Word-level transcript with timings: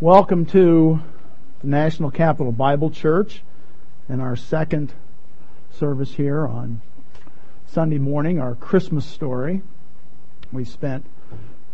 Welcome 0.00 0.46
to 0.46 0.98
the 1.60 1.66
National 1.66 2.10
Capital 2.10 2.52
Bible 2.52 2.88
Church 2.88 3.42
and 4.08 4.22
our 4.22 4.34
second 4.34 4.94
service 5.72 6.14
here 6.14 6.46
on 6.46 6.80
Sunday 7.66 7.98
morning, 7.98 8.40
our 8.40 8.54
Christmas 8.54 9.04
story. 9.04 9.60
We 10.52 10.64
spent 10.64 11.04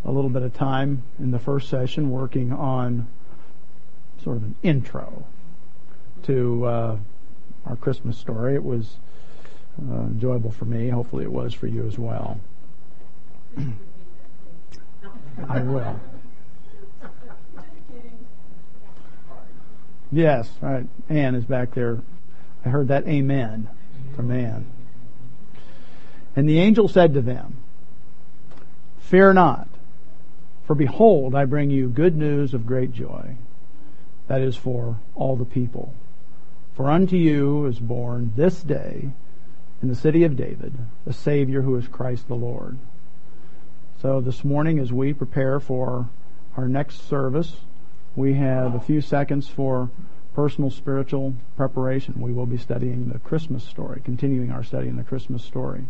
a 0.05 0.11
little 0.11 0.29
bit 0.29 0.43
of 0.43 0.53
time 0.55 1.05
in 1.21 1.31
the 1.31 1.39
first 1.39 1.69
session 1.69 2.11
working 2.11 2.53
on 2.53 3.07
sort 4.25 4.39
of 4.39 4.43
an 4.43 4.57
intro 4.65 5.25
to 6.25 6.65
uh, 6.65 6.99
our 7.65 7.77
Christmas 7.77 8.19
story. 8.19 8.57
It 8.57 8.65
was 8.65 8.97
uh, 9.89 10.01
enjoyable 10.01 10.51
for 10.51 10.65
me. 10.65 10.89
Hopefully, 10.89 11.23
it 11.23 11.33
was 11.33 11.55
for 11.55 11.69
you 11.69 11.87
as 11.87 11.97
well. 11.97 12.41
I 15.49 15.61
will. 15.61 16.01
Yes, 20.13 20.51
right. 20.61 20.87
Ann 21.09 21.35
is 21.35 21.45
back 21.45 21.75
there. 21.75 22.01
I 22.65 22.69
heard 22.69 22.89
that 22.89 23.07
amen 23.07 23.69
from 24.15 24.31
Ann. 24.31 24.67
And 26.35 26.49
the 26.49 26.61
angel 26.61 26.89
said 26.89 27.15
to 27.15 27.21
them, 27.21 27.57
Fear 28.99 29.35
not, 29.35 29.69
for 30.67 30.75
behold, 30.75 31.35
I 31.35 31.45
bring 31.45 31.71
you 31.71 31.89
good 31.89 32.17
news 32.17 32.55
of 32.55 32.67
great 32.67 32.93
joy. 32.93 33.37
That 34.27 34.43
is 34.43 34.57
for 34.57 34.99
all 35.15 35.37
the 35.37 35.45
people. 35.45 35.95
For 36.75 36.91
unto 36.91 37.17
you 37.17 37.67
is 37.67 37.79
born 37.79 38.33
this 38.37 38.63
day 38.63 39.11
in 39.81 39.89
the 39.89 39.95
city 39.95 40.25
of 40.25 40.37
David 40.37 40.75
a 41.07 41.13
Savior 41.13 41.63
who 41.63 41.77
is 41.77 41.89
Christ 41.89 42.29
the 42.29 42.35
Lord. 42.35 42.79
So 44.03 44.21
this 44.21 44.45
morning, 44.45 44.79
as 44.79 44.93
we 44.93 45.13
prepare 45.13 45.59
for 45.59 46.09
our 46.57 46.69
next 46.69 47.09
service, 47.09 47.57
we 48.17 48.35
have 48.35 48.75
a 48.75 48.81
few 48.81 49.03
seconds 49.03 49.47
for 49.47 49.91
personal 50.35 50.71
spiritual 50.71 51.35
preparation. 51.57 52.15
We 52.19 52.33
will 52.33 52.47
be 52.47 52.57
studying 52.57 53.11
the 53.11 53.19
Christmas 53.19 53.63
story, 53.63 54.01
continuing 54.03 54.51
our 54.51 54.65
study 54.65 54.89
in 54.89 54.97
the 54.97 55.05
Christmas 55.05 55.45
story. 55.45 55.85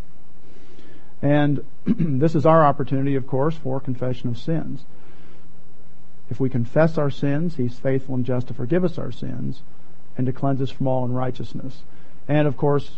And 1.22 1.64
this 1.86 2.34
is 2.34 2.44
our 2.44 2.64
opportunity, 2.64 3.14
of 3.14 3.26
course, 3.26 3.56
for 3.56 3.80
confession 3.80 4.28
of 4.28 4.38
sins. 4.38 4.84
If 6.28 6.40
we 6.40 6.50
confess 6.50 6.98
our 6.98 7.10
sins, 7.10 7.56
He's 7.56 7.78
faithful 7.78 8.16
and 8.16 8.24
just 8.24 8.48
to 8.48 8.54
forgive 8.54 8.84
us 8.84 8.98
our 8.98 9.12
sins 9.12 9.62
and 10.16 10.26
to 10.26 10.32
cleanse 10.32 10.60
us 10.60 10.70
from 10.70 10.88
all 10.88 11.04
unrighteousness. 11.04 11.82
And 12.26 12.48
of 12.48 12.56
course, 12.56 12.90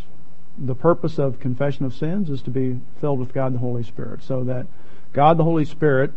the 0.56 0.74
purpose 0.74 1.18
of 1.18 1.38
confession 1.38 1.84
of 1.84 1.94
sins 1.94 2.30
is 2.30 2.40
to 2.42 2.50
be 2.50 2.80
filled 3.00 3.20
with 3.20 3.34
God 3.34 3.54
the 3.54 3.58
Holy 3.58 3.82
Spirit, 3.82 4.22
so 4.22 4.44
that 4.44 4.66
God 5.12 5.36
the 5.36 5.44
Holy 5.44 5.66
Spirit 5.66 6.12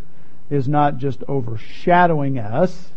is 0.50 0.68
not 0.68 0.98
just 0.98 1.24
overshadowing 1.28 2.40
us, 2.40 2.90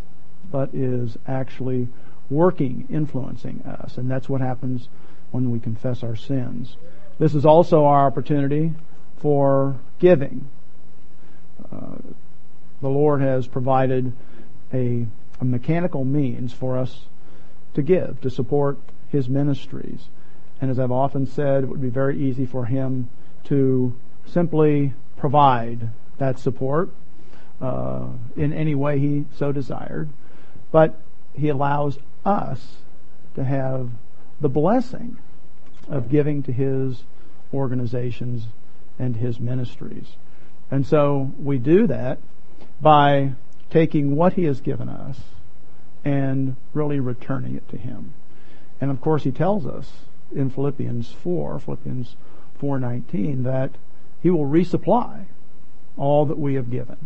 but 0.55 0.73
is 0.73 1.19
actually 1.27 1.89
working, 2.31 2.87
influencing 2.89 3.61
us. 3.63 3.99
And 3.99 4.09
that's 4.09 4.29
what 4.29 4.41
happens 4.41 4.89
when 5.33 5.51
we 5.51 5.59
confess 5.59 6.05
our 6.05 6.15
sins. 6.15 6.77
This 7.19 7.35
is 7.35 7.45
also 7.45 7.87
our 7.87 8.07
opportunity 8.07 8.73
for 9.17 9.81
giving. 9.99 10.49
Uh, 11.73 11.97
the 12.81 12.89
Lord 12.89 13.21
has 13.21 13.49
provided 13.49 14.13
a, 14.73 15.09
a 15.41 15.45
mechanical 15.45 16.05
means 16.05 16.53
for 16.53 16.79
us 16.79 17.07
to 17.75 17.83
give, 17.83 18.21
to 18.21 18.31
support 18.31 18.79
His 19.09 19.29
ministries. 19.29 20.07
And 20.61 20.71
as 20.71 20.79
I've 20.79 20.93
often 20.93 21.27
said, 21.27 21.65
it 21.65 21.67
would 21.67 21.83
be 21.83 21.89
very 21.89 22.17
easy 22.23 22.47
for 22.47 22.65
Him 22.65 23.09
to 23.47 23.93
simply 24.25 24.93
provide 25.17 25.89
that 26.19 26.39
support 26.39 26.91
uh, 27.61 28.07
in 28.37 28.53
any 28.53 28.77
way 28.77 29.01
He 29.01 29.25
so 29.37 29.51
desired. 29.51 30.11
But 30.75 30.99
He 31.35 31.51
allows 31.51 32.01
us 32.25 32.79
to 33.37 33.45
have 33.45 33.91
the 34.41 34.49
blessing 34.49 35.19
of 35.89 36.11
giving 36.11 36.43
to 36.43 36.53
His 36.53 37.05
organizations 37.53 38.47
and 38.99 39.15
His 39.15 39.39
ministries. 39.39 40.17
And 40.73 40.85
so 40.85 41.31
we 41.39 41.59
do 41.59 41.87
that 41.87 42.19
by 42.81 43.35
taking 43.71 44.17
what 44.17 44.33
He 44.33 44.47
has 44.47 44.61
given 44.61 44.89
us 44.89 45.21
and 46.05 46.57
really 46.73 46.99
returning 46.99 47.55
it 47.55 47.69
to 47.69 47.77
Him. 47.77 48.13
And 48.81 48.91
of 48.91 49.01
course, 49.01 49.23
He 49.23 49.31
tells 49.31 49.67
us 49.67 49.93
in 50.35 50.51
Philippians 50.51 51.13
4, 51.23 51.61
Philippians 51.61 52.17
4.19, 52.61 53.45
that 53.45 53.71
He 54.21 54.29
will 54.29 54.47
resupply 54.47 55.27
all 55.97 56.27
that 56.27 56.39
we 56.41 56.55
have 56.55 56.69
given. 56.69 56.97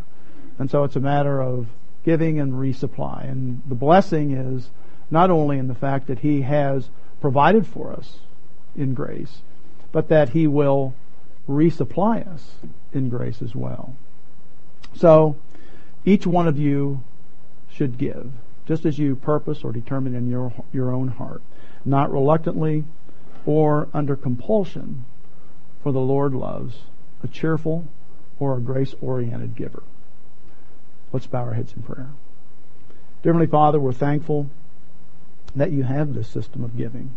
And 0.59 0.71
so 0.71 0.84
it's 0.84 0.97
a 0.97 1.00
matter 1.00 1.42
of 1.42 1.66
giving 2.08 2.41
and 2.41 2.54
resupply. 2.54 3.30
And 3.30 3.60
the 3.66 3.74
blessing 3.74 4.30
is 4.30 4.70
not 5.10 5.28
only 5.28 5.58
in 5.58 5.69
the 5.69 5.74
fact 5.74 6.06
that 6.06 6.20
He 6.20 6.41
has 6.41 6.88
provided 7.20 7.66
for 7.66 7.92
us 7.92 8.20
in 8.74 8.94
grace, 8.94 9.42
but 9.92 10.08
that 10.08 10.30
He 10.30 10.47
will 10.47 10.94
resupply 11.47 12.26
us 12.26 12.54
in 12.94 13.10
grace 13.10 13.42
as 13.42 13.54
well. 13.54 13.94
So, 14.94 15.36
each 16.06 16.26
one 16.26 16.48
of 16.48 16.58
you 16.58 17.02
should 17.70 17.98
give, 17.98 18.32
just 18.66 18.86
as 18.86 18.98
you 18.98 19.14
purpose 19.14 19.62
or 19.62 19.70
determine 19.70 20.14
in 20.14 20.30
your, 20.30 20.50
your 20.72 20.91
own 20.91 21.08
heart, 21.08 21.42
not 21.84 22.10
reluctantly 22.10 22.84
or 23.44 23.88
under 23.92 24.16
compulsion, 24.16 25.04
for 25.82 25.92
the 25.92 26.00
Lord 26.00 26.32
loves 26.32 26.84
a 27.22 27.28
cheerful 27.28 27.86
or 28.38 28.56
a 28.56 28.60
grace 28.62 28.94
oriented 29.02 29.54
giver. 29.54 29.82
Let's 31.12 31.26
bow 31.26 31.44
our 31.44 31.54
heads 31.54 31.72
in 31.74 31.82
prayer. 31.82 32.10
Dear 33.22 33.32
Heavenly 33.32 33.46
Father, 33.46 33.80
we're 33.80 33.92
thankful 33.92 34.50
that 35.56 35.72
you 35.72 35.82
have 35.82 36.12
this 36.14 36.28
system 36.28 36.62
of 36.62 36.76
giving, 36.76 37.14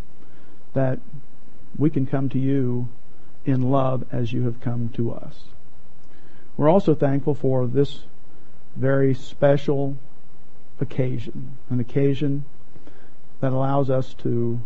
that 0.72 0.98
we 1.76 1.90
can 1.90 2.06
come 2.06 2.28
to 2.30 2.38
you 2.38 2.88
in 3.44 3.70
love 3.70 4.04
as 4.10 4.32
you 4.32 4.44
have 4.44 4.60
come 4.60 4.88
to 4.90 5.12
us. 5.12 5.44
We're 6.56 6.70
also 6.70 6.94
thankful 6.94 7.34
for 7.34 7.66
this 7.66 8.00
very 8.76 9.14
special 9.14 9.98
occasion, 10.80 11.56
an 11.68 11.78
occasion 11.78 12.44
that 13.40 13.52
allows 13.52 13.90
us 13.90 14.14
to 14.14 14.60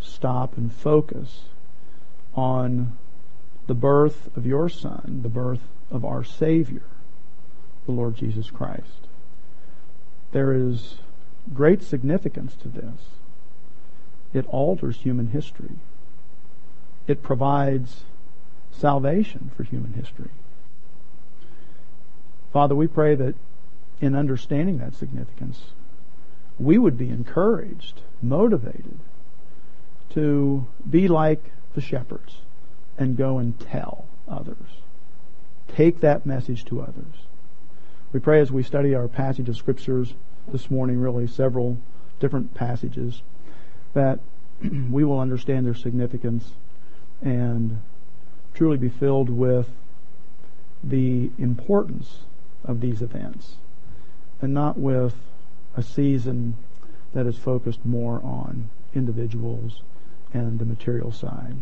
stop 0.00 0.56
and 0.56 0.72
focus 0.72 1.42
on 2.34 2.96
the 3.66 3.74
birth 3.74 4.28
of 4.36 4.46
your 4.46 4.68
Son, 4.68 5.20
the 5.22 5.28
birth 5.28 5.62
of 5.90 6.04
our 6.04 6.22
Savior, 6.22 6.82
the 7.86 7.92
Lord 7.92 8.16
Jesus 8.16 8.50
Christ. 8.50 9.08
There 10.32 10.52
is 10.52 10.96
great 11.54 11.82
significance 11.82 12.54
to 12.56 12.68
this. 12.68 13.00
It 14.34 14.46
alters 14.48 14.98
human 14.98 15.28
history. 15.28 15.76
It 17.06 17.22
provides 17.22 18.02
salvation 18.70 19.50
for 19.56 19.62
human 19.62 19.94
history. 19.94 20.30
Father, 22.52 22.74
we 22.74 22.86
pray 22.86 23.14
that 23.14 23.34
in 24.00 24.14
understanding 24.14 24.78
that 24.78 24.94
significance, 24.94 25.72
we 26.58 26.78
would 26.78 26.98
be 26.98 27.08
encouraged, 27.08 28.02
motivated 28.20 28.98
to 30.10 30.66
be 30.88 31.08
like 31.08 31.52
the 31.74 31.80
shepherds 31.80 32.38
and 32.98 33.16
go 33.16 33.38
and 33.38 33.58
tell 33.60 34.06
others. 34.28 34.80
Take 35.74 36.00
that 36.00 36.24
message 36.26 36.64
to 36.66 36.80
others. 36.80 37.26
We 38.16 38.20
pray 38.20 38.40
as 38.40 38.50
we 38.50 38.62
study 38.62 38.94
our 38.94 39.08
passage 39.08 39.50
of 39.50 39.58
scriptures 39.58 40.14
this 40.50 40.70
morning, 40.70 40.98
really 40.98 41.26
several 41.26 41.76
different 42.18 42.54
passages, 42.54 43.20
that 43.92 44.20
we 44.90 45.04
will 45.04 45.20
understand 45.20 45.66
their 45.66 45.74
significance 45.74 46.52
and 47.20 47.82
truly 48.54 48.78
be 48.78 48.88
filled 48.88 49.28
with 49.28 49.68
the 50.82 51.30
importance 51.36 52.20
of 52.64 52.80
these 52.80 53.02
events 53.02 53.56
and 54.40 54.54
not 54.54 54.78
with 54.78 55.14
a 55.76 55.82
season 55.82 56.56
that 57.12 57.26
is 57.26 57.36
focused 57.36 57.84
more 57.84 58.22
on 58.24 58.70
individuals 58.94 59.82
and 60.32 60.58
the 60.58 60.64
material 60.64 61.12
side. 61.12 61.56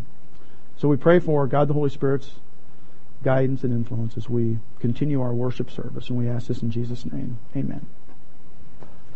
So 0.77 0.87
we 0.87 0.97
pray 0.97 1.19
for 1.19 1.49
God 1.49 1.67
the 1.67 1.75
Holy 1.75 1.91
Spirit's 1.91 2.31
guidance 3.25 3.65
and 3.65 3.73
influence 3.73 4.17
as 4.17 4.29
we 4.29 4.59
continue 4.79 5.23
our 5.23 5.32
worship 5.32 5.71
service, 5.71 6.09
and 6.09 6.19
we 6.19 6.29
ask 6.29 6.47
this 6.47 6.62
in 6.62 6.71
Jesus' 6.71 7.05
name. 7.06 7.38
Amen. 7.56 7.87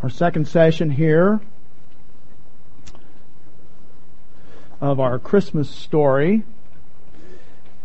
Our 0.03 0.11
second 0.11 0.49
session 0.49 0.91
here 0.91 1.41
of 4.81 5.01
our 5.01 5.19
Christmas 5.19 5.69
story. 5.69 6.45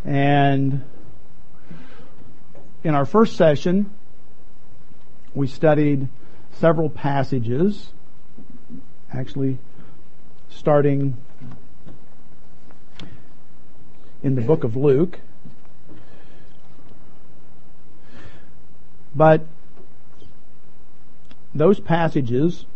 And 0.04 0.84
in 2.82 2.94
our 2.94 3.04
first 3.04 3.36
session, 3.36 3.90
we 5.34 5.46
studied 5.46 6.08
several 6.52 6.88
passages, 6.88 7.88
actually 9.12 9.58
starting 10.50 11.16
in 14.22 14.34
the 14.34 14.42
book 14.42 14.64
of 14.64 14.76
Luke. 14.76 15.18
But 19.14 19.46
those 21.54 21.78
passages 21.78 22.66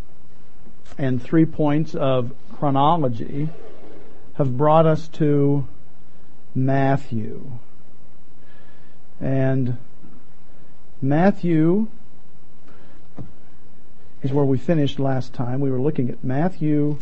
and 0.96 1.22
three 1.22 1.44
points 1.44 1.94
of 1.94 2.32
chronology 2.52 3.48
have 4.34 4.56
brought 4.56 4.86
us 4.86 5.08
to 5.08 5.66
Matthew. 6.54 7.58
And 9.20 9.78
Matthew 11.02 11.88
is 14.22 14.32
where 14.32 14.44
we 14.44 14.58
finished 14.58 14.98
last 14.98 15.32
time. 15.32 15.60
We 15.60 15.70
were 15.70 15.80
looking 15.80 16.08
at 16.10 16.22
Matthew 16.22 16.98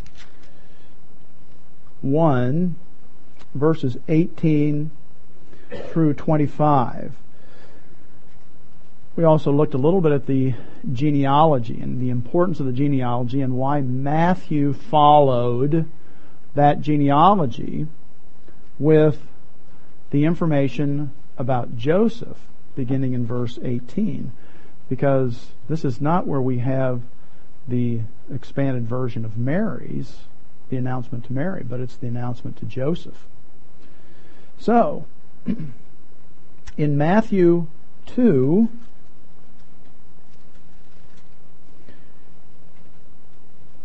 1, 2.01 2.75
verses 3.53 3.97
18 4.07 4.91
through 5.91 6.13
25. 6.13 7.15
We 9.17 9.23
also 9.23 9.51
looked 9.51 9.73
a 9.73 9.79
little 9.79 9.99
bit 9.99 10.11
at 10.11 10.27
the 10.27 10.53
genealogy 10.93 11.81
and 11.81 11.99
the 11.99 12.11
importance 12.11 12.59
of 12.59 12.67
the 12.67 12.71
genealogy 12.71 13.41
and 13.41 13.57
why 13.57 13.81
Matthew 13.81 14.73
followed 14.73 15.89
that 16.53 16.81
genealogy 16.81 17.87
with 18.77 19.19
the 20.11 20.25
information 20.25 21.11
about 21.35 21.75
Joseph 21.75 22.37
beginning 22.75 23.13
in 23.13 23.25
verse 23.25 23.57
18 23.63 24.31
because 24.87 25.47
this 25.67 25.83
is 25.83 25.99
not 25.99 26.27
where 26.27 26.39
we 26.39 26.59
have 26.59 27.01
the 27.67 28.01
expanded 28.31 28.87
version 28.87 29.25
of 29.25 29.35
Mary's, 29.35 30.17
the 30.69 30.77
announcement 30.77 31.25
to 31.25 31.33
Mary, 31.33 31.63
but 31.67 31.79
it's 31.79 31.95
the 31.95 32.07
announcement 32.07 32.55
to 32.57 32.65
Joseph. 32.65 33.25
So, 34.59 35.07
in 36.77 36.97
Matthew 36.97 37.65
2, 38.05 38.69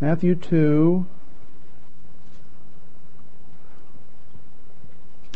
Matthew 0.03 0.35
2, 0.35 1.07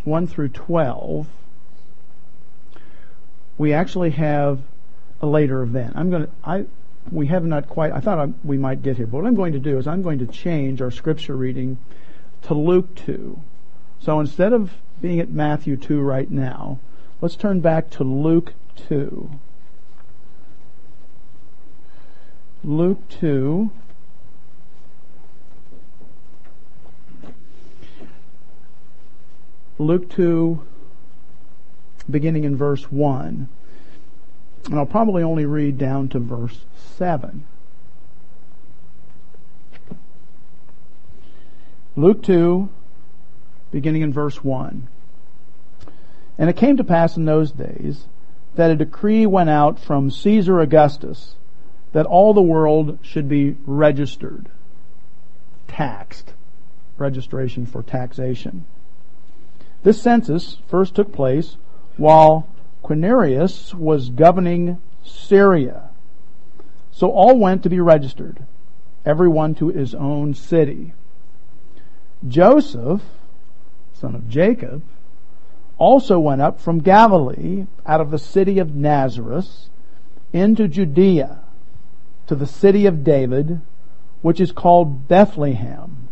1 0.03 0.27
through 0.27 0.49
12, 0.49 1.29
we 3.59 3.73
actually 3.73 4.11
have 4.11 4.59
a 5.23 5.27
later 5.29 5.63
event. 5.63 5.93
I'm 5.95 6.11
going 6.11 6.25
to, 6.25 6.31
I, 6.43 6.65
we 7.13 7.29
have 7.29 7.45
not 7.45 7.69
quite, 7.69 7.93
I 7.93 8.01
thought 8.01 8.19
I, 8.19 8.33
we 8.43 8.59
might 8.59 8.83
get 8.83 8.97
here, 8.97 9.07
but 9.07 9.19
what 9.19 9.27
I'm 9.29 9.37
going 9.37 9.53
to 9.53 9.61
do 9.61 9.79
is 9.79 9.87
I'm 9.87 10.03
going 10.03 10.19
to 10.19 10.27
change 10.27 10.83
our 10.83 10.91
scripture 10.91 11.37
reading 11.37 11.79
to 12.43 12.55
Luke 12.55 12.93
2. 12.97 13.41
So 14.01 14.19
instead 14.19 14.53
of 14.53 14.73
being 15.01 15.21
at 15.21 15.31
Matthew 15.31 15.77
2 15.77 16.01
right 16.01 16.29
now, 16.29 16.81
let's 17.21 17.37
turn 17.37 17.61
back 17.61 17.89
to 17.91 18.03
Luke 18.03 18.53
2. 18.89 19.31
Luke 22.65 23.09
2. 23.11 23.71
Luke 29.79 30.09
2, 30.11 30.63
beginning 32.11 32.45
in 32.45 32.57
verse 32.57 32.91
1. 32.91 33.49
And 34.67 34.75
I'll 34.75 34.87
probably 34.87 35.23
only 35.23 35.45
read 35.45 35.77
down 35.79 36.09
to 36.11 36.19
verse 36.19 36.65
7. 36.97 37.45
Luke 41.95 42.23
2, 42.23 42.69
beginning 43.71 44.03
in 44.03 44.13
verse 44.13 44.43
1. 44.43 44.89
And 46.39 46.51
it 46.51 46.57
came 46.57 46.77
to 46.79 46.85
pass 46.85 47.17
in 47.17 47.25
those 47.25 47.53
days 47.53 48.07
that 48.55 48.71
a 48.71 48.77
decree 48.77 49.27
went 49.27 49.51
out 49.51 49.79
from 49.79 50.11
Caesar 50.11 50.61
Augustus 50.61 51.35
that 51.93 52.07
all 52.07 52.35
the 52.35 52.43
world 52.43 52.99
should 53.03 53.29
be 53.29 53.57
registered, 53.65 54.49
taxed, 55.69 56.33
registration 56.99 57.67
for 57.67 57.83
taxation. 57.83 58.65
This 59.87 60.03
census 60.03 60.59
first 60.67 60.97
took 60.97 61.13
place 61.13 61.59
while 61.97 62.49
Quirinius 62.83 63.73
was 63.73 64.11
governing 64.11 64.83
Syria. 65.05 65.91
So 66.91 67.09
all 67.09 67.39
went 67.39 67.63
to 67.63 67.69
be 67.71 67.79
registered, 67.79 68.45
everyone 69.05 69.55
to 69.55 69.69
his 69.69 69.95
own 69.95 70.35
city. 70.35 70.93
Joseph, 72.27 73.01
son 73.93 74.17
of 74.17 74.29
Jacob, 74.29 74.83
also 75.79 76.19
went 76.19 76.43
up 76.43 76.61
from 76.61 76.81
Galilee 76.81 77.67
out 77.87 78.01
of 78.01 78.11
the 78.11 78.19
city 78.19 78.59
of 78.59 78.75
Nazareth 78.75 79.69
into 80.33 80.67
Judea 80.67 81.39
to 82.27 82.35
the 82.35 82.49
city 82.49 82.87
of 82.87 83.05
David, 83.05 83.61
which 84.21 84.41
is 84.41 84.51
called 84.51 85.07
Bethlehem, 85.07 86.06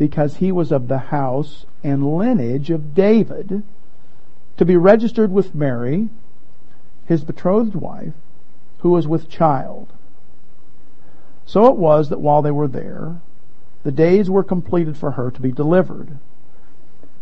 because 0.00 0.36
he 0.36 0.50
was 0.50 0.72
of 0.72 0.88
the 0.88 0.96
house 0.96 1.66
and 1.84 2.16
lineage 2.16 2.70
of 2.70 2.94
David 2.94 3.62
to 4.56 4.64
be 4.64 4.74
registered 4.74 5.30
with 5.30 5.54
Mary, 5.54 6.08
his 7.04 7.22
betrothed 7.22 7.74
wife, 7.74 8.14
who 8.78 8.92
was 8.92 9.06
with 9.06 9.28
child. 9.28 9.92
So 11.44 11.66
it 11.66 11.76
was 11.76 12.08
that 12.08 12.18
while 12.18 12.40
they 12.40 12.50
were 12.50 12.66
there, 12.66 13.20
the 13.82 13.92
days 13.92 14.30
were 14.30 14.42
completed 14.42 14.96
for 14.96 15.10
her 15.10 15.30
to 15.30 15.40
be 15.42 15.52
delivered. 15.52 16.16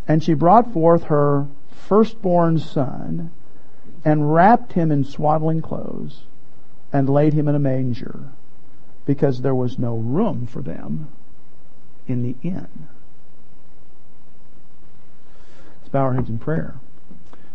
And 0.06 0.22
she 0.22 0.34
brought 0.34 0.72
forth 0.72 1.04
her 1.04 1.48
firstborn 1.72 2.60
son 2.60 3.32
and 4.04 4.32
wrapped 4.32 4.74
him 4.74 4.92
in 4.92 5.02
swaddling 5.02 5.62
clothes 5.62 6.26
and 6.92 7.08
laid 7.08 7.32
him 7.32 7.48
in 7.48 7.56
a 7.56 7.58
manger 7.58 8.28
because 9.04 9.40
there 9.40 9.54
was 9.54 9.80
no 9.80 9.96
room 9.96 10.46
for 10.46 10.62
them 10.62 11.08
in 12.08 12.22
the 12.22 12.34
inn. 12.42 12.88
Let's 15.80 15.88
bow 15.90 16.00
our 16.00 16.14
heads 16.14 16.28
in 16.28 16.38
prayer. 16.38 16.74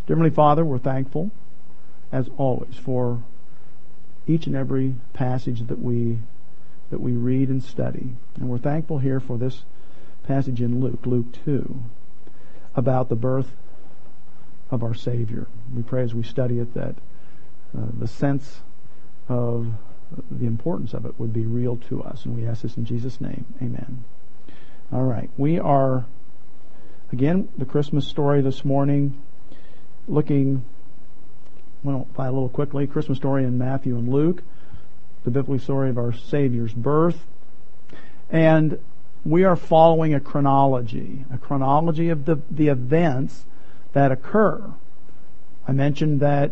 Dear 0.06 0.16
Heavenly 0.16 0.30
Father, 0.30 0.64
we're 0.64 0.80
thankful, 0.80 1.32
as 2.12 2.30
always, 2.38 2.76
for 2.76 3.24
each 4.28 4.48
and 4.48 4.56
every 4.56 4.96
passage 5.14 5.68
that 5.68 5.80
we 5.80 6.20
that 6.90 7.00
we 7.00 7.14
read 7.14 7.50
and 7.50 7.64
study. 7.64 8.14
And 8.36 8.48
we're 8.50 8.60
thankful 8.60 9.00
here 9.00 9.20
for 9.20 9.38
this 9.38 9.64
passage 10.28 10.62
in 10.62 10.80
Luke, 10.80 11.06
Luke 11.06 11.26
2, 11.44 11.84
about 12.76 13.10
the 13.10 13.16
birth 13.16 13.56
of 14.70 14.84
our 14.84 14.94
Savior. 14.94 15.48
We 15.76 15.82
pray 15.82 16.04
as 16.04 16.14
we 16.14 16.22
study 16.22 16.60
it 16.60 16.74
that 16.76 16.96
uh, 17.76 17.88
the 17.98 18.08
sense 18.08 18.62
of 19.28 19.74
the 20.30 20.46
importance 20.46 20.94
of 20.94 21.06
it 21.06 21.20
would 21.20 21.34
be 21.34 21.46
real 21.46 21.78
to 21.90 22.04
us. 22.04 22.26
And 22.26 22.36
we 22.36 22.46
ask 22.46 22.62
this 22.62 22.78
in 22.78 22.86
Jesus' 22.86 23.20
name. 23.20 23.46
Amen. 23.62 24.04
All 24.92 25.04
right. 25.04 25.30
We 25.38 25.60
are 25.60 26.06
Again, 27.14 27.48
the 27.60 27.66
Christmas 27.66 28.08
story 28.08 28.42
this 28.42 28.66
morning, 28.66 29.22
looking 30.08 30.66
well, 31.84 32.08
by 32.16 32.26
a 32.26 32.32
little 32.32 32.50
quickly, 32.50 32.88
Christmas 32.88 33.20
story 33.20 33.44
in 33.44 33.60
Matthew 33.60 34.00
and 34.00 34.10
Luke, 34.10 34.42
the 35.24 35.30
biblical 35.30 35.64
story 35.64 35.92
of 35.92 36.00
our 36.00 36.12
Savior's 36.12 36.74
birth. 36.74 37.24
And 38.32 38.80
we 39.24 39.44
are 39.44 39.56
following 39.56 40.16
a 40.16 40.20
chronology, 40.20 41.24
a 41.32 41.38
chronology 41.38 42.10
of 42.10 42.26
the, 42.26 42.42
the 42.50 42.70
events 42.70 43.46
that 43.92 44.12
occur. 44.12 44.74
I 45.68 45.72
mentioned 45.72 46.22
that 46.22 46.50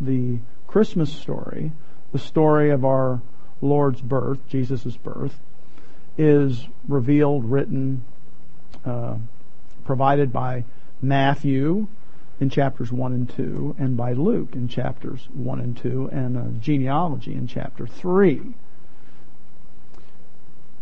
the 0.00 0.40
Christmas 0.66 1.12
story, 1.12 1.70
the 2.10 2.18
story 2.18 2.70
of 2.70 2.84
our 2.84 3.22
Lord's 3.60 4.00
birth, 4.00 4.40
Jesus' 4.48 4.96
birth, 4.96 5.38
is 6.18 6.66
revealed, 6.88 7.44
written, 7.44 8.04
uh, 8.84 9.16
provided 9.84 10.32
by 10.32 10.64
Matthew 11.02 11.86
in 12.40 12.50
chapters 12.50 12.92
1 12.92 13.12
and 13.12 13.30
2 13.30 13.76
and 13.78 13.96
by 13.96 14.12
Luke 14.12 14.54
in 14.54 14.68
chapters 14.68 15.28
1 15.32 15.60
and 15.60 15.76
2 15.76 16.10
and 16.12 16.36
a 16.36 16.50
genealogy 16.60 17.34
in 17.34 17.46
chapter 17.46 17.86
3. 17.86 18.54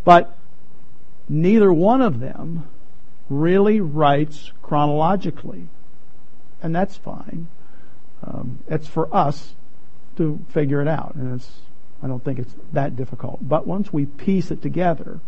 But 0.05 0.37
neither 1.29 1.73
one 1.73 2.03
of 2.03 2.21
them 2.21 2.69
really 3.29 3.81
writes 3.81 4.53
chronologically. 4.63 5.69
And 6.63 6.75
that's 6.75 6.97
fine. 6.97 7.49
Um, 8.23 8.59
it's 8.69 8.89
for 8.89 9.15
us 9.15 9.55
to 10.17 10.45
figure 10.49 10.81
it 10.81 10.89
out. 10.89 11.15
And 11.15 11.35
it's, 11.41 11.51
I 12.05 12.07
don't 12.07 12.23
think 12.23 12.39
it's 12.39 12.55
that 12.75 12.97
difficult. 12.97 13.39
But 13.41 13.67
once 13.67 13.91
we 13.91 14.05
piece 14.05 14.51
it 14.51 14.61
together, 14.61 15.21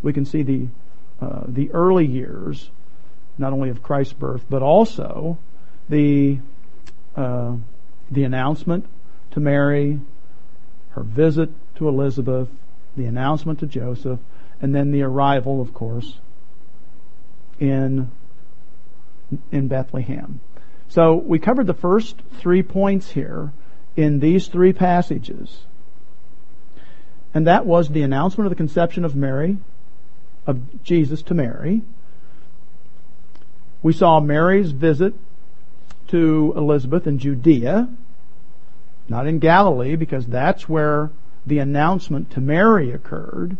we 0.00 0.14
can 0.14 0.24
see 0.24 0.42
the, 0.42 0.68
uh, 1.20 1.42
the 1.46 1.70
early 1.72 2.06
years 2.06 2.70
not 3.36 3.52
only 3.52 3.68
of 3.68 3.82
Christ's 3.82 4.14
birth, 4.14 4.44
but 4.48 4.62
also 4.62 5.38
the 5.88 6.38
uh, 7.16 7.56
the 8.10 8.24
announcement 8.24 8.86
to 9.32 9.40
Mary, 9.40 10.00
her 10.90 11.02
visit 11.02 11.50
to 11.76 11.88
Elizabeth, 11.88 12.48
the 12.96 13.04
announcement 13.06 13.60
to 13.60 13.66
Joseph, 13.66 14.18
and 14.60 14.74
then 14.74 14.90
the 14.90 15.02
arrival, 15.02 15.60
of 15.60 15.74
course, 15.74 16.18
in 17.60 18.10
in 19.50 19.68
Bethlehem. 19.68 20.40
So 20.88 21.14
we 21.14 21.38
covered 21.38 21.66
the 21.66 21.74
first 21.74 22.20
three 22.38 22.62
points 22.62 23.10
here 23.10 23.52
in 23.96 24.20
these 24.20 24.48
three 24.48 24.72
passages. 24.72 25.64
And 27.34 27.46
that 27.46 27.66
was 27.66 27.88
the 27.88 28.02
announcement 28.02 28.46
of 28.46 28.50
the 28.50 28.56
conception 28.56 29.04
of 29.04 29.16
Mary, 29.16 29.56
of 30.46 30.82
Jesus 30.84 31.22
to 31.22 31.34
Mary. 31.34 31.82
We 33.82 33.92
saw 33.92 34.20
Mary's 34.20 34.70
visit 34.70 35.14
to 36.08 36.52
Elizabeth 36.56 37.06
in 37.06 37.18
Judea, 37.18 37.88
not 39.08 39.26
in 39.26 39.38
Galilee, 39.38 39.96
because 39.96 40.26
that's 40.26 40.68
where 40.68 41.10
the 41.46 41.58
announcement 41.58 42.30
to 42.32 42.40
Mary 42.40 42.92
occurred, 42.92 43.56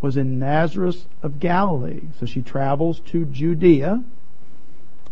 was 0.00 0.16
in 0.16 0.38
Nazareth 0.38 1.04
of 1.22 1.38
Galilee. 1.38 2.00
So 2.18 2.26
she 2.26 2.42
travels 2.42 3.00
to 3.10 3.24
Judea, 3.26 4.02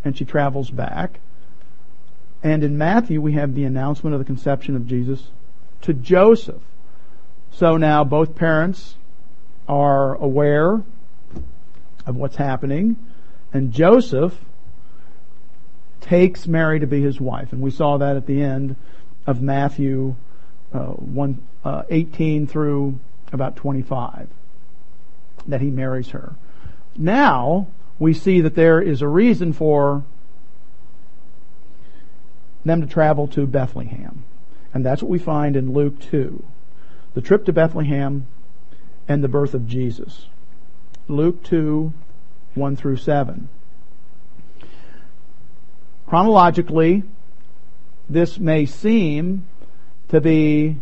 and 0.04 0.16
she 0.16 0.24
travels 0.24 0.70
back. 0.70 1.20
And 2.42 2.64
in 2.64 2.78
Matthew, 2.78 3.20
we 3.20 3.32
have 3.34 3.54
the 3.54 3.64
announcement 3.64 4.14
of 4.14 4.18
the 4.18 4.24
conception 4.24 4.74
of 4.74 4.86
Jesus 4.86 5.28
to 5.82 5.92
Joseph. 5.92 6.62
So 7.52 7.76
now 7.76 8.04
both 8.04 8.34
parents 8.34 8.96
are 9.68 10.14
aware 10.16 10.82
of 12.06 12.16
what's 12.16 12.36
happening, 12.36 12.96
and 13.52 13.72
Joseph 13.72 14.34
takes 16.00 16.46
Mary 16.46 16.80
to 16.80 16.86
be 16.86 17.02
his 17.02 17.20
wife. 17.20 17.52
And 17.52 17.60
we 17.60 17.70
saw 17.70 17.98
that 17.98 18.16
at 18.16 18.26
the 18.26 18.42
end 18.42 18.76
of 19.26 19.42
Matthew 19.42 20.16
uh, 20.72 20.86
1, 20.86 21.46
uh, 21.64 21.82
18 21.88 22.46
through 22.46 22.98
about 23.32 23.56
25, 23.56 24.28
that 25.46 25.60
he 25.60 25.70
marries 25.70 26.10
her. 26.10 26.34
Now, 26.96 27.68
we 27.98 28.14
see 28.14 28.40
that 28.40 28.54
there 28.54 28.80
is 28.80 29.02
a 29.02 29.08
reason 29.08 29.52
for 29.52 30.04
them 32.64 32.80
to 32.80 32.86
travel 32.86 33.28
to 33.28 33.46
Bethlehem. 33.46 34.24
And 34.72 34.84
that's 34.84 35.02
what 35.02 35.10
we 35.10 35.18
find 35.18 35.56
in 35.56 35.72
Luke 35.72 36.00
2. 36.00 36.44
The 37.14 37.20
trip 37.20 37.44
to 37.46 37.52
Bethlehem 37.52 38.26
and 39.08 39.24
the 39.24 39.28
birth 39.28 39.54
of 39.54 39.66
Jesus. 39.66 40.26
Luke 41.08 41.42
2, 41.44 41.92
1 42.54 42.76
through 42.76 42.96
7. 42.96 43.48
Chronologically, 46.06 47.04
this 48.08 48.38
may 48.38 48.66
seem 48.66 49.46
to 50.08 50.20
be 50.20 50.76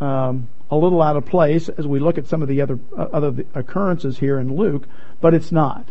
um, 0.00 0.48
a 0.70 0.76
little 0.76 1.02
out 1.02 1.16
of 1.16 1.26
place 1.26 1.68
as 1.68 1.86
we 1.86 2.00
look 2.00 2.18
at 2.18 2.26
some 2.26 2.42
of 2.42 2.48
the 2.48 2.60
other 2.62 2.78
uh, 2.96 3.02
other 3.12 3.44
occurrences 3.54 4.18
here 4.18 4.38
in 4.38 4.56
Luke, 4.56 4.84
but 5.20 5.34
it's 5.34 5.52
not. 5.52 5.88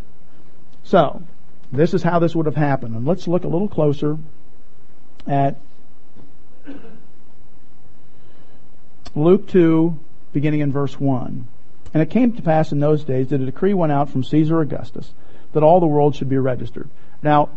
So, 0.84 1.24
this 1.72 1.94
is 1.94 2.04
how 2.04 2.20
this 2.20 2.36
would 2.36 2.46
have 2.46 2.56
happened, 2.56 2.96
and 2.96 3.06
let's 3.06 3.28
look 3.28 3.44
a 3.44 3.48
little 3.48 3.68
closer 3.68 4.18
at 5.28 5.60
Luke 9.18 9.48
2, 9.48 9.98
beginning 10.32 10.60
in 10.60 10.72
verse 10.72 11.00
1. 11.00 11.48
And 11.94 12.04
it 12.04 12.10
came 12.10 12.34
to 12.34 12.42
pass 12.42 12.72
in 12.72 12.80
those 12.80 13.04
days 13.04 13.30
that 13.30 13.42
a 13.42 13.46
decree 13.46 13.74
went 13.74 13.92
out 13.92 14.10
from 14.10 14.24
Caesar 14.24 14.62
Augustus 14.62 15.12
that 15.54 15.64
all 15.64 15.80
the 15.80 15.88
world 15.88 16.16
should 16.16 16.30
be 16.30 16.38
registered. 16.38 16.90
Now, 17.24 17.50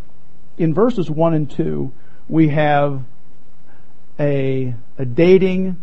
in 0.57 0.73
verses 0.73 1.09
1 1.09 1.33
and 1.33 1.51
2, 1.51 1.91
we 2.27 2.49
have 2.49 3.03
a, 4.19 4.73
a 4.97 5.05
dating 5.05 5.77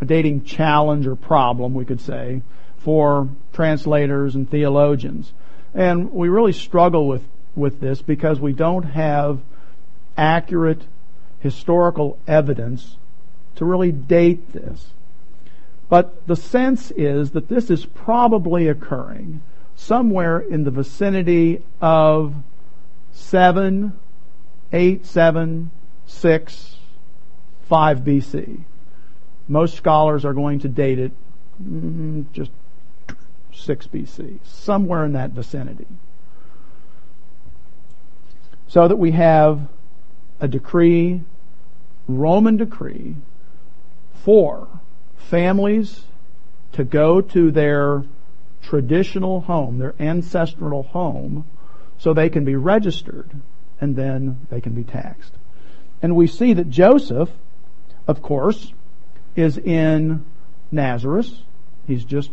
a 0.00 0.04
dating 0.04 0.44
challenge 0.44 1.06
or 1.06 1.14
problem, 1.14 1.74
we 1.74 1.84
could 1.84 2.00
say, 2.00 2.42
for 2.78 3.28
translators 3.52 4.34
and 4.34 4.50
theologians. 4.50 5.32
And 5.74 6.12
we 6.12 6.28
really 6.28 6.52
struggle 6.52 7.06
with, 7.06 7.22
with 7.54 7.80
this 7.80 8.02
because 8.02 8.40
we 8.40 8.52
don't 8.52 8.82
have 8.82 9.40
accurate 10.16 10.82
historical 11.38 12.18
evidence 12.26 12.96
to 13.60 13.66
really 13.66 13.92
date 13.92 14.54
this. 14.54 14.86
But 15.90 16.26
the 16.26 16.34
sense 16.34 16.90
is 16.92 17.32
that 17.32 17.50
this 17.50 17.68
is 17.68 17.84
probably 17.84 18.68
occurring 18.68 19.42
somewhere 19.76 20.40
in 20.40 20.64
the 20.64 20.70
vicinity 20.70 21.62
of 21.78 22.34
7, 23.12 23.92
8, 24.72 25.04
7, 25.04 25.70
6, 26.06 26.76
5 27.68 27.98
BC. 27.98 28.64
Most 29.46 29.76
scholars 29.76 30.24
are 30.24 30.32
going 30.32 30.60
to 30.60 30.68
date 30.68 30.98
it 30.98 31.12
mm, 31.62 32.24
just 32.32 32.52
6 33.52 33.86
BC, 33.88 34.38
somewhere 34.42 35.04
in 35.04 35.12
that 35.12 35.32
vicinity. 35.32 35.86
So 38.68 38.88
that 38.88 38.96
we 38.96 39.10
have 39.10 39.68
a 40.40 40.48
decree, 40.48 41.20
Roman 42.08 42.56
decree, 42.56 43.16
for 44.24 44.68
families 45.16 46.04
to 46.72 46.84
go 46.84 47.20
to 47.20 47.50
their 47.50 48.04
traditional 48.62 49.40
home, 49.40 49.78
their 49.78 49.94
ancestral 49.98 50.82
home, 50.82 51.44
so 51.98 52.12
they 52.12 52.28
can 52.28 52.44
be 52.44 52.56
registered 52.56 53.30
and 53.80 53.96
then 53.96 54.46
they 54.50 54.60
can 54.60 54.74
be 54.74 54.84
taxed. 54.84 55.32
And 56.02 56.16
we 56.16 56.26
see 56.26 56.54
that 56.54 56.70
Joseph, 56.70 57.30
of 58.06 58.22
course, 58.22 58.72
is 59.36 59.58
in 59.58 60.24
Nazareth. 60.70 61.30
He's 61.86 62.04
just 62.04 62.30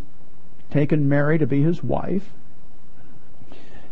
taken 0.72 1.10
Mary 1.10 1.38
to 1.38 1.48
be 1.48 1.62
his 1.62 1.84
wife. 1.84 2.30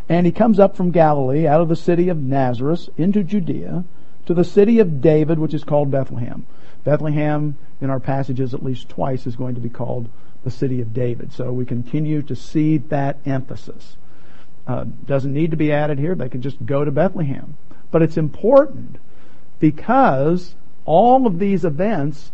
And 0.08 0.26
he 0.26 0.32
comes 0.32 0.60
up 0.60 0.76
from 0.76 0.92
Galilee, 0.92 1.48
out 1.48 1.62
of 1.62 1.70
the 1.70 1.76
city 1.76 2.10
of 2.10 2.22
Nazareth, 2.22 2.90
into 2.98 3.24
Judea, 3.24 3.84
to 4.26 4.34
the 4.34 4.44
city 4.44 4.80
of 4.80 5.02
David, 5.02 5.40
which 5.40 5.54
is 5.54 5.64
called 5.64 5.92
Bethlehem. 5.92 6.46
Bethlehem, 6.84 7.58
in 7.82 7.90
our 7.90 8.00
passages 8.00 8.54
at 8.54 8.64
least 8.64 8.90
twice, 8.90 9.26
is 9.28 9.36
going 9.36 9.56
to 9.56 9.62
be 9.62 9.70
called 9.70 10.10
the 10.44 10.52
city 10.52 10.82
of 10.82 10.94
David. 10.94 11.34
So 11.34 11.52
we 11.52 11.66
continue 11.66 12.22
to 12.24 12.36
see 12.36 12.78
that 12.78 13.18
emphasis. 13.26 13.98
Uh, 14.68 14.86
doesn't 15.06 15.34
need 15.34 15.52
to 15.52 15.58
be 15.58 15.72
added 15.72 16.00
here. 16.00 16.16
They 16.16 16.30
can 16.30 16.42
just 16.42 16.64
go 16.66 16.86
to 16.86 16.92
Bethlehem. 16.92 17.58
But 17.92 18.02
it's 18.02 18.18
important 18.18 18.98
because 19.60 20.56
all 20.86 21.28
of 21.28 21.40
these 21.40 21.66
events 21.66 22.32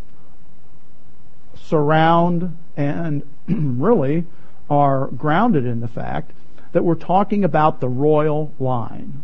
surround 1.56 2.58
and 2.76 3.24
really 3.48 4.26
are 4.70 5.08
grounded 5.08 5.66
in 5.66 5.80
the 5.82 5.88
fact 5.88 6.32
that 6.72 6.84
we're 6.84 6.96
talking 6.96 7.44
about 7.44 7.80
the 7.80 7.90
royal 7.90 8.54
line. 8.60 9.24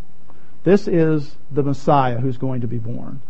This 0.67 0.85
is 0.85 1.33
the 1.49 1.63
Messiah 1.63 2.19
who's 2.19 2.37
going 2.37 2.59
to 2.59 2.67
be 2.67 2.77
born. 2.77 3.21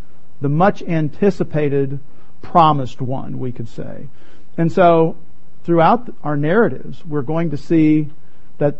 The 0.41 0.49
much 0.49 0.81
anticipated 0.81 1.99
promised 2.41 2.99
one, 2.99 3.37
we 3.37 3.51
could 3.51 3.67
say. 3.67 4.07
And 4.57 4.71
so, 4.71 5.17
throughout 5.63 6.11
our 6.23 6.35
narratives, 6.35 7.05
we're 7.05 7.21
going 7.21 7.51
to 7.51 7.57
see 7.57 8.09
that 8.57 8.77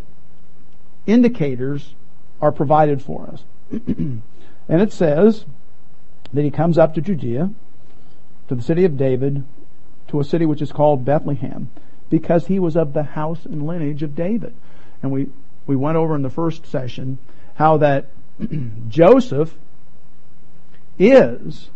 indicators 1.06 1.94
are 2.42 2.52
provided 2.52 3.00
for 3.00 3.28
us. 3.28 3.44
and 3.72 4.24
it 4.68 4.92
says 4.92 5.46
that 6.34 6.42
he 6.42 6.50
comes 6.50 6.80
up 6.80 6.96
to 6.96 7.02
Judea, 7.02 7.52
to 8.48 8.56
the 8.56 8.64
city 8.64 8.86
of 8.86 8.98
David, 8.98 9.44
to 10.08 10.20
a 10.20 10.24
city 10.24 10.48
which 10.48 10.64
is 10.64 10.72
called 10.72 11.06
Bethlehem, 11.06 11.70
because 12.10 12.48
he 12.48 12.58
was 12.58 12.76
of 12.76 12.94
the 12.94 13.04
house 13.04 13.46
and 13.46 13.68
lineage 13.68 14.02
of 14.02 14.16
David. 14.16 14.56
And 15.04 15.12
we, 15.12 15.28
we 15.68 15.76
went 15.76 15.98
over 15.98 16.16
in 16.16 16.24
the 16.24 16.32
first 16.32 16.66
session 16.66 17.20
how 17.54 17.78
that 17.78 18.08
Joseph 18.90 19.54
is 21.00 21.70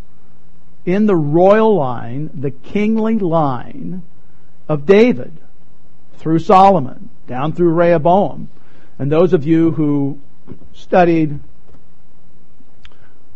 in 0.85 1.05
the 1.05 1.15
royal 1.15 1.75
line, 1.75 2.29
the 2.33 2.51
kingly 2.51 3.19
line 3.19 4.01
of 4.67 4.85
David 4.85 5.33
through 6.17 6.39
Solomon, 6.39 7.09
down 7.27 7.53
through 7.53 7.73
Rehoboam. 7.73 8.49
And 8.97 9.11
those 9.11 9.33
of 9.33 9.45
you 9.45 9.71
who 9.71 10.19
studied 10.73 11.39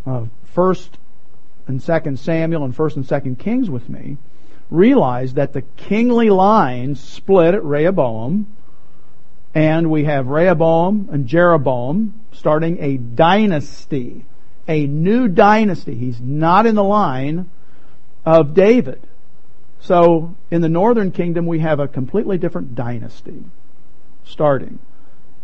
uh, 0.05 0.25
First 0.46 0.98
and 1.67 1.82
Second 1.82 2.20
Samuel 2.20 2.63
and 2.63 2.75
First 2.75 2.96
and 2.96 3.05
Second 3.05 3.39
Kings 3.39 3.70
with 3.70 3.89
me 3.89 4.17
realize 4.70 5.36
that 5.36 5.53
the 5.53 5.62
kingly 5.62 6.29
line 6.29 6.96
split 6.96 7.53
at 7.53 7.63
Rehoboam, 7.63 8.48
and 9.53 9.89
we 9.89 10.05
have 10.05 10.27
Rehoboam 10.27 11.10
and 11.12 11.27
Jeroboam 11.27 12.13
starting 12.36 12.77
a 12.80 12.98
dynasty, 12.98 14.25
a 14.68 14.88
new 14.88 15.27
dynasty. 15.27 15.96
He's 15.96 16.20
not 16.20 16.65
in 16.65 16.75
the 16.75 16.84
line 16.84 17.50
of 18.25 18.54
David. 18.54 19.01
So 19.80 20.36
in 20.50 20.62
the 20.62 20.70
northern 20.70 21.12
kingdom, 21.12 21.46
we 21.46 21.60
have 21.60 21.80
a 21.80 21.88
completely 21.88 22.38
different 22.38 22.75
dynasty 22.75 23.44
starting. 24.24 24.80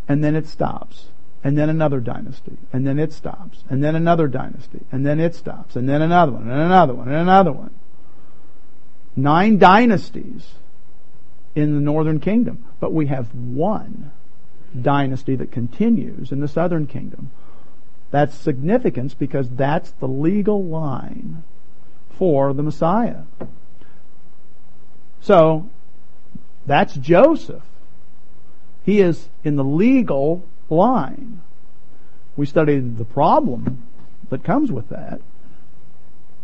And 0.08 0.24
then 0.24 0.36
it 0.36 0.48
stops. 0.48 1.08
And 1.44 1.58
then 1.58 1.70
another 1.70 2.00
dynasty. 2.00 2.58
And 2.74 2.86
then 2.86 3.00
it 3.00 3.14
stops. 3.14 3.64
And 3.70 3.84
then 3.84 3.96
another 3.96 4.28
dynasty. 4.28 4.82
And 4.92 5.06
then 5.06 5.20
it 5.20 5.36
stops. 5.36 5.76
And 5.76 5.88
then 5.88 6.02
another 6.02 6.34
one. 6.34 6.50
And 6.50 6.62
another 6.62 6.94
one. 6.94 7.08
And 7.08 7.18
another 7.18 7.52
one. 7.52 7.72
Nine 9.16 9.58
dynasties 9.58 10.48
in 11.56 11.76
the 11.76 11.82
northern 11.82 12.20
kingdom. 12.20 12.66
But 12.80 12.94
we 12.94 13.08
have 13.08 13.34
one 13.34 14.12
dynasty 14.80 15.36
that 15.36 15.52
continues 15.52 16.32
in 16.32 16.40
the 16.40 16.48
southern 16.48 16.88
kingdom. 16.88 17.32
That's 18.12 18.36
significance 18.36 19.14
because 19.14 19.50
that's 19.50 19.92
the 19.92 20.08
legal 20.08 20.64
line 20.64 21.44
for 22.18 22.54
the 22.54 22.64
Messiah. 22.64 23.24
So, 25.22 25.70
that's 26.66 26.94
Joseph. 26.96 27.64
He 28.84 29.00
is 29.00 29.30
in 29.44 29.56
the 29.56 29.64
legal 29.64 30.44
line. 30.70 31.42
We 32.36 32.46
studied 32.46 32.98
the 32.98 33.06
problem 33.06 33.88
that 34.30 34.44
comes 34.44 34.72
with 34.72 34.90
that, 34.90 35.22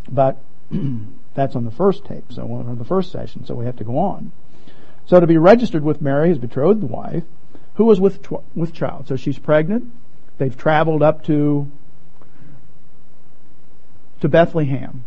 but 0.09 0.37
that's 1.33 1.55
on 1.55 1.65
the 1.65 1.71
first 1.71 2.05
tape, 2.05 2.31
so 2.31 2.41
on 2.51 2.77
the 2.77 2.85
first 2.85 3.11
session, 3.11 3.45
so 3.45 3.55
we 3.55 3.65
have 3.65 3.77
to 3.77 3.83
go 3.83 3.97
on. 3.97 4.31
So 5.05 5.19
to 5.19 5.27
be 5.27 5.37
registered 5.37 5.83
with 5.83 6.01
Mary, 6.01 6.29
his 6.29 6.37
betrothed 6.37 6.83
wife, 6.83 7.23
who 7.77 7.85
was 7.85 7.99
with 7.99 8.21
tw- 8.23 8.43
with 8.55 8.73
child. 8.73 9.07
So 9.07 9.15
she's 9.15 9.39
pregnant. 9.39 9.91
They've 10.37 10.57
traveled 10.57 11.01
up 11.01 11.23
to 11.25 11.71
to 14.19 14.27
Bethlehem. 14.27 15.03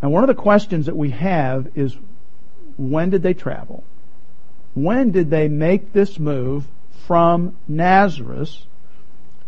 And 0.00 0.12
one 0.12 0.22
of 0.22 0.28
the 0.28 0.40
questions 0.40 0.86
that 0.86 0.96
we 0.96 1.10
have 1.10 1.68
is 1.74 1.96
when 2.76 3.10
did 3.10 3.22
they 3.22 3.34
travel? 3.34 3.82
When 4.74 5.10
did 5.10 5.28
they 5.28 5.48
make 5.48 5.92
this 5.92 6.20
move 6.20 6.64
from 7.06 7.56
Nazareth 7.66 8.54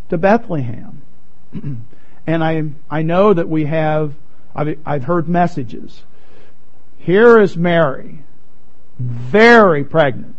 to 0.08 0.18
Bethlehem? 0.18 1.02
and 1.52 2.44
I, 2.44 2.64
I 2.90 3.02
know 3.02 3.32
that 3.32 3.48
we 3.48 3.66
have, 3.66 4.14
I've, 4.56 4.76
I've 4.84 5.04
heard 5.04 5.28
messages. 5.28 6.02
Here 6.98 7.38
is 7.38 7.56
Mary, 7.56 8.24
very 8.98 9.84
pregnant. 9.84 10.34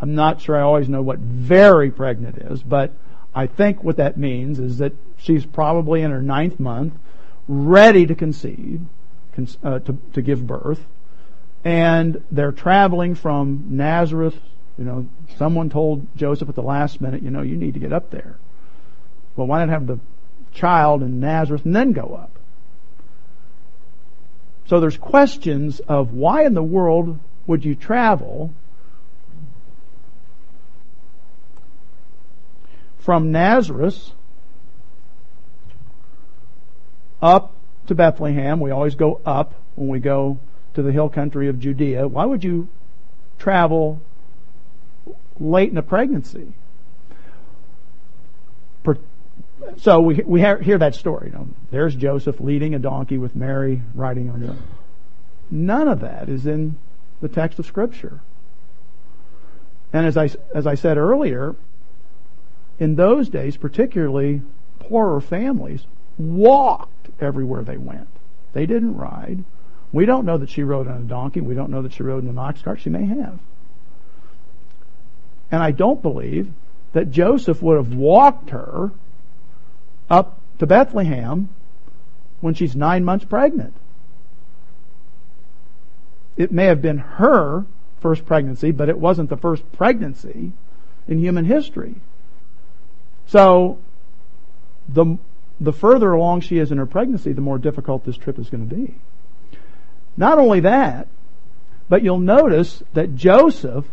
I'm 0.00 0.14
not 0.14 0.40
sure 0.40 0.56
I 0.56 0.62
always 0.62 0.88
know 0.88 1.02
what 1.02 1.18
very 1.18 1.90
pregnant 1.90 2.38
is, 2.38 2.62
but 2.62 2.92
I 3.34 3.46
think 3.46 3.82
what 3.82 3.96
that 3.96 4.16
means 4.16 4.58
is 4.58 4.78
that 4.78 4.92
she's 5.18 5.44
probably 5.44 6.02
in 6.02 6.10
her 6.10 6.22
ninth 6.22 6.60
month, 6.60 6.94
ready 7.48 8.06
to 8.06 8.14
conceive, 8.14 8.80
uh, 9.62 9.78
to, 9.80 9.98
to 10.14 10.22
give 10.22 10.46
birth, 10.46 10.84
and 11.64 12.22
they're 12.30 12.52
traveling 12.52 13.14
from 13.14 13.64
Nazareth. 13.70 14.38
You 14.78 14.84
know, 14.84 15.08
someone 15.36 15.70
told 15.70 16.06
Joseph 16.16 16.48
at 16.48 16.54
the 16.54 16.62
last 16.62 17.00
minute, 17.00 17.22
you 17.22 17.30
know, 17.30 17.42
you 17.42 17.56
need 17.56 17.74
to 17.74 17.80
get 17.80 17.92
up 17.92 18.10
there. 18.10 18.36
Well, 19.34 19.46
why 19.46 19.60
not 19.60 19.68
have 19.70 19.86
the 19.86 19.98
child 20.52 21.02
in 21.02 21.20
Nazareth 21.20 21.64
and 21.64 21.74
then 21.74 21.92
go 21.92 22.18
up? 22.20 22.30
So 24.66 24.80
there's 24.80 24.96
questions 24.96 25.80
of 25.80 26.12
why 26.12 26.44
in 26.44 26.54
the 26.54 26.62
world 26.62 27.18
would 27.46 27.64
you 27.64 27.74
travel 27.74 28.52
from 33.06 33.30
Nazareth 33.30 34.10
up 37.22 37.52
to 37.86 37.94
Bethlehem. 37.94 38.58
We 38.58 38.72
always 38.72 38.96
go 38.96 39.20
up 39.24 39.54
when 39.76 39.86
we 39.86 40.00
go 40.00 40.40
to 40.74 40.82
the 40.82 40.90
hill 40.90 41.08
country 41.08 41.46
of 41.46 41.60
Judea. 41.60 42.08
Why 42.08 42.26
would 42.26 42.42
you 42.42 42.66
travel 43.38 44.02
late 45.38 45.70
in 45.70 45.78
a 45.78 45.82
pregnancy? 45.82 46.52
So 49.78 50.00
we 50.00 50.16
we 50.26 50.40
hear 50.40 50.78
that 50.78 50.94
story. 50.94 51.28
You 51.28 51.32
know, 51.32 51.48
there's 51.70 51.94
Joseph 51.94 52.40
leading 52.40 52.74
a 52.74 52.78
donkey 52.78 53.18
with 53.18 53.34
Mary 53.36 53.82
riding 53.94 54.30
on 54.30 54.42
it. 54.42 54.56
None 55.50 55.88
of 55.88 56.00
that 56.00 56.28
is 56.28 56.46
in 56.46 56.76
the 57.20 57.28
text 57.28 57.58
of 57.58 57.66
Scripture. 57.66 58.20
And 59.92 60.06
as 60.06 60.16
I 60.16 60.30
as 60.54 60.66
I 60.66 60.74
said 60.74 60.98
earlier, 60.98 61.54
in 62.78 62.94
those 62.94 63.28
days, 63.28 63.56
particularly 63.56 64.42
poorer 64.78 65.20
families, 65.20 65.86
walked 66.18 67.08
everywhere 67.20 67.62
they 67.62 67.76
went. 67.76 68.08
They 68.52 68.66
didn't 68.66 68.96
ride. 68.96 69.44
We 69.92 70.06
don't 70.06 70.26
know 70.26 70.38
that 70.38 70.50
she 70.50 70.62
rode 70.62 70.88
on 70.88 71.02
a 71.02 71.04
donkey. 71.04 71.40
We 71.40 71.54
don't 71.54 71.70
know 71.70 71.82
that 71.82 71.92
she 71.92 72.02
rode 72.02 72.22
in 72.22 72.28
an 72.28 72.38
ox 72.38 72.62
cart. 72.62 72.80
She 72.80 72.90
may 72.90 73.06
have. 73.06 73.38
And 75.50 75.62
I 75.62 75.70
don't 75.70 76.02
believe 76.02 76.52
that 76.92 77.10
Joseph 77.10 77.62
would 77.62 77.76
have 77.76 77.94
walked 77.94 78.50
her 78.50 78.90
up 80.10 80.40
to 80.58 80.66
Bethlehem 80.66 81.48
when 82.40 82.54
she's 82.54 82.74
nine 82.74 83.04
months 83.04 83.24
pregnant. 83.24 83.74
It 86.36 86.52
may 86.52 86.66
have 86.66 86.82
been 86.82 86.98
her 86.98 87.64
first 88.00 88.26
pregnancy, 88.26 88.70
but 88.70 88.88
it 88.88 88.98
wasn't 88.98 89.30
the 89.30 89.36
first 89.36 89.70
pregnancy 89.72 90.52
in 91.08 91.18
human 91.18 91.44
history. 91.44 91.94
So 93.26 93.78
the 94.88 95.18
the 95.60 95.72
further 95.72 96.12
along 96.12 96.42
she 96.42 96.58
is 96.58 96.70
in 96.70 96.78
her 96.78 96.86
pregnancy, 96.86 97.32
the 97.32 97.40
more 97.40 97.58
difficult 97.58 98.04
this 98.04 98.16
trip 98.16 98.38
is 98.38 98.50
going 98.50 98.68
to 98.68 98.74
be. 98.74 98.94
Not 100.16 100.38
only 100.38 100.60
that, 100.60 101.08
but 101.88 102.02
you'll 102.02 102.18
notice 102.18 102.82
that 102.94 103.16
Joseph 103.16 103.86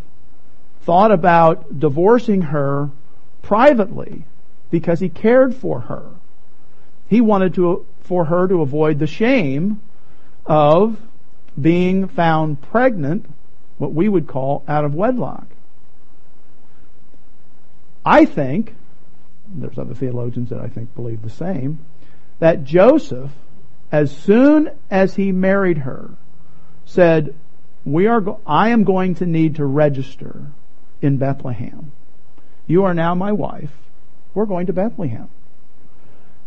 thought 0.82 1.12
about 1.12 1.80
divorcing 1.80 2.42
her 2.42 2.90
privately 3.42 4.26
because 4.72 5.00
he 5.00 5.10
cared 5.10 5.56
for 5.56 5.82
her. 5.82 6.10
He 7.08 7.22
wanted 7.22 7.54
to, 7.56 7.86
for 8.02 8.26
her 8.26 8.48
to 8.48 8.62
avoid 8.62 9.00
the 9.00 9.08
shame 9.08 9.82
of 10.46 11.00
being 11.60 12.08
found 12.08 12.62
pregnant, 12.62 13.26
what 13.78 13.94
we 13.94 14.10
would 14.10 14.28
call 14.28 14.64
out 14.68 14.84
of 14.84 14.96
wedlock. 14.96 15.48
I 18.06 18.26
think 18.26 18.76
there's 19.54 19.78
other 19.78 19.94
theologians 19.94 20.50
that 20.50 20.60
I 20.60 20.68
think 20.68 20.94
believe 20.96 21.22
the 21.22 21.30
same, 21.30 21.80
that 22.40 22.64
Joseph, 22.64 23.32
as 23.92 24.16
soon 24.16 24.72
as 24.90 25.16
he 25.16 25.32
married 25.32 25.80
her, 25.80 26.12
said, 26.86 27.36
we 27.86 28.08
are, 28.08 28.22
go- 28.22 28.40
I 28.46 28.70
am 28.70 28.84
going 28.84 29.16
to 29.16 29.26
need 29.26 29.56
to 29.56 29.66
register 29.66 30.48
in 31.02 31.18
Bethlehem. 31.18 31.92
You 32.66 32.86
are 32.86 32.94
now 32.94 33.14
my 33.14 33.32
wife. 33.32 33.72
We're 34.34 34.46
going 34.46 34.68
to 34.68 34.74
Bethlehem. 34.74 35.30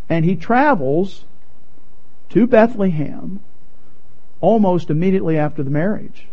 And 0.09 0.25
he 0.25 0.37
travels 0.37 1.25
to 2.31 2.47
Bethlehem 2.47 3.41
almost 4.41 4.91
immediately 4.91 5.39
after 5.39 5.63
the 5.63 5.71
marriage. 5.71 6.27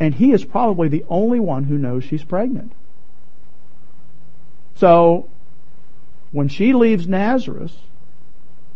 And 0.00 0.14
he 0.14 0.32
is 0.32 0.44
probably 0.44 0.88
the 0.88 1.04
only 1.08 1.38
one 1.38 1.64
who 1.64 1.78
knows 1.78 2.04
she's 2.04 2.24
pregnant. 2.24 2.72
So 4.76 5.28
when 6.32 6.48
she 6.48 6.72
leaves 6.72 7.06
Nazareth, 7.06 7.76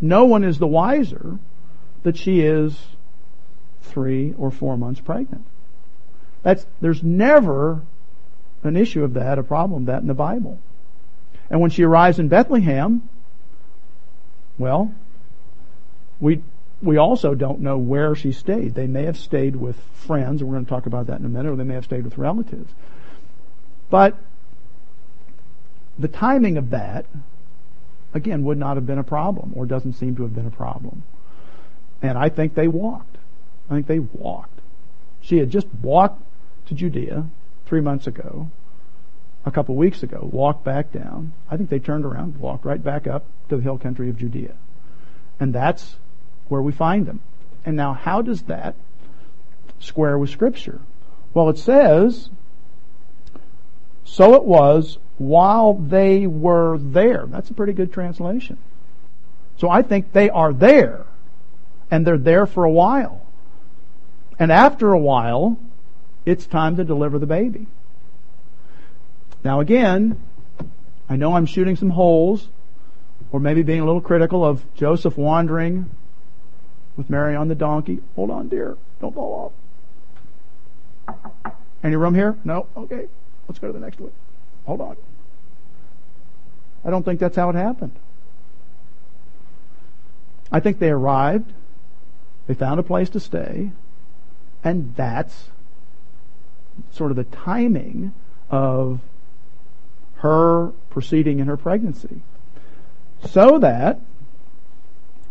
no 0.01 0.27
one 0.27 0.45
is 0.45 0.59
the 0.59 0.67
wiser 0.67 1.39
that 2.03 2.17
she 2.17 2.41
is 2.41 2.79
three 3.83 4.35
or 4.39 4.51
four 4.51 4.77
months 4.77 5.01
pregnant. 5.01 5.45
That's, 6.43 6.65
there's 6.81 7.03
never 7.03 7.83
an 8.63 8.77
issue 8.77 9.03
of 9.03 9.15
that, 9.15 9.39
a 9.39 9.43
problem 9.43 9.83
of 9.83 9.87
that 9.87 10.03
in 10.03 10.07
the 10.07 10.15
Bible. 10.15 10.61
And 11.51 11.61
when 11.61 11.71
she 11.71 11.83
arrives 11.83 12.19
in 12.19 12.29
Bethlehem, 12.29 13.09
well, 14.59 14.95
we, 16.21 16.43
we 16.83 16.97
also 16.99 17.35
don't 17.35 17.61
know 17.61 17.79
where 17.79 18.15
she 18.15 18.33
stayed. 18.33 18.75
They 18.75 18.87
may 18.87 19.05
have 19.05 19.17
stayed 19.17 19.57
with 19.57 19.77
friends, 19.95 20.41
and 20.41 20.51
we're 20.51 20.57
going 20.57 20.67
to 20.67 20.71
talk 20.71 20.87
about 20.87 21.07
that 21.07 21.21
in 21.21 21.27
a 21.27 21.29
minute, 21.29 21.53
or 21.53 21.57
they 21.57 21.65
may 21.65 21.75
have 21.75 21.85
stayed 21.85 22.05
with 22.05 22.19
relatives. 22.19 22.73
But 23.89 24.17
the 25.99 26.09
timing 26.09 26.59
of 26.59 26.71
that 26.71 27.07
again, 28.17 28.45
would 28.45 28.59
not 28.59 28.77
have 28.77 28.87
been 28.87 28.99
a 28.99 29.05
problem 29.05 29.53
or 29.55 29.67
doesn't 29.67 29.95
seem 29.95 30.17
to 30.17 30.23
have 30.23 30.35
been 30.35 30.47
a 30.47 30.51
problem. 30.51 31.05
And 32.03 32.19
I 32.19 32.29
think 32.29 32.55
they 32.55 32.69
walked. 32.69 33.17
I 33.71 33.75
think 33.75 33.87
they 33.87 33.99
walked. 33.99 34.61
She 35.21 35.39
had 35.39 35.51
just 35.51 35.67
walked 35.83 36.23
to 36.67 36.75
Judea 36.75 37.27
three 37.67 37.81
months 37.81 38.07
ago, 38.07 38.51
a 39.45 39.51
couple 39.51 39.75
of 39.75 39.79
weeks 39.79 40.03
ago, 40.03 40.29
walked 40.33 40.65
back 40.65 40.93
down. 40.93 41.33
I 41.51 41.57
think 41.57 41.71
they 41.71 41.79
turned 41.79 42.05
around, 42.05 42.37
walked 42.39 42.65
right 42.65 42.83
back 42.83 43.07
up 43.07 43.25
to 43.49 43.57
the 43.57 43.63
hill 43.63 43.79
country 43.79 44.09
of 44.09 44.19
Judea. 44.19 44.55
And 45.39 45.53
that's 45.53 45.97
where 46.49 46.63
we 46.63 46.73
find 46.73 47.07
them. 47.07 47.21
And 47.65 47.77
now, 47.77 47.93
how 47.93 48.23
does 48.23 48.43
that 48.43 48.77
square 49.79 50.19
with 50.19 50.31
Scripture? 50.31 50.81
Well, 51.35 51.49
it 51.49 51.59
says, 51.59 52.31
so 54.05 54.35
it 54.35 54.45
was 54.45 54.99
while 55.19 55.75
they 55.75 56.27
were 56.27 56.79
there. 56.79 57.27
That's 57.27 57.51
a 57.51 57.55
pretty 57.55 57.73
good 57.73 57.93
translation. 57.93 58.59
So 59.59 59.71
I 59.71 59.83
think 59.83 60.13
they 60.13 60.29
are 60.29 60.53
there, 60.53 61.07
and 61.91 62.07
they're 62.07 62.19
there 62.19 62.47
for 62.47 62.65
a 62.65 62.71
while. 62.71 63.27
And 64.39 64.53
after 64.53 64.93
a 64.93 64.99
while, 64.99 65.59
it's 66.27 66.47
time 66.47 66.77
to 66.77 66.85
deliver 66.85 67.19
the 67.19 67.27
baby. 67.27 67.67
Now 69.43 69.61
again, 69.61 70.21
I 71.09 71.17
know 71.17 71.35
I'm 71.35 71.47
shooting 71.47 71.77
some 71.77 71.91
holes, 71.91 72.49
or 73.33 73.41
maybe 73.41 73.63
being 73.63 73.81
a 73.81 73.87
little 73.87 74.01
critical 74.01 74.45
of 74.45 74.63
Joseph 74.75 75.17
wandering 75.17 75.89
with 76.97 77.09
Mary 77.09 77.35
on 77.35 77.49
the 77.49 77.55
donkey. 77.55 78.01
Hold 78.15 78.31
on, 78.31 78.49
dear. 78.49 78.77
Don't 79.01 79.15
fall 79.15 79.53
off. 81.09 81.55
Any 81.83 81.97
room 81.97 82.15
here? 82.15 82.37
No? 82.45 82.67
Okay. 82.77 83.07
Let's 83.49 83.59
go 83.59 83.69
to 83.69 83.73
the 83.73 83.79
next 83.79 84.01
one. 84.01 84.11
Hold 84.67 84.81
on. 84.81 84.97
I 86.85 86.91
don't 86.91 87.03
think 87.03 87.19
that's 87.21 87.37
how 87.37 87.51
it 87.51 87.57
happened. 87.57 87.97
I 90.53 90.61
think 90.61 90.79
they 90.79 90.91
arrived, 90.91 91.53
they 92.47 92.55
found 92.55 92.79
a 92.79 92.85
place 92.85 93.11
to 93.11 93.21
stay, 93.21 93.73
And 94.67 94.95
that's 94.97 95.49
sort 96.91 97.13
of 97.13 97.17
the 97.17 97.25
timing 97.25 98.13
of 98.51 99.01
her 100.17 100.73
proceeding 100.91 101.39
in 101.39 101.47
her 101.47 101.57
pregnancy. 101.57 102.21
So 103.27 103.61
that 103.61 104.01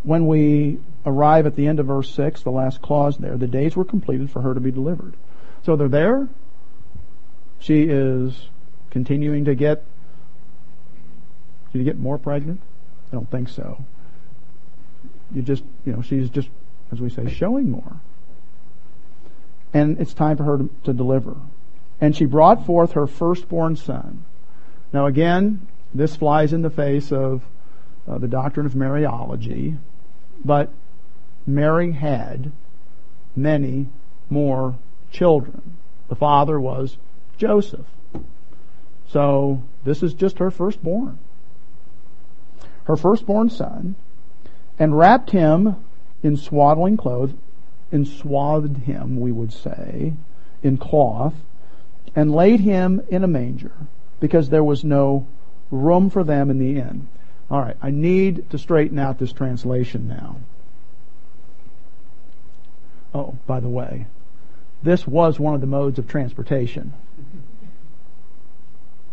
when 0.02 0.26
we 0.26 0.78
arrive 1.04 1.44
at 1.46 1.54
the 1.54 1.66
end 1.66 1.80
of 1.80 1.86
verse 1.86 2.10
6, 2.14 2.42
the 2.42 2.50
last 2.50 2.80
clause 2.80 3.18
there, 3.18 3.36
the 3.36 3.46
days 3.46 3.76
were 3.76 3.84
completed 3.84 4.30
for 4.30 4.40
her 4.40 4.54
to 4.54 4.60
be 4.60 4.70
delivered. 4.70 5.14
So 5.64 5.76
they're 5.76 5.88
there. 5.88 6.28
She 7.58 7.82
is 7.82 8.48
continuing 8.96 9.44
to 9.44 9.54
get, 9.54 9.84
did 11.70 11.80
you 11.80 11.84
get 11.84 11.98
more 11.98 12.16
pregnant? 12.16 12.58
I 13.12 13.16
don't 13.16 13.30
think 13.30 13.50
so. 13.50 13.84
You 15.34 15.42
just, 15.42 15.62
you 15.84 15.92
know, 15.92 16.00
she's 16.00 16.30
just, 16.30 16.48
as 16.90 16.98
we 16.98 17.10
say, 17.10 17.28
showing 17.28 17.70
more. 17.70 18.00
And 19.74 20.00
it's 20.00 20.14
time 20.14 20.38
for 20.38 20.44
her 20.44 20.56
to, 20.56 20.70
to 20.84 20.94
deliver. 20.94 21.36
And 22.00 22.16
she 22.16 22.24
brought 22.24 22.64
forth 22.64 22.92
her 22.92 23.06
firstborn 23.06 23.76
son. 23.76 24.24
Now 24.94 25.04
again, 25.04 25.68
this 25.92 26.16
flies 26.16 26.54
in 26.54 26.62
the 26.62 26.70
face 26.70 27.12
of 27.12 27.42
uh, 28.08 28.16
the 28.16 28.28
doctrine 28.28 28.64
of 28.64 28.72
Mariology, 28.72 29.76
but 30.42 30.72
Mary 31.46 31.92
had 31.92 32.50
many 33.36 33.88
more 34.30 34.78
children. 35.10 35.76
The 36.08 36.16
father 36.16 36.58
was 36.58 36.96
Joseph. 37.36 37.84
So 39.08 39.62
this 39.84 40.02
is 40.02 40.14
just 40.14 40.38
her 40.38 40.50
firstborn. 40.50 41.18
Her 42.84 42.96
firstborn 42.96 43.50
son, 43.50 43.96
and 44.78 44.96
wrapped 44.96 45.30
him 45.30 45.76
in 46.22 46.36
swaddling 46.36 46.96
clothes, 46.96 47.32
and 47.90 48.06
swathed 48.06 48.76
him, 48.78 49.20
we 49.20 49.32
would 49.32 49.52
say, 49.52 50.12
in 50.62 50.76
cloth, 50.76 51.34
and 52.14 52.32
laid 52.32 52.60
him 52.60 53.02
in 53.08 53.24
a 53.24 53.28
manger, 53.28 53.72
because 54.20 54.48
there 54.48 54.64
was 54.64 54.84
no 54.84 55.26
room 55.70 56.10
for 56.10 56.24
them 56.24 56.50
in 56.50 56.58
the 56.58 56.78
inn. 56.78 57.08
All 57.50 57.60
right, 57.60 57.76
I 57.80 57.90
need 57.90 58.50
to 58.50 58.58
straighten 58.58 58.98
out 58.98 59.18
this 59.18 59.32
translation 59.32 60.08
now. 60.08 60.36
Oh, 63.14 63.36
by 63.46 63.60
the 63.60 63.68
way, 63.68 64.06
this 64.82 65.06
was 65.06 65.40
one 65.40 65.54
of 65.54 65.60
the 65.60 65.66
modes 65.66 65.98
of 65.98 66.08
transportation. 66.08 66.92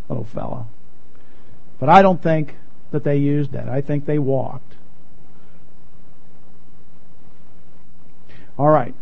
Little 0.10 0.26
fella. 0.26 0.68
But 1.80 1.90
I 1.90 2.02
don't 2.02 2.22
think 2.22 2.56
that 2.92 3.04
they 3.04 3.18
used 3.18 3.52
that. 3.54 3.68
I 3.68 3.82
think 3.82 4.06
they 4.06 4.20
walked. 4.20 4.76
All 8.58 8.70
right. 8.70 8.94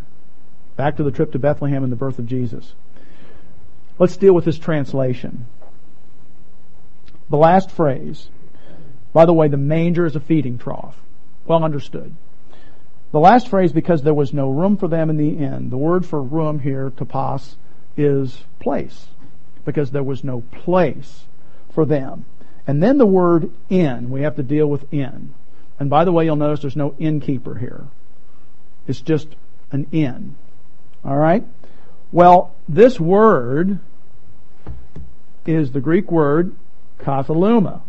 Back 0.77 0.97
to 0.97 1.03
the 1.03 1.11
trip 1.11 1.33
to 1.33 1.39
Bethlehem 1.39 1.83
and 1.83 1.91
the 1.91 1.97
birth 1.97 2.19
of 2.19 2.25
Jesus. 2.25 2.73
Let's 3.99 4.17
deal 4.17 4.33
with 4.33 4.45
this 4.45 4.57
translation. 4.57 5.45
The 7.29 7.37
last 7.37 7.69
phrase. 7.69 8.29
By 9.13 9.25
the 9.25 9.33
way, 9.33 9.47
the 9.47 9.57
manger 9.57 10.05
is 10.05 10.15
a 10.15 10.19
feeding 10.19 10.57
trough. 10.57 10.95
Well 11.45 11.63
understood. 11.63 12.15
The 13.11 13.19
last 13.19 13.49
phrase, 13.49 13.73
because 13.73 14.03
there 14.03 14.13
was 14.13 14.33
no 14.33 14.49
room 14.49 14.77
for 14.77 14.87
them 14.87 15.09
in 15.09 15.17
the 15.17 15.37
inn. 15.37 15.69
The 15.69 15.77
word 15.77 16.05
for 16.05 16.23
room 16.23 16.59
here, 16.59 16.89
topos, 16.91 17.55
is 17.97 18.45
place. 18.59 19.07
Because 19.65 19.91
there 19.91 20.03
was 20.03 20.23
no 20.23 20.41
place 20.51 21.23
for 21.73 21.85
them. 21.85 22.25
And 22.67 22.81
then 22.81 22.97
the 22.97 23.05
word 23.05 23.51
inn, 23.69 24.09
we 24.09 24.21
have 24.21 24.35
to 24.35 24.43
deal 24.43 24.67
with 24.67 24.91
inn. 24.93 25.33
And 25.79 25.89
by 25.89 26.05
the 26.05 26.11
way, 26.11 26.25
you'll 26.25 26.35
notice 26.35 26.61
there's 26.61 26.75
no 26.75 26.95
innkeeper 26.99 27.55
here. 27.55 27.87
It's 28.87 29.01
just 29.01 29.27
an 29.71 29.87
inn. 29.91 30.35
Alright? 31.05 31.43
Well, 32.11 32.53
this 32.67 32.99
word 32.99 33.79
is 35.45 35.71
the 35.71 35.79
Greek 35.79 36.11
word 36.11 36.55
kataluma. 36.99 37.81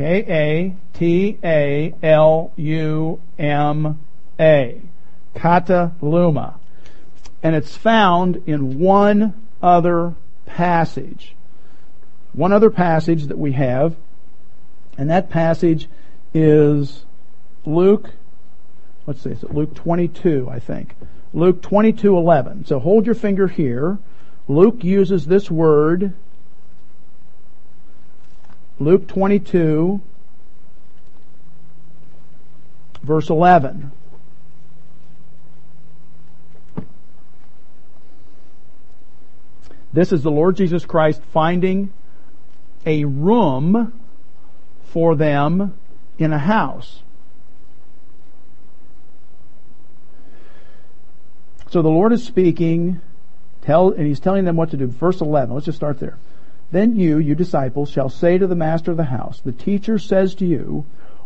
K 0.00 0.24
A 0.30 0.76
T 0.94 1.38
A 1.44 1.94
L 2.02 2.52
U 2.56 3.20
M 3.38 4.00
A. 4.40 4.80
Kataluma. 5.34 6.54
And 7.42 7.54
it's 7.54 7.76
found 7.76 8.44
in 8.46 8.78
one 8.78 9.34
other 9.62 10.14
passage. 10.46 11.36
One 12.32 12.50
other 12.50 12.70
passage 12.70 13.26
that 13.26 13.36
we 13.36 13.52
have, 13.52 13.94
and 14.96 15.10
that 15.10 15.28
passage 15.28 15.90
is 16.32 17.04
Luke, 17.66 18.08
let's 19.06 19.20
see, 19.20 19.30
is 19.30 19.42
it 19.42 19.52
Luke 19.52 19.74
22, 19.74 20.48
I 20.50 20.60
think. 20.60 20.94
Luke 21.34 21.60
22, 21.60 22.16
11. 22.16 22.64
So 22.64 22.78
hold 22.78 23.04
your 23.04 23.14
finger 23.14 23.48
here. 23.48 23.98
Luke 24.48 24.82
uses 24.82 25.26
this 25.26 25.50
word 25.50 26.14
Luke 28.80 29.06
22, 29.08 30.00
verse 33.02 33.28
11. 33.28 33.92
This 39.92 40.12
is 40.12 40.22
the 40.22 40.30
Lord 40.30 40.56
Jesus 40.56 40.86
Christ 40.86 41.20
finding 41.30 41.92
a 42.86 43.04
room 43.04 44.00
for 44.84 45.14
them 45.14 45.74
in 46.18 46.32
a 46.32 46.38
house. 46.38 47.02
So 51.68 51.82
the 51.82 51.88
Lord 51.90 52.14
is 52.14 52.24
speaking, 52.24 53.02
tell, 53.60 53.90
and 53.90 54.06
He's 54.06 54.20
telling 54.20 54.46
them 54.46 54.56
what 54.56 54.70
to 54.70 54.78
do. 54.78 54.86
Verse 54.86 55.20
11, 55.20 55.54
let's 55.54 55.66
just 55.66 55.76
start 55.76 56.00
there. 56.00 56.16
Then 56.72 56.96
you, 56.96 57.18
you 57.18 57.34
disciples, 57.34 57.90
shall 57.90 58.08
say 58.08 58.38
to 58.38 58.46
the 58.46 58.54
master 58.54 58.90
of 58.90 58.96
the 58.96 59.04
house, 59.04 59.40
the 59.40 59.52
teacher 59.52 59.98
says 59.98 60.34
to 60.36 60.46
you, 60.46 60.84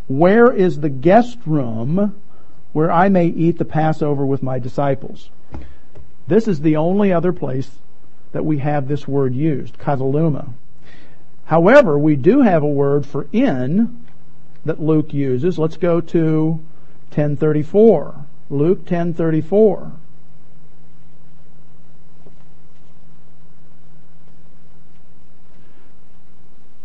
where 0.09 0.53
is 0.53 0.81
the 0.81 0.89
guest 0.89 1.39
room 1.47 2.21
where 2.73 2.91
I 2.91 3.09
may 3.09 3.27
eat 3.27 3.59
the 3.59 3.65
Passover 3.65 4.25
with 4.25 4.43
my 4.43 4.59
disciples? 4.59 5.31
This 6.27 6.49
is 6.49 6.61
the 6.61 6.77
only 6.77 7.13
other 7.13 7.33
place 7.33 7.71
that 8.33 8.45
we 8.45 8.59
have 8.59 8.89
this 8.89 9.07
word 9.07 9.35
used, 9.35 9.79
kataluma. 9.79 10.49
However, 11.45 11.99
we 11.99 12.17
do 12.17 12.41
have 12.41 12.63
a 12.63 12.69
word 12.69 13.07
for 13.07 13.27
in 13.33 14.05
that 14.65 14.81
Luke 14.81 15.13
uses. 15.13 15.59
Let's 15.59 15.77
go 15.77 16.01
to 16.01 16.61
1034. 17.11 18.15
Luke 18.51 18.79
1034. 18.79 19.93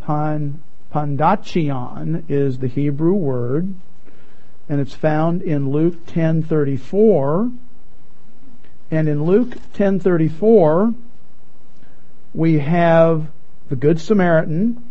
Pan, 0.09 0.59
pandachion 0.91 2.23
is 2.29 2.57
the 2.57 2.67
Hebrew 2.67 3.13
word, 3.13 3.75
and 4.67 4.81
it's 4.81 4.95
found 4.95 5.43
in 5.43 5.69
Luke 5.69 6.03
10:34. 6.07 7.51
And 8.89 9.07
in 9.07 9.23
Luke 9.23 9.55
10:34, 9.75 10.95
we 12.33 12.57
have 12.57 13.27
the 13.69 13.75
Good 13.75 13.99
Samaritan, 13.99 14.81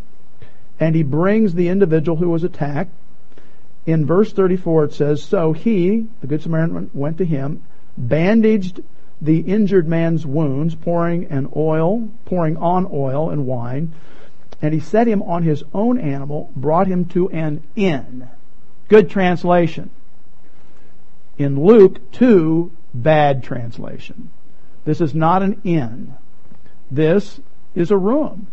and 0.78 0.94
he 0.94 1.02
brings 1.02 1.52
the 1.52 1.66
individual 1.66 2.18
who 2.18 2.30
was 2.30 2.44
attacked. 2.44 2.92
In 3.86 4.06
verse 4.06 4.32
34, 4.32 4.84
it 4.84 4.92
says, 4.92 5.20
"So 5.20 5.52
he, 5.52 6.06
the 6.20 6.28
Good 6.28 6.42
Samaritan, 6.42 6.90
went 6.94 7.18
to 7.18 7.24
him, 7.24 7.62
bandaged 7.96 8.82
the 9.20 9.40
injured 9.40 9.88
man's 9.88 10.24
wounds, 10.24 10.76
pouring 10.76 11.24
an 11.24 11.48
oil, 11.56 12.08
pouring 12.24 12.56
on 12.56 12.86
oil 12.92 13.30
and 13.30 13.46
wine." 13.48 13.90
And 14.60 14.74
he 14.74 14.80
set 14.80 15.06
him 15.06 15.22
on 15.22 15.42
his 15.42 15.62
own 15.72 15.98
animal, 15.98 16.50
brought 16.56 16.86
him 16.86 17.04
to 17.06 17.30
an 17.30 17.62
inn. 17.76 18.28
Good 18.88 19.08
translation. 19.08 19.90
In 21.36 21.62
Luke 21.62 22.10
2, 22.12 22.72
bad 22.92 23.44
translation. 23.44 24.30
This 24.84 25.00
is 25.00 25.14
not 25.14 25.42
an 25.42 25.60
inn. 25.62 26.14
This 26.90 27.40
is 27.74 27.90
a 27.90 27.96
room. 27.96 28.48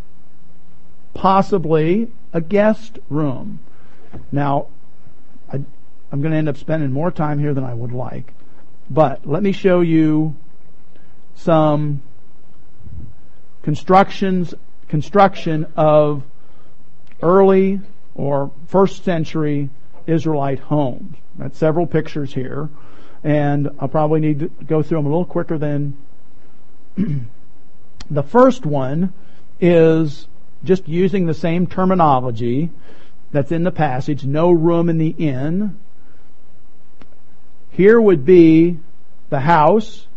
Possibly 1.14 2.12
a 2.34 2.42
guest 2.42 3.00
room. 3.10 3.60
Now, 4.32 4.68
I, 5.52 5.56
am 6.12 6.22
going 6.22 6.32
to 6.32 6.38
end 6.38 6.50
up 6.50 6.58
spending 6.58 6.92
more 6.92 7.10
time 7.10 7.40
here 7.40 7.54
than 7.54 7.64
I 7.64 7.74
would 7.74 7.92
like. 7.92 8.34
But 8.90 9.26
let 9.26 9.42
me 9.42 9.52
show 9.52 9.82
you 9.82 10.36
some 11.34 12.04
constructions 13.64 14.54
construction 14.88 15.68
of 15.76 16.24
early 17.22 17.82
or 18.14 18.52
first 18.68 19.04
century 19.04 19.70
Israelite 20.08 20.60
homes. 20.60 21.16
Got 21.38 21.56
several 21.56 21.88
pictures 21.88 22.34
here, 22.34 22.70
and 23.24 23.70
I'll 23.80 23.88
probably 23.88 24.20
need 24.20 24.40
to 24.40 24.48
go 24.48 24.82
through 24.82 25.00
them 25.00 25.06
a 25.06 25.10
little 25.10 25.26
quicker 25.26 25.58
than 25.58 25.98
the 28.10 28.24
first 28.24 28.66
one 28.66 29.14
is 29.60 30.28
just 30.64 30.88
using 30.88 31.26
the 31.26 31.34
same 31.34 31.68
terminology 31.68 32.70
that's 33.32 33.52
in 33.52 33.64
the 33.64 33.72
passage, 33.72 34.24
no 34.24 34.52
room 34.52 34.90
in 34.90 34.98
the 34.98 35.10
inn. 35.10 35.78
Here 37.72 38.00
would 38.00 38.26
be 38.26 38.80
the 39.30 39.42
house, 39.42 40.08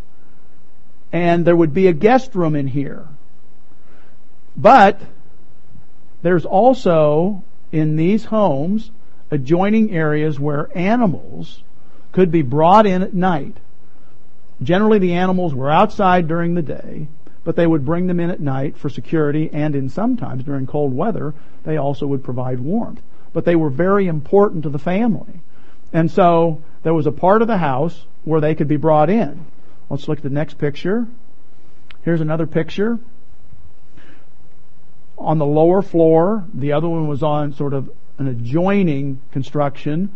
and 1.13 1.45
there 1.45 1.57
would 1.57 1.75
be 1.75 1.89
a 1.89 1.93
guest 1.93 2.35
room 2.35 2.55
in 2.55 2.69
here. 2.69 3.09
But 4.59 5.01
there's 6.23 6.45
also 6.45 7.45
in 7.71 7.95
these 7.95 8.25
homes 8.25 8.91
adjoining 9.31 9.93
areas 9.93 10.41
where 10.41 10.69
animals 10.77 11.63
could 12.11 12.33
be 12.33 12.43
brought 12.43 12.85
in 12.85 13.03
at 13.03 13.15
night. 13.15 13.57
Generally, 14.61 14.99
the 14.99 15.15
animals 15.15 15.55
were 15.55 15.71
outside 15.71 16.27
during 16.27 16.55
the 16.55 16.63
day, 16.63 17.07
but 17.45 17.55
they 17.55 17.67
would 17.67 17.85
bring 17.85 18.09
them 18.09 18.19
in 18.19 18.31
at 18.31 18.41
night 18.41 18.77
for 18.77 18.89
security, 18.89 19.49
and 19.53 19.77
in 19.77 19.89
sometimes 19.89 20.43
during 20.43 20.67
cold 20.67 20.93
weather, 20.93 21.35
they 21.63 21.77
also 21.77 22.09
would 22.09 22.25
provide 22.25 22.59
warmth. 22.59 23.01
But 23.33 23.45
they 23.45 23.55
were 23.55 23.71
very 23.71 24.09
important 24.09 24.65
to 24.65 24.71
the 24.71 24.79
family. 24.79 25.41
And 25.93 26.11
so 26.11 26.63
there 26.83 26.95
was 26.95 27.07
a 27.07 27.13
part 27.13 27.43
of 27.43 27.49
the 27.49 27.59
house 27.59 28.07
where 28.25 28.41
they 28.41 28.57
could 28.57 28.67
be 28.67 28.77
brought 28.77 29.09
in. 29.09 29.47
Let's 29.89 30.09
look 30.09 30.19
at 30.19 30.25
the 30.25 30.31
next 30.31 30.59
picture. 30.59 31.07
Here's 32.03 32.21
another 32.21 32.47
picture. 32.47 32.99
On 35.19 35.39
the 35.39 35.47
lower 35.47 35.83
floor, 35.83 36.45
the 36.55 36.73
other 36.73 36.89
one 36.89 37.09
was 37.09 37.23
on 37.23 37.53
sort 37.53 37.75
of 37.75 37.91
an 38.19 38.29
adjoining 38.29 39.21
construction, 39.33 40.11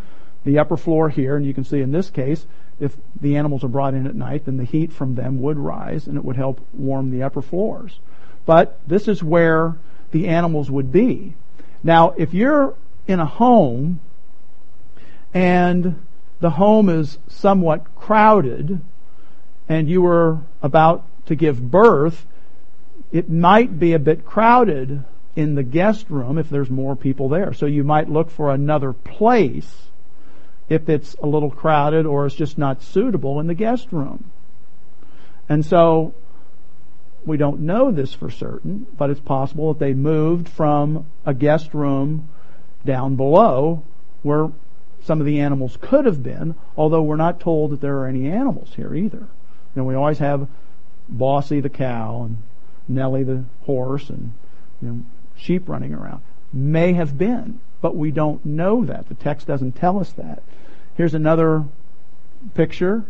the 0.45 0.59
upper 0.59 0.77
floor 0.77 1.09
here, 1.09 1.37
and 1.37 1.45
you 1.45 1.55
can 1.55 1.65
see 1.65 1.81
in 1.81 1.93
this 1.93 2.11
case, 2.11 2.47
if 2.81 2.97
the 3.21 3.37
animals 3.37 3.63
are 3.63 3.69
brought 3.69 3.95
in 3.95 4.07
at 4.07 4.15
night, 4.15 4.45
then 4.45 4.57
the 4.57 4.65
heat 4.65 4.93
from 4.93 5.15
them 5.15 5.41
would 5.41 5.59
rise 5.59 6.07
and 6.07 6.17
it 6.17 6.25
would 6.25 6.37
help 6.37 6.61
warm 6.73 7.11
the 7.11 7.23
upper 7.23 7.43
floors. 7.43 8.01
But 8.45 8.81
this 8.87 9.07
is 9.07 9.23
where 9.23 9.77
the 10.11 10.29
animals 10.29 10.71
would 10.71 10.91
be. 10.91 11.35
Now, 11.83 12.15
if 12.17 12.35
you're 12.35 12.75
in 13.07 13.21
a 13.21 13.27
home 13.27 14.01
and 15.33 16.05
the 16.41 16.51
home 16.51 16.89
is 16.89 17.19
somewhat 17.29 17.95
crowded 17.95 18.81
and 19.69 19.89
you 19.89 20.03
were 20.03 20.41
about 20.61 21.05
to 21.27 21.37
give 21.37 21.71
birth, 21.71 22.27
it 23.13 23.29
might 23.29 23.79
be 23.79 23.93
a 23.93 23.99
bit 23.99 24.25
crowded 24.25 25.05
in 25.37 25.55
the 25.55 25.63
guest 25.63 26.09
room 26.09 26.39
if 26.39 26.49
there's 26.49 26.71
more 26.71 26.97
people 26.97 27.29
there. 27.29 27.53
So 27.53 27.67
you 27.67 27.85
might 27.85 28.09
look 28.09 28.31
for 28.31 28.51
another 28.51 28.93
place 28.93 29.71
if 30.69 30.89
it's 30.89 31.15
a 31.23 31.27
little 31.27 31.51
crowded 31.51 32.07
or 32.07 32.27
it's 32.27 32.35
just 32.35 32.57
not 32.57 32.83
suitable 32.83 33.41
in 33.41 33.47
the 33.47 33.55
guest 33.55 33.89
room. 33.93 34.31
And 35.49 35.65
so 35.65 36.15
we 37.25 37.37
don't 37.37 37.61
know 37.61 37.91
this 37.91 38.15
for 38.15 38.31
certain, 38.31 38.87
but 38.97 39.11
it's 39.11 39.21
possible 39.21 39.73
that 39.75 39.81
they 39.81 39.95
moved 39.95 40.49
from 40.49 41.07
a 41.27 41.35
guest 41.35 41.75
room 41.75 42.29
down 42.85 43.17
below 43.17 43.85
where 44.23 44.51
some 45.05 45.21
of 45.21 45.27
the 45.27 45.41
animals 45.41 45.77
could 45.81 46.07
have 46.07 46.23
been, 46.23 46.55
although 46.77 47.03
we're 47.03 47.17
not 47.17 47.41
told 47.41 47.73
that 47.73 47.81
there 47.81 47.99
are 47.99 48.07
any 48.07 48.29
animals 48.29 48.73
here 48.75 48.95
either. 48.95 49.27
Know, 49.75 49.85
we 49.85 49.95
always 49.95 50.19
have 50.19 50.49
Bossy 51.09 51.61
the 51.61 51.71
cow 51.71 52.25
and 52.25 52.39
Nellie 52.89 53.25
the 53.25 53.45
horse 53.65 54.11
and 54.11 54.33
you 54.81 54.89
know, 54.89 55.03
sheep 55.37 55.69
running 55.69 55.95
around. 55.95 56.23
May 56.53 56.93
have 56.93 57.17
been, 57.17 57.61
but 57.81 57.97
we 57.97 58.11
don't 58.11 58.45
know 58.45 58.85
that. 58.85 59.09
The 59.09 59.15
text 59.15 59.47
doesn't 59.47 59.73
tell 59.73 59.99
us 59.99 60.13
that. 60.13 60.43
Here's 60.97 61.15
another 61.15 61.65
picture. 62.55 63.05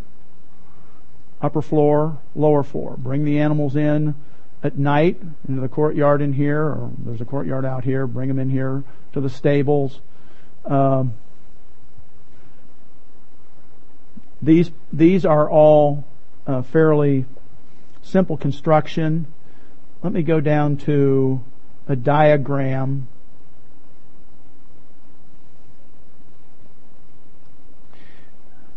Upper 1.41 1.63
floor, 1.63 2.19
lower 2.37 2.63
floor. 2.63 2.95
Bring 2.97 3.25
the 3.25 3.41
animals 3.41 3.75
in 3.75 4.15
at 4.63 4.79
night 4.79 5.21
into 5.49 5.61
the 5.61 5.69
courtyard 5.69 6.23
in 6.23 6.33
here, 6.33 6.63
or 6.63 6.91
there's 6.99 7.21
a 7.21 7.25
courtyard 7.25 7.65
out 7.65 7.85
here. 7.85 8.07
Bring 8.07 8.29
them 8.29 8.39
in 8.39 8.49
here 8.49 8.85
to 9.13 9.21
the 9.21 9.29
stables. 9.29 10.01
Um, 10.65 11.15
these 14.41 14.71
these 14.93 15.25
are 15.25 15.51
all 15.51 16.05
uh, 16.47 16.63
fairly 16.63 17.25
simple 18.03 18.37
construction. 18.37 19.27
Let 20.03 20.13
me 20.13 20.23
go 20.23 20.41
down 20.41 20.79
to 20.79 21.41
a 21.87 21.95
diagram. 21.95 23.07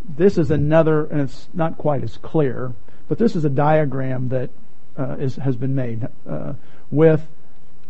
This 0.07 0.37
is 0.37 0.51
another, 0.51 1.05
and 1.05 1.21
it's 1.21 1.47
not 1.51 1.79
quite 1.79 2.03
as 2.03 2.17
clear, 2.17 2.73
but 3.07 3.17
this 3.17 3.35
is 3.35 3.43
a 3.43 3.49
diagram 3.49 4.29
that 4.29 4.51
uh, 4.99 5.15
is, 5.17 5.35
has 5.37 5.55
been 5.55 5.73
made 5.73 6.07
uh, 6.29 6.53
with 6.91 7.25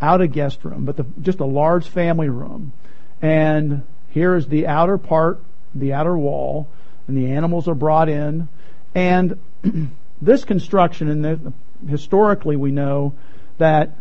out 0.02 0.22
a 0.22 0.28
guest 0.28 0.64
room, 0.64 0.86
but 0.86 0.96
the, 0.96 1.06
just 1.22 1.42
a 1.42 1.46
large 1.46 1.90
family 1.90 2.30
room. 2.30 2.72
And 3.22 3.84
here 4.12 4.36
is 4.36 4.48
the 4.48 4.68
outer 4.68 4.98
part, 4.98 5.44
the 5.74 5.92
outer 5.92 6.18
wall, 6.18 6.70
and 7.08 7.18
the 7.18 7.34
animals 7.34 7.68
are 7.68 7.76
brought 7.76 8.08
in. 8.08 8.48
And 8.94 9.40
this 10.22 10.46
construction, 10.46 11.10
and 11.10 11.54
historically 11.88 12.56
we 12.56 12.72
know 12.72 13.14
that 13.58 13.92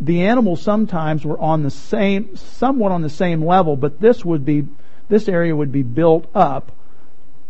the 0.00 0.26
animals 0.26 0.62
sometimes 0.62 1.24
were 1.24 1.38
on 1.38 1.62
the 1.62 1.70
same, 1.70 2.36
somewhat 2.36 2.92
on 2.92 3.02
the 3.02 3.10
same 3.10 3.44
level, 3.44 3.76
but 3.76 4.00
this 4.00 4.24
would 4.24 4.44
be, 4.44 4.66
this 5.08 5.28
area 5.28 5.54
would 5.54 5.72
be 5.72 5.82
built 5.82 6.26
up. 6.34 6.72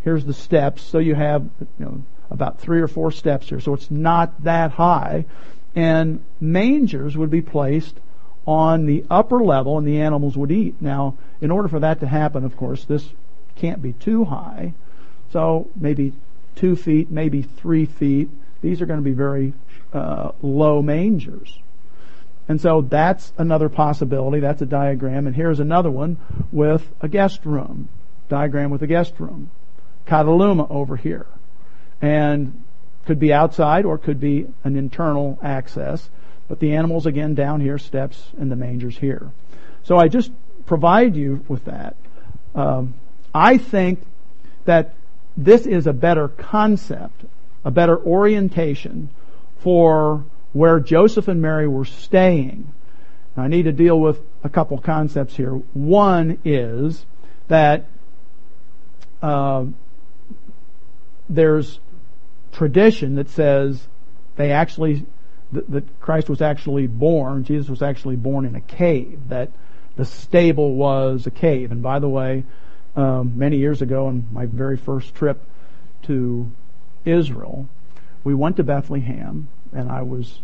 Here's 0.03 0.25
the 0.25 0.33
steps, 0.33 0.81
so 0.81 0.99
you 0.99 1.15
have, 1.15 1.43
you 1.59 1.85
know, 1.85 2.03
about 2.29 2.59
three 2.59 2.81
or 2.81 2.87
four 2.87 3.11
steps 3.11 3.49
here, 3.49 3.59
so 3.59 3.73
it's 3.73 3.91
not 3.91 4.43
that 4.43 4.71
high. 4.71 5.25
And 5.75 6.23
mangers 6.39 7.17
would 7.17 7.29
be 7.29 7.41
placed 7.41 7.95
on 8.45 8.85
the 8.85 9.05
upper 9.09 9.43
level 9.43 9.77
and 9.77 9.85
the 9.85 10.01
animals 10.01 10.37
would 10.37 10.51
eat. 10.51 10.81
Now, 10.81 11.17
in 11.41 11.51
order 11.51 11.67
for 11.67 11.79
that 11.81 11.99
to 11.99 12.07
happen, 12.07 12.45
of 12.45 12.55
course, 12.55 12.85
this 12.85 13.09
can't 13.55 13.81
be 13.81 13.93
too 13.93 14.25
high. 14.25 14.73
So 15.31 15.69
maybe 15.75 16.13
two 16.55 16.75
feet, 16.75 17.11
maybe 17.11 17.41
three 17.41 17.85
feet. 17.85 18.29
These 18.61 18.81
are 18.81 18.85
going 18.85 18.99
to 18.99 19.03
be 19.03 19.13
very 19.13 19.53
uh, 19.93 20.31
low 20.41 20.81
mangers. 20.81 21.57
And 22.49 22.61
so 22.61 22.81
that's 22.81 23.33
another 23.37 23.69
possibility. 23.69 24.39
That's 24.39 24.61
a 24.61 24.65
diagram. 24.65 25.27
And 25.27 25.35
here's 25.35 25.59
another 25.59 25.91
one 25.91 26.17
with 26.51 26.87
a 27.01 27.07
guest 27.07 27.45
room. 27.45 27.89
Diagram 28.29 28.69
with 28.71 28.81
a 28.81 28.87
guest 28.87 29.13
room. 29.19 29.51
Kataluma 30.05 30.69
over 30.71 30.95
here. 30.95 31.27
And 32.01 32.63
could 33.05 33.19
be 33.19 33.33
outside 33.33 33.85
or 33.85 33.97
could 33.97 34.19
be 34.19 34.47
an 34.63 34.77
internal 34.77 35.39
access. 35.41 36.09
But 36.47 36.59
the 36.59 36.75
animals 36.75 37.05
again 37.05 37.35
down 37.35 37.59
here, 37.59 37.77
steps, 37.77 38.23
and 38.37 38.49
the 38.49 38.55
mangers 38.55 38.97
here. 38.97 39.31
So 39.83 39.97
I 39.97 40.07
just 40.07 40.31
provide 40.65 41.15
you 41.15 41.43
with 41.47 41.65
that. 41.65 41.95
Um, 42.55 42.93
I 43.33 43.57
think 43.57 44.01
that 44.65 44.93
this 45.35 45.65
is 45.65 45.87
a 45.87 45.93
better 45.93 46.27
concept, 46.27 47.25
a 47.67 47.71
better 47.71 47.99
orientation 47.99 49.09
for 49.59 50.23
where 50.53 50.79
Joseph 50.79 51.27
and 51.27 51.41
Mary 51.41 51.67
were 51.67 51.83
staying. 51.83 52.73
Now, 53.35 53.43
I 53.43 53.49
need 53.49 53.63
to 53.63 53.73
deal 53.73 53.99
with 53.99 54.21
a 54.41 54.47
couple 54.47 54.77
concepts 54.77 55.35
here. 55.35 55.51
One 55.51 56.39
is 56.45 57.05
that 57.49 57.87
uh, 59.21 59.65
there's 61.27 61.81
tradition 62.53 63.15
that 63.15 63.29
says 63.31 63.85
they 64.37 64.53
actually 64.53 65.05
that, 65.51 65.69
that 65.69 65.99
Christ 65.99 66.29
was 66.29 66.41
actually 66.41 66.87
born, 66.87 67.43
Jesus 67.43 67.67
was 67.67 67.81
actually 67.81 68.15
born 68.15 68.45
in 68.45 68.55
a 68.55 68.61
cave. 68.61 69.27
That 69.27 69.51
the 69.97 70.05
stable 70.05 70.73
was 70.75 71.27
a 71.27 71.31
cave. 71.31 71.73
And 71.73 71.83
by 71.83 71.99
the 71.99 72.07
way, 72.07 72.45
um, 72.95 73.37
many 73.37 73.57
years 73.57 73.81
ago, 73.81 74.07
on 74.07 74.25
my 74.31 74.45
very 74.45 74.77
first 74.77 75.13
trip 75.15 75.43
to 76.03 76.49
Israel, 77.07 77.67
we 78.23 78.33
went 78.33 78.57
to 78.57 78.63
Bethlehem, 78.63 79.47
and 79.71 79.89
I 79.89 80.01
was 80.01 80.41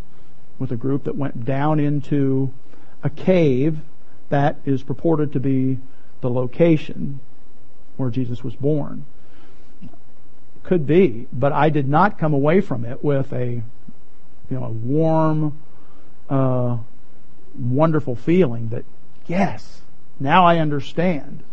with 0.59 0.71
a 0.71 0.75
group 0.75 1.03
that 1.03 1.15
went 1.15 1.45
down 1.45 1.79
into 1.79 2.53
a 3.03 3.09
cave 3.09 3.79
that 4.29 4.57
is 4.65 4.81
purported 4.83 5.33
to 5.33 5.39
be 5.39 5.79
the 6.21 6.29
location 6.29 7.19
where 7.97 8.09
Jesus 8.09 8.43
was 8.43 8.55
born. 8.55 9.05
Could 10.63 10.87
be, 10.87 11.27
but 11.33 11.51
I 11.51 11.69
did 11.69 11.89
not 11.89 12.17
come 12.17 12.33
away 12.33 12.61
from 12.61 12.85
it 12.85 13.03
with 13.03 13.33
a, 13.33 13.47
you 13.55 13.63
know, 14.49 14.63
a 14.63 14.69
warm, 14.69 15.59
uh, 16.29 16.77
wonderful 17.59 18.15
feeling 18.15 18.69
that 18.69 18.85
yes, 19.27 19.81
now 20.19 20.45
I 20.45 20.59
understand 20.59 21.43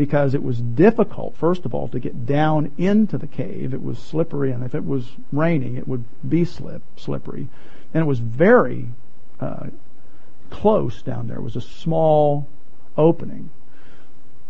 because 0.00 0.32
it 0.32 0.42
was 0.42 0.58
difficult, 0.58 1.36
first 1.36 1.66
of 1.66 1.74
all, 1.74 1.86
to 1.86 2.00
get 2.00 2.24
down 2.24 2.72
into 2.78 3.18
the 3.18 3.26
cave. 3.26 3.74
It 3.74 3.82
was 3.82 3.98
slippery, 3.98 4.50
and 4.50 4.64
if 4.64 4.74
it 4.74 4.82
was 4.82 5.06
raining, 5.30 5.76
it 5.76 5.86
would 5.86 6.06
be 6.26 6.46
slip, 6.46 6.80
slippery. 6.96 7.48
And 7.92 8.00
it 8.00 8.06
was 8.06 8.18
very 8.18 8.88
uh, 9.40 9.66
close 10.48 11.02
down 11.02 11.28
there. 11.28 11.36
It 11.36 11.42
was 11.42 11.56
a 11.56 11.60
small 11.60 12.48
opening. 12.96 13.50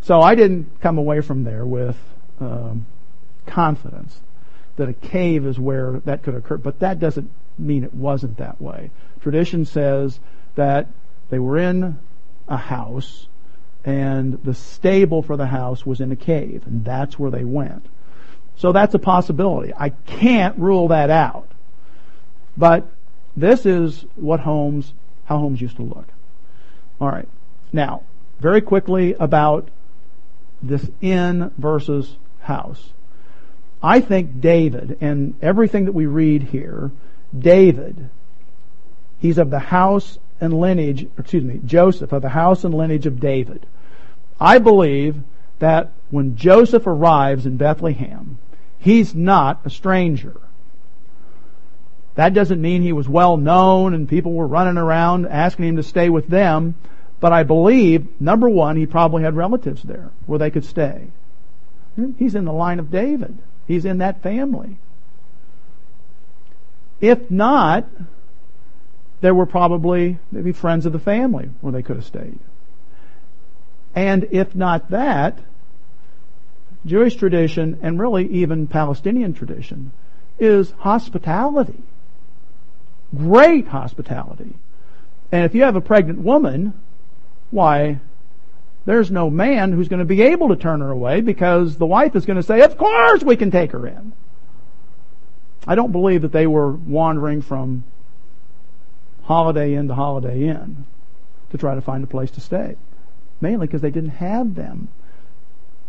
So 0.03 0.21
I 0.21 0.37
didn't 0.37 0.81
come 0.81 0.99
away 0.99 1.21
from 1.21 1.43
there 1.43 1.67
with 1.67 1.97
um, 2.39 2.87
confidence 3.47 4.21
that 4.77 4.89
a 4.89 4.93
cave 4.93 5.47
is 5.47 5.59
where 5.59 5.99
that 6.05 6.23
could 6.23 6.37
occur. 6.37 6.59
But 6.59 6.79
that 6.79 7.01
doesn't 7.01 7.29
mean 7.59 7.83
it 7.83 7.93
wasn't 7.93 8.37
that 8.37 8.63
way. 8.63 8.93
Tradition 9.21 9.65
says 9.65 10.21
that 10.55 10.87
they 11.29 11.41
were 11.41 11.59
in 11.59 11.99
a 12.47 12.57
house 12.57 13.27
and 13.85 14.43
the 14.45 14.55
stable 14.55 15.23
for 15.23 15.37
the 15.37 15.47
house 15.47 15.87
was 15.87 16.01
in 16.01 16.13
a 16.13 16.17
cave 16.17 16.63
and 16.67 16.85
that's 16.85 17.19
where 17.19 17.31
they 17.31 17.45
went. 17.45 17.87
So 18.57 18.73
that's 18.73 18.95
a 18.95 18.99
possibility. 18.99 19.73
I 19.77 19.91
can't 19.91 20.59
rule 20.59 20.89
that 20.89 21.09
out. 21.09 21.51
But 22.57 22.91
this 23.37 23.65
is 23.65 24.05
what 24.17 24.41
homes, 24.41 24.93
how 25.25 25.39
homes 25.39 25.61
used 25.61 25.77
to 25.77 25.83
look. 25.83 26.09
Alright. 27.01 27.29
Now, 27.73 28.03
very 28.39 28.61
quickly 28.61 29.15
about 29.15 29.69
this 30.63 30.91
inn 31.01 31.51
versus 31.57 32.17
house. 32.41 32.91
I 33.83 34.01
think 34.01 34.41
David, 34.41 34.99
and 35.01 35.35
everything 35.41 35.87
that 35.87 35.93
we 35.93 36.05
read 36.05 36.43
here, 36.43 36.91
David, 37.37 38.11
he's 39.21 39.39
of 39.39 39.51
the 39.51 39.59
house 39.59 40.19
and 40.41 40.59
lineage, 40.59 41.07
excuse 41.19 41.45
me, 41.45 41.61
Joseph, 41.65 42.13
of 42.13 42.23
the 42.23 42.29
house 42.29 42.65
and 42.65 42.75
lineage 42.75 43.07
of 43.07 43.21
David. 43.21 43.67
I 44.41 44.59
believe 44.59 45.17
that 45.59 45.93
when 46.11 46.37
Joseph 46.37 46.87
arrives 46.87 47.47
in 47.47 47.57
Bethlehem, 47.57 48.39
he's 48.79 49.15
not 49.15 49.61
a 49.65 49.71
stranger. 49.71 50.41
That 52.15 52.35
doesn't 52.35 52.61
mean 52.61 52.83
he 52.83 52.93
was 52.93 53.09
well 53.09 53.37
known 53.37 53.95
and 53.95 54.09
people 54.09 54.33
were 54.33 54.47
running 54.47 54.79
around 54.79 55.27
asking 55.27 55.67
him 55.67 55.77
to 55.77 55.83
stay 55.83 56.09
with 56.09 56.27
them. 56.27 56.75
But 57.21 57.33
I 57.33 57.43
believe, 57.43 58.21
number 58.21 58.49
one, 58.49 58.77
he 58.77 58.87
probably 58.87 59.23
had 59.23 59.37
relatives 59.37 59.83
there 59.83 60.11
where 60.27 60.39
they 60.39 60.51
could 60.51 60.65
stay. 60.65 61.09
He's 62.19 62.35
in 62.35 62.47
the 62.47 62.53
line 62.53 62.79
of 62.79 62.91
David. 62.91 63.37
He's 63.69 63.85
in 63.85 63.99
that 63.99 64.23
family. 64.23 64.79
If 67.01 67.31
not, 67.31 67.87
there 69.21 69.35
were 69.35 69.47
probably 69.47 70.19
maybe 70.33 70.53
friends 70.53 70.87
of 70.87 70.93
the 70.93 70.99
family 70.99 71.51
where 71.61 71.73
they 71.73 71.83
could 71.83 71.97
have 71.97 72.07
stayed. 72.07 72.39
And 73.95 74.29
if 74.31 74.55
not 74.55 74.91
that, 74.91 75.39
Jewish 76.87 77.17
tradition 77.17 77.79
and 77.83 78.01
really 78.01 78.27
even 78.29 78.67
Palestinian 78.67 79.35
tradition 79.35 79.93
is 80.39 80.71
hospitality. 80.79 81.83
Great 83.15 83.67
hospitality. 83.67 84.55
And 85.33 85.45
if 85.45 85.55
you 85.55 85.63
have 85.63 85.77
a 85.77 85.81
pregnant 85.81 86.21
woman, 86.21 86.73
why, 87.51 88.01
there's 88.87 89.11
no 89.11 89.29
man 89.29 89.73
who's 89.73 89.89
going 89.89 89.99
to 89.99 90.07
be 90.07 90.23
able 90.23 90.49
to 90.49 90.57
turn 90.57 90.81
her 90.81 90.91
away 90.91 91.21
because 91.21 91.77
the 91.77 91.87
wife 91.87 92.17
is 92.17 92.25
going 92.25 92.39
to 92.39 92.43
say, 92.43 92.63
of 92.63 92.79
course 92.79 93.23
we 93.23 93.37
can 93.37 93.51
take 93.51 93.73
her 93.73 93.87
in. 93.87 94.13
I 95.67 95.75
don't 95.75 95.93
believe 95.93 96.23
that 96.23 96.33
they 96.33 96.47
were 96.47 96.73
wandering 96.73 97.43
from 97.43 97.85
Holiday 99.25 99.75
Inn 99.75 99.89
to 99.89 99.95
Holiday 99.95 100.49
Inn 100.49 100.85
to 101.51 101.59
try 101.59 101.75
to 101.75 101.81
find 101.81 102.05
a 102.05 102.07
place 102.07 102.31
to 102.33 102.41
stay. 102.41 102.77
Mainly 103.41 103.67
because 103.67 103.81
they 103.81 103.91
didn't 103.91 104.11
have 104.11 104.55
them 104.55 104.89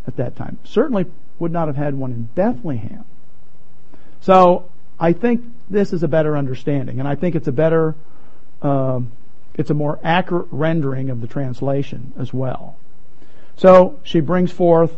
at 0.07 0.15
that 0.17 0.35
time. 0.35 0.57
Certainly 0.63 1.05
would 1.39 1.51
not 1.51 1.67
have 1.67 1.75
had 1.75 1.95
one 1.95 2.11
in 2.11 2.23
Bethlehem. 2.23 3.03
So 4.21 4.69
I 4.99 5.13
think 5.13 5.43
this 5.69 5.93
is 5.93 6.03
a 6.03 6.07
better 6.07 6.37
understanding, 6.37 6.99
and 6.99 7.07
I 7.07 7.15
think 7.15 7.35
it's 7.35 7.47
a 7.47 7.51
better, 7.51 7.95
uh, 8.61 9.01
it's 9.55 9.69
a 9.69 9.73
more 9.73 9.99
accurate 10.03 10.47
rendering 10.51 11.09
of 11.09 11.21
the 11.21 11.27
translation 11.27 12.13
as 12.17 12.33
well. 12.33 12.77
So 13.57 13.99
she 14.03 14.19
brings 14.19 14.51
forth 14.51 14.95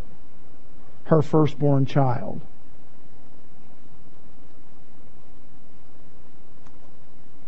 her 1.06 1.22
firstborn 1.22 1.86
child. 1.86 2.42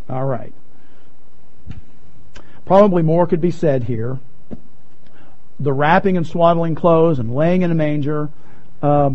All 0.10 0.26
right. 0.26 0.54
Probably 2.66 3.04
more 3.04 3.28
could 3.28 3.42
be 3.42 3.52
said 3.52 3.84
here. 3.84 4.20
The 5.60 5.72
wrapping 5.72 6.18
and 6.18 6.26
swaddling 6.26 6.76
clothes 6.76 7.20
and 7.20 7.34
laying 7.34 7.62
in 7.62 7.72
a 7.72 7.76
manger, 7.76 8.30
uh, 8.82 9.12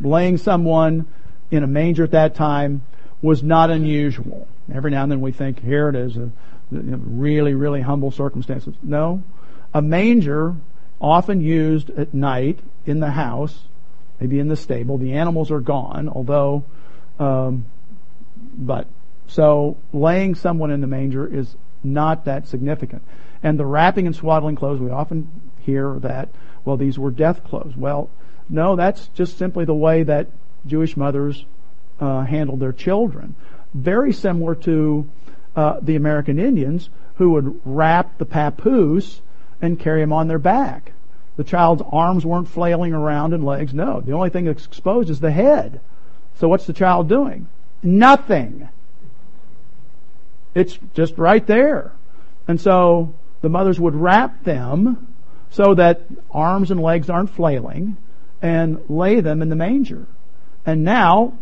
laying 0.00 0.36
someone 0.36 1.06
in 1.50 1.62
a 1.62 1.66
manger 1.66 2.04
at 2.04 2.10
that 2.10 2.34
time 2.34 2.82
was 3.22 3.42
not 3.42 3.70
unusual. 3.70 4.48
Every 4.72 4.90
now 4.90 5.04
and 5.04 5.12
then 5.12 5.20
we 5.20 5.32
think, 5.32 5.62
here 5.62 5.88
it 5.88 5.94
is, 5.94 6.16
a, 6.16 6.30
really, 6.70 7.54
really 7.54 7.80
humble 7.80 8.10
circumstances. 8.10 8.74
No. 8.82 9.22
A 9.72 9.80
manger, 9.80 10.56
often 11.00 11.40
used 11.40 11.90
at 11.90 12.12
night 12.12 12.58
in 12.86 13.00
the 13.00 13.10
house, 13.10 13.64
maybe 14.20 14.38
in 14.38 14.48
the 14.48 14.56
stable. 14.56 14.98
The 14.98 15.12
animals 15.12 15.50
are 15.50 15.60
gone, 15.60 16.08
although, 16.08 16.64
um, 17.18 17.66
but, 18.56 18.86
so 19.28 19.76
laying 19.92 20.34
someone 20.34 20.70
in 20.70 20.80
the 20.80 20.86
manger 20.86 21.26
is 21.26 21.56
not 21.82 22.24
that 22.24 22.48
significant. 22.48 23.02
And 23.42 23.58
the 23.58 23.66
wrapping 23.66 24.06
and 24.06 24.14
swaddling 24.14 24.56
clothes, 24.56 24.80
we 24.80 24.90
often 24.90 25.28
hear 25.60 25.98
that, 26.00 26.28
well, 26.64 26.76
these 26.76 26.98
were 26.98 27.10
death 27.10 27.44
clothes. 27.44 27.76
Well, 27.76 28.10
no, 28.48 28.76
that's 28.76 29.08
just 29.08 29.38
simply 29.38 29.64
the 29.64 29.74
way 29.74 30.02
that 30.04 30.28
Jewish 30.66 30.96
mothers 30.96 31.44
uh, 32.00 32.22
handled 32.24 32.60
their 32.60 32.72
children. 32.72 33.34
Very 33.74 34.12
similar 34.12 34.54
to 34.56 35.08
uh, 35.56 35.80
the 35.80 35.96
American 35.96 36.38
Indians 36.38 36.90
who 37.16 37.30
would 37.30 37.60
wrap 37.64 38.18
the 38.18 38.24
papoose 38.24 39.20
and 39.60 39.78
carry 39.78 40.02
him 40.02 40.12
on 40.12 40.28
their 40.28 40.38
back. 40.38 40.92
The 41.36 41.44
child's 41.44 41.82
arms 41.90 42.26
weren't 42.26 42.48
flailing 42.48 42.92
around 42.92 43.32
and 43.32 43.44
legs. 43.44 43.72
No, 43.72 44.00
the 44.00 44.12
only 44.12 44.30
thing 44.30 44.44
that's 44.44 44.66
exposed 44.66 45.08
is 45.08 45.20
the 45.20 45.30
head. 45.30 45.80
So 46.36 46.48
what's 46.48 46.66
the 46.66 46.72
child 46.72 47.08
doing? 47.08 47.48
Nothing. 47.82 48.68
It's 50.54 50.78
just 50.94 51.18
right 51.18 51.46
there. 51.46 51.92
And 52.48 52.60
so 52.60 53.14
the 53.40 53.48
mothers 53.48 53.80
would 53.80 53.94
wrap 53.94 54.44
them 54.44 55.14
so 55.50 55.74
that 55.74 56.02
arms 56.30 56.70
and 56.70 56.80
legs 56.80 57.10
aren't 57.10 57.30
flailing 57.30 57.96
and 58.40 58.80
lay 58.88 59.20
them 59.20 59.42
in 59.42 59.48
the 59.48 59.56
manger. 59.56 60.06
And 60.66 60.84
now 60.84 61.38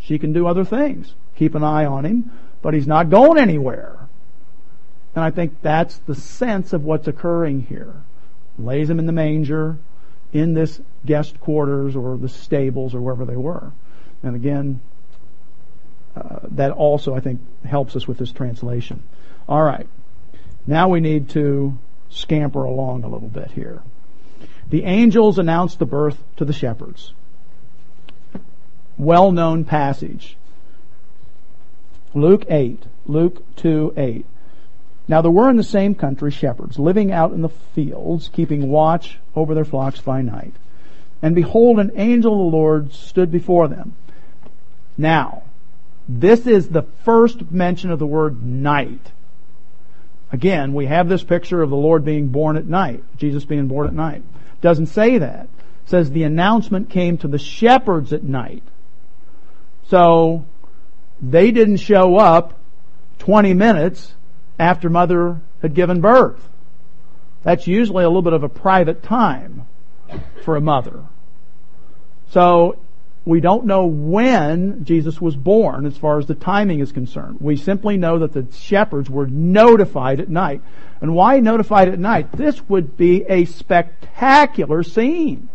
she 0.00 0.18
can 0.18 0.32
do 0.32 0.46
other 0.46 0.64
things. 0.64 1.14
Keep 1.36 1.54
an 1.54 1.64
eye 1.64 1.84
on 1.84 2.04
him, 2.04 2.30
but 2.60 2.74
he's 2.74 2.86
not 2.86 3.10
going 3.10 3.38
anywhere. 3.38 4.08
And 5.14 5.24
I 5.24 5.30
think 5.30 5.60
that's 5.62 5.98
the 5.98 6.14
sense 6.14 6.72
of 6.72 6.84
what's 6.84 7.08
occurring 7.08 7.62
here. 7.62 7.94
Lays 8.58 8.88
him 8.88 8.98
in 8.98 9.06
the 9.06 9.12
manger, 9.12 9.78
in 10.32 10.54
this 10.54 10.80
guest 11.04 11.38
quarters 11.40 11.94
or 11.94 12.16
the 12.16 12.28
stables 12.28 12.94
or 12.94 13.00
wherever 13.00 13.24
they 13.24 13.36
were. 13.36 13.72
And 14.22 14.34
again, 14.34 14.80
uh, 16.14 16.40
that 16.52 16.72
also, 16.72 17.14
I 17.14 17.20
think, 17.20 17.40
helps 17.64 17.96
us 17.96 18.06
with 18.06 18.18
this 18.18 18.32
translation. 18.32 19.02
All 19.48 19.62
right. 19.62 19.86
Now 20.66 20.88
we 20.88 21.00
need 21.00 21.30
to 21.30 21.78
scamper 22.10 22.64
along 22.64 23.04
a 23.04 23.08
little 23.08 23.28
bit 23.28 23.50
here. 23.52 23.82
The 24.68 24.84
angels 24.84 25.38
announced 25.38 25.78
the 25.78 25.86
birth 25.86 26.22
to 26.36 26.44
the 26.44 26.52
shepherds. 26.52 27.12
Well 28.98 29.32
known 29.32 29.64
passage. 29.64 30.36
Luke 32.14 32.44
8. 32.48 32.82
Luke 33.06 33.42
2 33.56 33.94
8. 33.96 34.26
Now 35.08 35.22
there 35.22 35.30
were 35.30 35.50
in 35.50 35.56
the 35.56 35.64
same 35.64 35.94
country 35.94 36.30
shepherds 36.30 36.78
living 36.78 37.10
out 37.10 37.32
in 37.32 37.42
the 37.42 37.48
fields, 37.48 38.28
keeping 38.28 38.68
watch 38.68 39.18
over 39.34 39.54
their 39.54 39.64
flocks 39.64 40.00
by 40.00 40.22
night. 40.22 40.54
And 41.20 41.34
behold, 41.34 41.78
an 41.78 41.92
angel 41.94 42.32
of 42.32 42.38
the 42.38 42.56
Lord 42.56 42.92
stood 42.92 43.30
before 43.30 43.68
them. 43.68 43.94
Now, 44.96 45.42
this 46.20 46.46
is 46.46 46.68
the 46.68 46.82
first 47.04 47.50
mention 47.50 47.90
of 47.90 47.98
the 47.98 48.06
word 48.06 48.42
night. 48.42 49.12
Again, 50.30 50.72
we 50.72 50.86
have 50.86 51.08
this 51.08 51.22
picture 51.22 51.62
of 51.62 51.70
the 51.70 51.76
Lord 51.76 52.04
being 52.04 52.28
born 52.28 52.56
at 52.56 52.66
night, 52.66 53.04
Jesus 53.18 53.44
being 53.44 53.68
born 53.68 53.86
at 53.86 53.94
night. 53.94 54.22
Doesn't 54.60 54.86
say 54.86 55.18
that. 55.18 55.44
It 55.44 55.90
says 55.90 56.10
the 56.10 56.22
announcement 56.22 56.90
came 56.90 57.18
to 57.18 57.28
the 57.28 57.38
shepherds 57.38 58.12
at 58.12 58.22
night. 58.22 58.62
So, 59.88 60.46
they 61.20 61.50
didn't 61.50 61.76
show 61.76 62.16
up 62.16 62.58
20 63.18 63.54
minutes 63.54 64.14
after 64.58 64.88
mother 64.88 65.40
had 65.60 65.74
given 65.74 66.00
birth. 66.00 66.48
That's 67.42 67.66
usually 67.66 68.04
a 68.04 68.08
little 68.08 68.22
bit 68.22 68.32
of 68.32 68.42
a 68.42 68.48
private 68.48 69.02
time 69.02 69.66
for 70.44 70.56
a 70.56 70.60
mother. 70.60 71.04
So 72.30 72.78
we 73.24 73.40
don't 73.40 73.66
know 73.66 73.86
when 73.86 74.84
Jesus 74.84 75.20
was 75.20 75.36
born 75.36 75.86
as 75.86 75.96
far 75.96 76.18
as 76.18 76.26
the 76.26 76.34
timing 76.34 76.80
is 76.80 76.90
concerned. 76.90 77.38
We 77.40 77.56
simply 77.56 77.96
know 77.96 78.18
that 78.18 78.32
the 78.32 78.46
shepherds 78.56 79.08
were 79.08 79.28
notified 79.28 80.20
at 80.20 80.28
night. 80.28 80.60
And 81.00 81.14
why 81.14 81.38
notified 81.38 81.88
at 81.88 81.98
night? 81.98 82.32
This 82.32 82.60
would 82.68 82.96
be 82.96 83.24
a 83.28 83.44
spectacular 83.44 84.82
scene. 84.82 85.48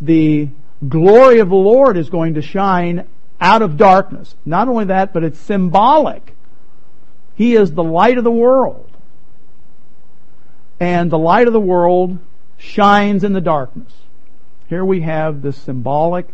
The 0.00 0.48
glory 0.86 1.40
of 1.40 1.50
the 1.50 1.54
Lord 1.54 1.96
is 1.98 2.08
going 2.08 2.34
to 2.34 2.42
shine 2.42 3.06
out 3.38 3.60
of 3.60 3.76
darkness. 3.76 4.34
Not 4.46 4.68
only 4.68 4.86
that, 4.86 5.12
but 5.12 5.24
it's 5.24 5.38
symbolic. 5.38 6.34
He 7.34 7.54
is 7.54 7.72
the 7.72 7.84
light 7.84 8.16
of 8.16 8.24
the 8.24 8.30
world. 8.30 8.90
And 10.80 11.10
the 11.10 11.18
light 11.18 11.46
of 11.46 11.52
the 11.52 11.60
world 11.60 12.18
shines 12.56 13.24
in 13.24 13.34
the 13.34 13.40
darkness. 13.42 13.92
Here 14.68 14.84
we 14.84 15.02
have 15.02 15.42
this 15.42 15.56
symbolic 15.56 16.26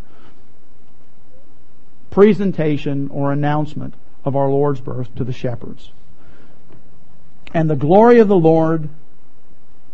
presentation 2.10 3.08
or 3.10 3.32
announcement 3.32 3.94
of 4.24 4.36
our 4.36 4.48
Lord's 4.48 4.80
birth 4.80 5.14
to 5.16 5.24
the 5.24 5.32
shepherds. 5.32 5.90
And 7.52 7.68
the 7.68 7.76
glory 7.76 8.18
of 8.20 8.28
the 8.28 8.36
Lord 8.36 8.88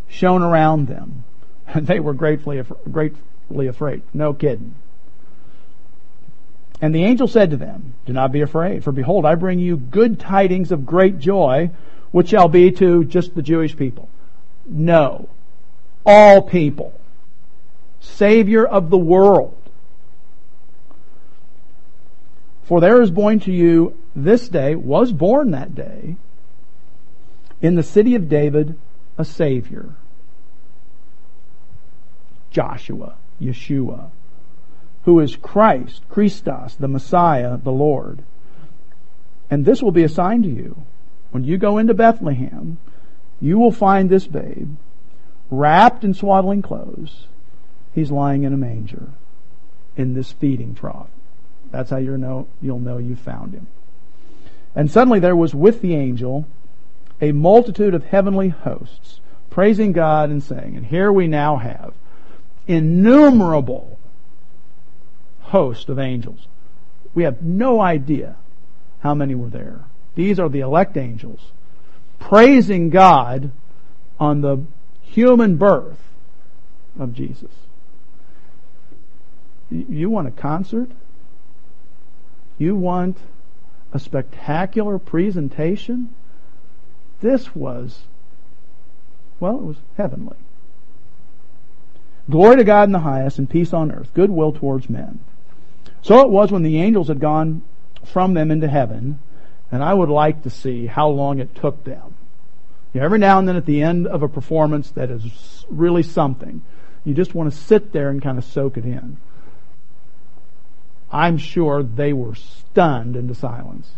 shone 0.09 0.43
around 0.43 0.89
them, 0.89 1.25
and 1.67 1.87
they 1.87 2.01
were 2.01 2.15
gratefully, 2.15 2.63
gratefully 2.91 3.67
afraid. 3.67 4.03
No 4.15 4.33
kidding. 4.33 4.75
And 6.81 6.95
the 6.95 7.05
angel 7.05 7.27
said 7.27 7.51
to 7.51 7.57
them, 7.57 7.95
Do 8.07 8.13
not 8.13 8.31
be 8.31 8.41
afraid, 8.41 8.85
for 8.85 8.93
behold, 8.93 9.27
I 9.27 9.35
bring 9.35 9.59
you 9.59 9.77
good 9.77 10.21
tidings 10.21 10.71
of 10.71 10.87
great 10.87 11.19
joy, 11.19 11.71
which 12.13 12.29
shall 12.29 12.49
be 12.49 12.71
to 12.73 13.05
just 13.05 13.35
the 13.35 13.43
Jewish 13.43 13.77
people. 13.77 14.09
No. 14.65 15.29
All 16.07 16.43
people. 16.43 16.99
Savior 18.01 18.65
of 18.65 18.91
the 18.91 18.99
world. 18.99 19.57
For 22.65 22.81
there 22.81 23.01
is 23.01 23.11
born 23.11 23.41
to 23.41 23.53
you 23.53 23.97
this 24.15 24.49
day, 24.49 24.75
was 24.75 25.13
born 25.13 25.53
that 25.53 25.75
day, 25.75 26.17
in 27.61 27.75
the 27.75 27.83
city 27.83 28.15
of 28.15 28.29
David, 28.29 28.79
a 29.17 29.25
Savior. 29.25 29.95
Joshua, 32.51 33.15
Yeshua 33.41 34.11
who 35.09 35.21
is 35.21 35.37
Christ, 35.37 36.03
Christos, 36.11 36.75
the 36.75 36.87
Messiah, 36.87 37.57
the 37.57 37.73
Lord. 37.73 38.23
And 39.51 39.65
this 39.65 39.83
will 39.83 39.91
be 39.91 40.03
a 40.03 40.09
sign 40.09 40.43
to 40.43 40.49
you. 40.51 40.83
When 41.31 41.45
you 41.45 41.57
go 41.57 41.79
into 41.79 41.95
Bethlehem, 41.95 42.77
you 43.41 43.59
will 43.59 43.73
find 43.73 44.11
this 44.11 44.27
babe 44.27 44.77
wrapped 45.51 46.05
in 46.05 46.13
swaddling 46.13 46.61
clothes. 46.61 47.27
He's 47.95 48.11
lying 48.11 48.45
in 48.45 48.53
a 48.53 48.57
manger 48.57 49.09
in 49.97 50.15
this 50.15 50.33
feeding 50.33 50.75
trough. 50.75 51.09
That's 51.71 51.91
how 51.91 51.97
you 51.99 52.17
know, 52.17 52.47
you'll 52.63 52.79
know 52.79 52.99
you 52.99 53.17
found 53.17 53.53
him. 53.55 53.67
And 54.75 54.91
suddenly 54.91 55.21
there 55.21 55.37
was 55.37 55.55
with 55.55 55.83
the 55.83 55.95
angel 55.95 56.47
a 57.21 57.33
multitude 57.33 57.95
of 57.95 58.05
heavenly 58.05 58.49
hosts 58.49 59.21
praising 59.51 59.93
God 59.93 60.31
and 60.31 60.43
saying, 60.43 60.77
and 60.77 60.87
here 60.87 61.13
we 61.13 61.27
now 61.27 61.57
have 61.57 61.93
innumerable 62.67 63.99
host 65.41 65.89
of 65.89 65.99
angels. 65.99 66.47
We 67.15 67.25
have 67.25 67.43
no 67.43 67.81
idea 67.81 68.37
how 69.01 69.15
many 69.15 69.35
were 69.35 69.49
there. 69.49 69.81
These 70.15 70.39
are 70.39 70.49
the 70.49 70.61
elect 70.61 70.97
angels 70.97 71.53
praising 72.19 72.91
God 72.91 73.51
on 74.21 74.41
the 74.41 74.65
human 75.03 75.57
birth 75.57 75.99
of 76.99 77.15
Jesus. 77.15 77.51
You 79.71 80.11
want 80.11 80.29
a 80.29 80.31
concert? 80.31 80.91
You 82.57 82.75
want 82.75 83.19
a 83.93 83.99
spectacular 83.99 84.99
presentation? 84.99 86.15
This 87.21 87.55
was, 87.55 88.01
well, 89.41 89.57
it 89.57 89.63
was 89.63 89.77
heavenly. 89.97 90.37
Glory 92.31 92.57
to 92.57 92.65
God 92.65 92.89
in 92.89 92.93
the 92.93 93.01
highest 93.01 93.39
and 93.39 93.49
peace 93.49 93.73
on 93.73 93.91
earth, 93.91 94.13
goodwill 94.15 94.53
towards 94.53 94.91
men. 94.91 95.21
So 96.03 96.21
it 96.21 96.31
was 96.31 96.53
when 96.53 96.63
the 96.63 96.81
angels 96.81 97.09
had 97.09 97.21
gone 97.21 97.63
from 98.05 98.35
them 98.35 98.51
into 98.51 98.69
heaven, 98.69 99.19
and 99.71 99.83
I 99.83 99.95
would 99.95 100.09
like 100.09 100.43
to 100.43 100.51
see 100.51 100.87
how 100.87 101.09
long 101.09 101.39
it 101.39 101.55
took 101.55 101.85
them. 101.85 102.15
You 102.93 103.01
know, 103.01 103.07
every 103.07 103.19
now 103.19 103.39
and 103.39 103.49
then 103.49 103.57
at 103.57 103.67
the 103.67 103.83
end 103.83 104.07
of 104.07 104.23
a 104.23 104.29
performance 104.29 104.91
that 104.93 105.11
is 105.11 105.67
really 105.69 106.03
something, 106.03 106.63
you 107.05 107.15
just 107.15 107.35
want 107.35 107.53
to 107.53 107.59
sit 107.59 107.93
there 107.93 108.09
and 108.09 108.23
kind 108.23 108.39
of 108.39 108.45
soak 108.45 108.77
it 108.77 108.85
in. 108.85 109.19
I'm 111.11 111.39
sure 111.39 111.83
they 111.83 112.13
were 112.13 112.35
stunned 112.35 113.17
into 113.17 113.35
silence. 113.35 113.91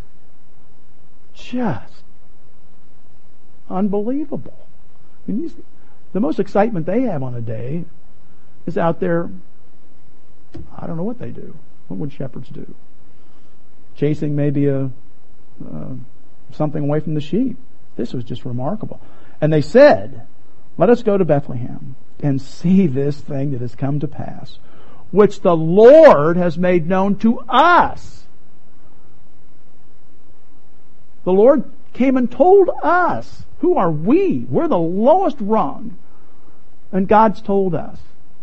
Just 1.35 2.03
unbelievable. 3.69 4.67
I 5.27 5.33
mean, 5.33 5.43
these, 5.43 5.55
the 6.13 6.21
most 6.21 6.41
excitement 6.41 6.87
they 6.87 7.03
have 7.03 7.23
on 7.23 7.35
a 7.35 7.41
day 7.41 7.85
is 8.67 8.77
out 8.77 9.01
there. 9.01 9.31
I 10.77 10.87
don't 10.87 10.97
know 10.97 11.05
what 11.05 11.19
they 11.19 11.31
do. 11.31 11.57
What 11.89 11.99
would 11.99 12.13
shepherds 12.13 12.49
do? 12.49 12.75
Chasing 13.97 14.37
maybe 14.37 14.67
a 14.67 14.91
uh, 15.65 15.95
something 16.53 16.83
away 16.83 17.01
from 17.01 17.15
the 17.15 17.21
sheep. 17.21 17.57
This 17.97 18.13
was 18.13 18.25
just 18.25 18.45
remarkable. 18.45 19.01
And 19.41 19.53
they 19.53 19.61
said, 19.61 20.27
"Let 20.79 20.91
us 20.91 21.03
go 21.03 21.17
to 21.19 21.25
Bethlehem 21.25 21.97
and 22.23 22.41
see 22.41 22.87
this 22.87 23.21
thing 23.21 23.53
that 23.53 23.61
has 23.61 23.75
come 23.75 24.01
to 24.01 24.09
pass, 24.09 24.59
which 25.11 25.41
the 25.41 25.57
Lord 25.57 26.37
has 26.37 26.59
made 26.59 26.87
known 26.87 27.17
to 27.17 27.41
us." 27.49 28.27
The 31.25 31.33
Lord 31.33 31.65
came 31.93 32.17
and 32.17 32.31
told 32.31 32.71
us. 32.83 33.45
Who 33.59 33.77
are 33.77 33.91
we? 33.91 34.47
We're 34.49 34.69
the 34.69 34.79
lowest 34.79 35.37
rung. 35.41 35.97
And 36.93 37.07
God's 37.07 37.43
told 37.43 37.75
us. 37.75 37.99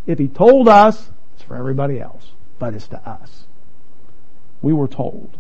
If 0.06 0.20
He 0.20 0.28
told 0.28 0.68
us, 0.68 1.12
it's 1.34 1.44
for 1.44 1.56
everybody 1.56 2.00
else 2.00 2.32
but 2.60 2.74
it's 2.74 2.88
to 2.88 3.10
us. 3.10 3.46
We 4.62 4.74
were 4.74 4.88
told. 4.88 5.38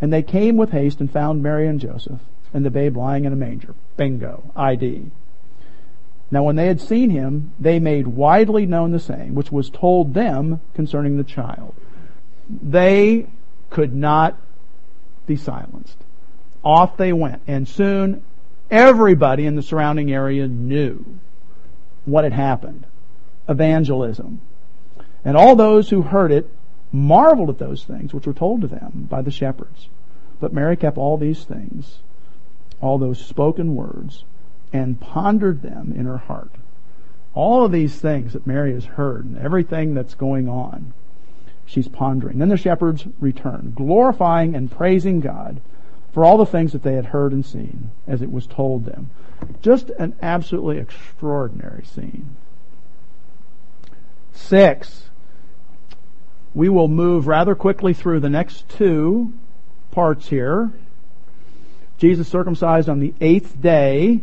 And 0.00 0.12
they 0.12 0.22
came 0.22 0.56
with 0.56 0.70
haste 0.70 1.00
and 1.00 1.10
found 1.10 1.42
Mary 1.42 1.68
and 1.68 1.80
Joseph 1.80 2.20
and 2.52 2.64
the 2.64 2.70
babe 2.70 2.96
lying 2.96 3.24
in 3.24 3.32
a 3.32 3.36
manger. 3.36 3.74
Bingo. 3.96 4.50
ID. 4.56 5.10
Now 6.32 6.42
when 6.44 6.56
they 6.56 6.66
had 6.66 6.80
seen 6.80 7.10
him, 7.10 7.52
they 7.60 7.78
made 7.78 8.06
widely 8.08 8.64
known 8.64 8.90
the 8.90 8.98
saying, 8.98 9.34
which 9.34 9.52
was 9.52 9.68
told 9.68 10.14
them 10.14 10.62
concerning 10.74 11.18
the 11.18 11.24
child. 11.24 11.74
They 12.48 13.28
could 13.68 13.94
not 13.94 14.38
be 15.26 15.36
silenced. 15.36 15.98
Off 16.64 16.96
they 16.96 17.12
went, 17.12 17.42
and 17.46 17.68
soon 17.68 18.22
everybody 18.70 19.44
in 19.44 19.56
the 19.56 19.62
surrounding 19.62 20.10
area 20.10 20.48
knew 20.48 21.04
what 22.06 22.24
had 22.24 22.32
happened. 22.32 22.86
Evangelism. 23.46 24.40
And 25.26 25.36
all 25.36 25.54
those 25.54 25.90
who 25.90 26.00
heard 26.00 26.32
it 26.32 26.48
marveled 26.90 27.50
at 27.50 27.58
those 27.58 27.84
things 27.84 28.14
which 28.14 28.26
were 28.26 28.32
told 28.32 28.62
to 28.62 28.68
them 28.68 29.06
by 29.10 29.20
the 29.20 29.30
shepherds. 29.30 29.88
But 30.40 30.54
Mary 30.54 30.78
kept 30.78 30.96
all 30.96 31.18
these 31.18 31.44
things, 31.44 31.98
all 32.80 32.96
those 32.96 33.22
spoken 33.22 33.74
words, 33.74 34.24
and 34.72 35.00
pondered 35.00 35.62
them 35.62 35.92
in 35.96 36.06
her 36.06 36.18
heart. 36.18 36.50
All 37.34 37.64
of 37.64 37.72
these 37.72 37.94
things 37.94 38.32
that 38.32 38.46
Mary 38.46 38.74
has 38.74 38.84
heard 38.84 39.24
and 39.24 39.38
everything 39.38 39.94
that's 39.94 40.14
going 40.14 40.48
on, 40.48 40.92
she's 41.64 41.88
pondering. 41.88 42.38
Then 42.38 42.48
the 42.48 42.56
shepherds 42.56 43.06
returned, 43.20 43.74
glorifying 43.74 44.54
and 44.54 44.70
praising 44.70 45.20
God 45.20 45.60
for 46.12 46.24
all 46.24 46.36
the 46.36 46.46
things 46.46 46.72
that 46.72 46.82
they 46.82 46.94
had 46.94 47.06
heard 47.06 47.32
and 47.32 47.44
seen 47.44 47.90
as 48.06 48.20
it 48.20 48.30
was 48.30 48.46
told 48.46 48.84
them. 48.84 49.10
Just 49.62 49.90
an 49.90 50.14
absolutely 50.20 50.78
extraordinary 50.78 51.84
scene. 51.84 52.36
Six, 54.32 55.10
we 56.54 56.68
will 56.68 56.88
move 56.88 57.26
rather 57.26 57.54
quickly 57.54 57.94
through 57.94 58.20
the 58.20 58.30
next 58.30 58.68
two 58.68 59.32
parts 59.90 60.28
here. 60.28 60.70
Jesus 61.98 62.28
circumcised 62.28 62.88
on 62.88 62.98
the 62.98 63.14
eighth 63.20 63.60
day. 63.60 64.20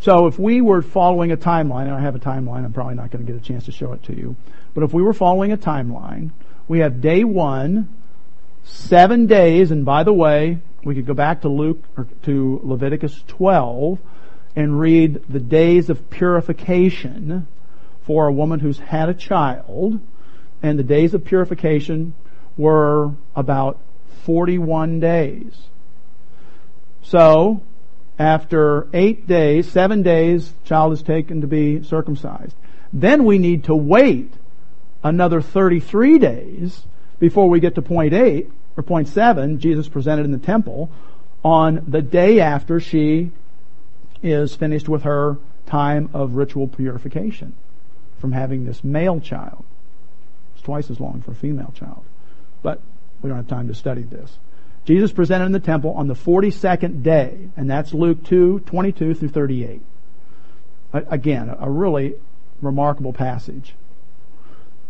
So 0.00 0.26
if 0.26 0.38
we 0.38 0.60
were 0.60 0.82
following 0.82 1.32
a 1.32 1.36
timeline, 1.36 1.84
and 1.84 1.94
I 1.94 2.00
have 2.00 2.14
a 2.14 2.20
timeline, 2.20 2.64
I'm 2.64 2.72
probably 2.72 2.94
not 2.94 3.10
going 3.10 3.24
to 3.24 3.32
get 3.32 3.40
a 3.40 3.44
chance 3.44 3.64
to 3.64 3.72
show 3.72 3.92
it 3.92 4.02
to 4.04 4.16
you, 4.16 4.36
but 4.74 4.84
if 4.84 4.92
we 4.92 5.02
were 5.02 5.12
following 5.12 5.52
a 5.52 5.56
timeline, 5.56 6.30
we 6.68 6.80
have 6.80 7.00
day 7.00 7.24
one, 7.24 7.88
seven 8.64 9.26
days, 9.26 9.70
and 9.70 9.84
by 9.84 10.04
the 10.04 10.12
way, 10.12 10.58
we 10.84 10.94
could 10.94 11.06
go 11.06 11.14
back 11.14 11.42
to 11.42 11.48
Luke, 11.48 11.82
or 11.96 12.06
to 12.22 12.60
Leviticus 12.62 13.24
12, 13.26 13.98
and 14.54 14.78
read 14.78 15.22
the 15.28 15.40
days 15.40 15.90
of 15.90 16.10
purification 16.10 17.48
for 18.02 18.26
a 18.26 18.32
woman 18.32 18.60
who's 18.60 18.78
had 18.78 19.08
a 19.08 19.14
child 19.14 20.00
and 20.62 20.78
the 20.78 20.82
days 20.82 21.14
of 21.14 21.24
purification 21.24 22.14
were 22.56 23.12
about 23.36 23.78
41 24.24 25.00
days. 25.00 25.52
So, 27.02 27.62
after 28.18 28.88
eight 28.92 29.26
days, 29.26 29.70
seven 29.70 30.02
days, 30.02 30.52
child 30.64 30.92
is 30.92 31.02
taken 31.02 31.42
to 31.42 31.46
be 31.46 31.82
circumcised. 31.82 32.56
Then 32.92 33.24
we 33.24 33.38
need 33.38 33.64
to 33.64 33.76
wait 33.76 34.32
another 35.04 35.40
33 35.40 36.18
days 36.18 36.84
before 37.18 37.48
we 37.48 37.60
get 37.60 37.74
to 37.76 37.82
point 37.82 38.12
eight, 38.12 38.50
or 38.76 38.82
point 38.82 39.08
seven, 39.08 39.58
Jesus 39.58 39.88
presented 39.88 40.24
in 40.24 40.32
the 40.32 40.38
temple, 40.38 40.90
on 41.44 41.84
the 41.86 42.02
day 42.02 42.40
after 42.40 42.80
she 42.80 43.30
is 44.22 44.54
finished 44.54 44.88
with 44.88 45.02
her 45.02 45.38
time 45.66 46.10
of 46.12 46.34
ritual 46.34 46.66
purification 46.66 47.54
from 48.18 48.32
having 48.32 48.64
this 48.64 48.82
male 48.82 49.20
child 49.20 49.64
It's 50.54 50.62
twice 50.62 50.90
as 50.90 50.98
long 50.98 51.22
for 51.22 51.32
a 51.32 51.34
female 51.36 51.72
child. 51.76 52.04
But 52.62 52.80
we 53.22 53.28
don't 53.28 53.36
have 53.36 53.46
time 53.46 53.68
to 53.68 53.74
study 53.74 54.02
this. 54.02 54.38
Jesus 54.88 55.12
presented 55.12 55.44
in 55.44 55.52
the 55.52 55.60
temple 55.60 55.92
on 55.92 56.08
the 56.08 56.14
42nd 56.14 57.02
day, 57.02 57.50
and 57.58 57.68
that's 57.68 57.92
Luke 57.92 58.24
2, 58.24 58.60
22 58.60 59.12
through 59.12 59.28
38. 59.28 59.82
Again, 60.94 61.54
a 61.60 61.70
really 61.70 62.14
remarkable 62.62 63.12
passage. 63.12 63.74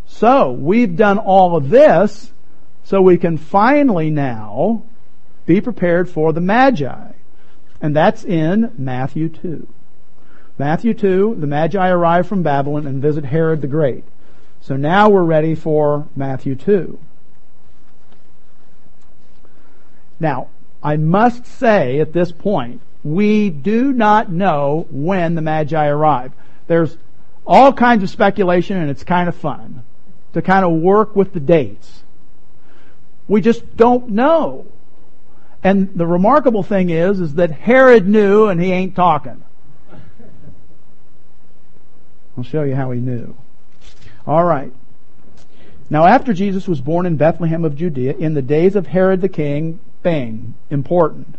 So, 0.06 0.52
we've 0.52 0.94
done 0.94 1.18
all 1.18 1.56
of 1.56 1.68
this 1.68 2.30
So 2.84 3.02
we 3.02 3.18
can 3.18 3.36
finally 3.36 4.08
now 4.08 4.84
be 5.46 5.60
prepared 5.60 6.08
for 6.08 6.32
the 6.32 6.40
Magi. 6.40 7.12
And 7.82 7.94
that's 7.94 8.24
in 8.24 8.72
Matthew 8.78 9.28
2. 9.28 9.66
Matthew 10.56 10.94
2, 10.94 11.36
the 11.40 11.46
Magi 11.48 11.88
arrive 11.88 12.26
from 12.28 12.44
Babylon 12.44 12.86
and 12.86 13.02
visit 13.02 13.26
Herod 13.26 13.60
the 13.60 13.66
Great. 13.66 14.04
So 14.60 14.76
now 14.76 15.10
we're 15.10 15.24
ready 15.24 15.54
for 15.54 16.06
Matthew 16.16 16.54
2. 16.54 16.98
Now, 20.20 20.48
I 20.82 20.96
must 20.96 21.46
say 21.46 22.00
at 22.00 22.12
this 22.12 22.32
point, 22.32 22.80
we 23.04 23.50
do 23.50 23.92
not 23.92 24.30
know 24.30 24.86
when 24.90 25.34
the 25.34 25.42
Magi 25.42 25.86
arrived. 25.86 26.34
There's 26.66 26.96
all 27.46 27.72
kinds 27.72 28.02
of 28.02 28.10
speculation 28.10 28.76
and 28.76 28.90
it's 28.90 29.04
kind 29.04 29.28
of 29.28 29.36
fun 29.36 29.84
to 30.34 30.42
kind 30.42 30.64
of 30.64 30.72
work 30.72 31.16
with 31.16 31.32
the 31.32 31.40
dates. 31.40 32.02
We 33.26 33.40
just 33.40 33.76
don't 33.76 34.10
know. 34.10 34.66
And 35.62 35.92
the 35.94 36.06
remarkable 36.06 36.62
thing 36.62 36.90
is, 36.90 37.20
is 37.20 37.34
that 37.34 37.50
Herod 37.50 38.06
knew 38.06 38.46
and 38.46 38.60
he 38.60 38.70
ain't 38.72 38.94
talking. 38.94 39.42
I'll 42.36 42.44
show 42.44 42.62
you 42.62 42.76
how 42.76 42.90
he 42.92 43.00
knew. 43.00 43.36
All 44.26 44.44
right. 44.44 44.72
Now 45.90 46.06
after 46.06 46.32
Jesus 46.32 46.68
was 46.68 46.80
born 46.80 47.06
in 47.06 47.16
Bethlehem 47.16 47.64
of 47.64 47.74
Judea, 47.74 48.14
in 48.16 48.34
the 48.34 48.42
days 48.42 48.76
of 48.76 48.86
Herod 48.86 49.20
the 49.20 49.28
king, 49.28 49.80
bang, 50.08 50.54
important. 50.70 51.36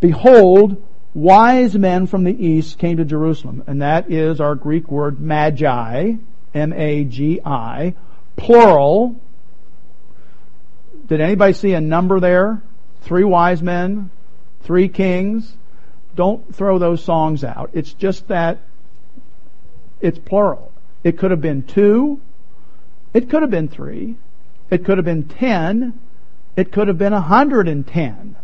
Behold, 0.00 0.82
wise 1.14 1.78
men 1.78 2.08
from 2.08 2.24
the 2.24 2.46
east 2.46 2.80
came 2.80 2.96
to 2.96 3.04
Jerusalem, 3.04 3.62
and 3.68 3.80
that 3.80 4.10
is 4.10 4.40
our 4.40 4.56
Greek 4.56 4.90
word 4.90 5.20
magi, 5.20 6.14
M-A-G-I, 6.52 7.94
plural. 8.34 9.20
Did 11.06 11.20
anybody 11.20 11.52
see 11.52 11.74
a 11.74 11.80
number 11.80 12.18
there? 12.18 12.60
Three 13.02 13.22
wise 13.22 13.62
men, 13.62 14.10
three 14.62 14.88
kings. 14.88 15.54
Don't 16.16 16.52
throw 16.56 16.80
those 16.80 17.04
songs 17.04 17.44
out. 17.44 17.70
It's 17.72 17.92
just 17.92 18.26
that 18.28 18.58
it's 20.00 20.18
plural. 20.18 20.72
It 21.04 21.18
could 21.18 21.30
have 21.30 21.40
been 21.40 21.62
two. 21.62 22.20
It 23.12 23.30
could 23.30 23.42
have 23.42 23.50
been 23.52 23.68
three. 23.68 24.16
It 24.70 24.84
could 24.84 24.98
have 24.98 25.04
been 25.04 25.28
ten. 25.28 26.00
It 26.56 26.70
could 26.72 26.88
have 26.88 26.98
been 26.98 27.12
a 27.12 27.20
hundred 27.20 27.68
and 27.68 27.86
ten. 27.86 28.36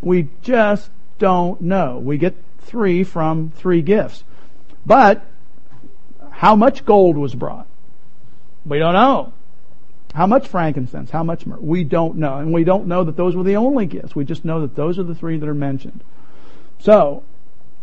We 0.00 0.28
just 0.42 0.90
don't 1.18 1.60
know. 1.60 1.98
We 1.98 2.18
get 2.18 2.34
three 2.60 3.04
from 3.04 3.50
three 3.50 3.82
gifts. 3.82 4.24
But 4.86 5.24
how 6.30 6.54
much 6.54 6.84
gold 6.84 7.16
was 7.16 7.34
brought? 7.34 7.66
We 8.66 8.78
don't 8.78 8.94
know. 8.94 9.32
How 10.14 10.26
much 10.26 10.46
frankincense? 10.46 11.10
How 11.10 11.24
much 11.24 11.44
myrrh? 11.44 11.58
We 11.58 11.82
don't 11.82 12.16
know. 12.16 12.36
And 12.36 12.52
we 12.52 12.62
don't 12.62 12.86
know 12.86 13.02
that 13.04 13.16
those 13.16 13.34
were 13.34 13.42
the 13.42 13.56
only 13.56 13.86
gifts. 13.86 14.14
We 14.14 14.24
just 14.24 14.44
know 14.44 14.60
that 14.60 14.76
those 14.76 14.98
are 14.98 15.02
the 15.02 15.14
three 15.14 15.38
that 15.38 15.48
are 15.48 15.54
mentioned. 15.54 16.04
So, 16.78 17.24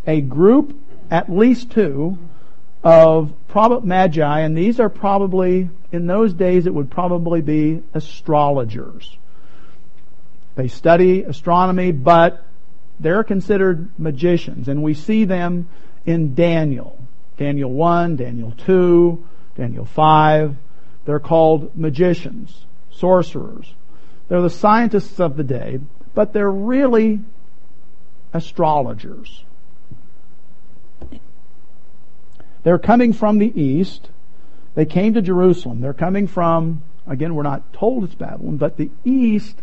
a 0.08 0.22
group, 0.22 0.78
at 1.10 1.30
least 1.30 1.72
two, 1.72 2.18
of 2.84 3.34
prob- 3.48 3.84
magi, 3.84 4.40
and 4.40 4.58
these 4.58 4.80
are 4.80 4.90
probably, 4.90 5.70
in 5.92 6.08
those 6.08 6.34
days, 6.34 6.66
it 6.66 6.74
would 6.74 6.90
probably 6.90 7.42
be 7.42 7.84
astrologers. 7.94 9.18
They 10.56 10.68
study 10.68 11.24
astronomy, 11.24 11.92
but 11.92 12.44
they're 13.00 13.24
considered 13.24 13.90
magicians, 13.98 14.68
and 14.68 14.84
we 14.84 14.94
see 14.94 15.26
them 15.26 15.68
in 16.06 16.36
Daniel. 16.36 16.98
Daniel 17.38 17.72
1, 17.72 18.18
Daniel 18.18 18.52
2, 18.66 19.26
Daniel 19.56 19.86
5. 19.86 20.56
They're 21.06 21.20
called 21.20 21.76
magicians, 21.76 22.66
sorcerers. 22.92 23.74
They're 24.28 24.42
the 24.42 24.50
scientists 24.50 25.20
of 25.20 25.36
the 25.36 25.44
day, 25.44 25.80
but 26.14 26.34
they're 26.34 26.52
really 26.52 27.22
astrologers. 28.34 29.44
They're 32.64 32.80
coming 32.80 33.14
from 33.14 33.40
the 33.40 33.60
east. 33.60 34.10
They 34.76 34.86
came 34.86 35.16
to 35.16 35.22
Jerusalem. 35.22 35.82
They're 35.82 35.94
coming 35.94 36.28
from, 36.28 36.84
again, 37.08 37.34
we're 37.36 37.44
not 37.44 37.74
told 37.74 38.04
it's 38.04 38.16
Babylon, 38.16 38.58
but 38.58 38.78
the 38.78 38.92
east, 39.04 39.58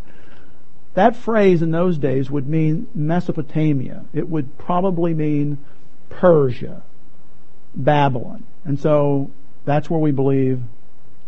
that 0.99 1.15
phrase 1.15 1.63
in 1.63 1.71
those 1.71 1.97
days 1.97 2.29
would 2.29 2.49
mean 2.49 2.89
Mesopotamia. 2.93 4.05
It 4.13 4.29
would 4.29 4.59
probably 4.59 5.15
mean 5.15 5.59
Persia, 6.11 6.83
Babylon. 7.73 8.43
And 8.65 8.81
so 8.81 9.31
that's 9.65 9.89
where 9.89 10.01
we 10.01 10.11
believe, 10.11 10.61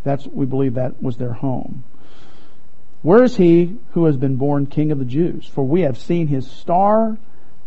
that's, 0.02 0.26
we 0.26 0.44
believe 0.44 0.74
that 0.74 1.00
was 1.00 1.18
their 1.18 1.32
home. 1.32 1.84
Where 3.02 3.22
is 3.22 3.36
he 3.36 3.76
who 3.92 4.06
has 4.06 4.16
been 4.16 4.34
born 4.36 4.66
king 4.66 4.90
of 4.90 4.98
the 4.98 5.04
Jews? 5.04 5.46
For 5.46 5.64
we 5.64 5.82
have 5.82 5.96
seen 5.96 6.26
his 6.26 6.50
star 6.50 7.16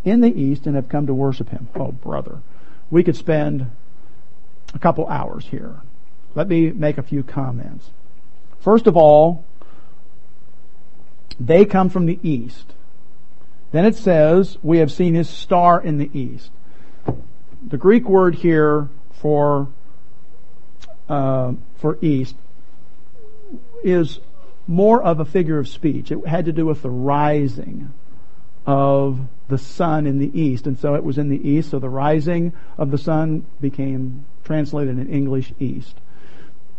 in 0.03 0.19
the 0.19 0.27
east 0.27 0.67
and 0.67 0.75
have 0.75 0.89
come 0.89 1.07
to 1.07 1.13
worship 1.13 1.47
him. 1.47 1.69
Oh, 1.73 1.93
brother. 1.93 2.39
We 2.91 3.03
could 3.03 3.15
spend 3.15 3.71
a 4.73 4.79
couple 4.79 5.07
hours 5.07 5.45
here. 5.45 5.77
Let 6.35 6.49
me 6.49 6.69
make 6.71 6.97
a 6.97 7.03
few 7.03 7.23
comments. 7.23 7.89
First 8.59 8.87
of 8.87 8.97
all, 8.97 9.45
they 11.39 11.65
come 11.65 11.89
from 11.89 12.05
the 12.05 12.19
east. 12.23 12.73
Then 13.71 13.85
it 13.85 13.95
says, 13.95 14.57
we 14.61 14.77
have 14.79 14.91
seen 14.91 15.15
his 15.15 15.29
star 15.29 15.81
in 15.81 15.97
the 15.97 16.09
east. 16.13 16.51
The 17.67 17.77
Greek 17.77 18.07
word 18.07 18.35
here 18.35 18.89
for, 19.13 19.67
uh, 21.09 21.53
for 21.77 21.97
east 22.01 22.35
is 23.83 24.19
more 24.67 25.01
of 25.01 25.19
a 25.19 25.25
figure 25.25 25.57
of 25.57 25.67
speech. 25.67 26.11
It 26.11 26.25
had 26.27 26.45
to 26.45 26.51
do 26.51 26.65
with 26.65 26.81
the 26.81 26.89
rising 26.89 27.91
of 28.65 29.19
the 29.49 29.57
sun 29.57 30.07
in 30.07 30.19
the 30.19 30.39
east. 30.39 30.67
And 30.67 30.77
so 30.77 30.95
it 30.95 31.03
was 31.03 31.17
in 31.17 31.29
the 31.29 31.49
east, 31.49 31.71
so 31.71 31.79
the 31.79 31.89
rising 31.89 32.53
of 32.77 32.91
the 32.91 32.97
sun 32.97 33.45
became 33.59 34.25
translated 34.43 34.99
in 34.99 35.09
English 35.09 35.53
east. 35.59 35.95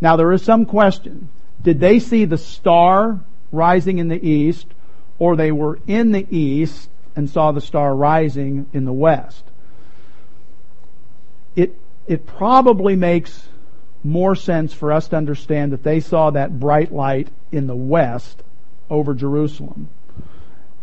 Now 0.00 0.16
there 0.16 0.32
is 0.32 0.42
some 0.42 0.64
question. 0.66 1.28
Did 1.62 1.80
they 1.80 1.98
see 1.98 2.24
the 2.24 2.38
star 2.38 3.20
rising 3.54 3.98
in 3.98 4.08
the 4.08 4.28
east 4.28 4.66
or 5.18 5.36
they 5.36 5.52
were 5.52 5.78
in 5.86 6.12
the 6.12 6.26
east 6.30 6.90
and 7.16 7.30
saw 7.30 7.52
the 7.52 7.60
star 7.60 7.94
rising 7.94 8.66
in 8.72 8.84
the 8.84 8.92
west? 8.92 9.44
It, 11.56 11.74
it 12.06 12.26
probably 12.26 12.96
makes 12.96 13.48
more 14.02 14.34
sense 14.34 14.72
for 14.74 14.92
us 14.92 15.08
to 15.08 15.16
understand 15.16 15.72
that 15.72 15.82
they 15.82 16.00
saw 16.00 16.30
that 16.30 16.60
bright 16.60 16.92
light 16.92 17.28
in 17.50 17.66
the 17.66 17.76
west 17.76 18.42
over 18.90 19.14
Jerusalem. 19.14 19.88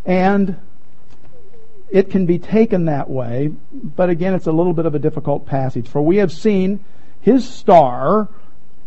And 0.05 0.57
it 1.91 2.09
can 2.09 2.25
be 2.25 2.39
taken 2.39 2.85
that 2.85 3.09
way, 3.09 3.51
but 3.71 4.09
again, 4.09 4.33
it's 4.33 4.47
a 4.47 4.51
little 4.51 4.73
bit 4.73 4.85
of 4.85 4.95
a 4.95 4.99
difficult 4.99 5.45
passage. 5.45 5.87
For 5.87 6.01
we 6.01 6.17
have 6.17 6.31
seen 6.31 6.83
his 7.19 7.47
star. 7.47 8.29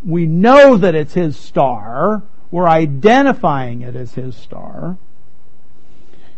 We 0.03 0.25
know 0.25 0.75
that 0.77 0.95
it's 0.95 1.13
his 1.13 1.37
star. 1.37 2.23
We're 2.51 2.67
identifying 2.67 3.81
it 3.81 3.95
as 3.95 4.13
his 4.13 4.35
star. 4.35 4.97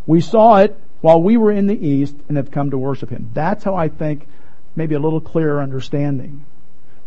We 0.06 0.22
saw 0.22 0.58
it 0.58 0.80
while 1.02 1.22
we 1.22 1.38
were 1.38 1.52
in 1.52 1.68
the 1.68 1.88
east 1.88 2.16
and 2.28 2.38
have 2.38 2.52
come 2.52 2.72
to 2.72 2.78
worship 2.78 3.10
him. 3.10 3.30
That's 3.34 3.64
how 3.64 3.76
I 3.76 3.90
think 3.90 4.28
maybe 4.76 4.96
a 4.96 5.00
little 5.00 5.22
clearer 5.22 5.62
understanding. 5.62 6.46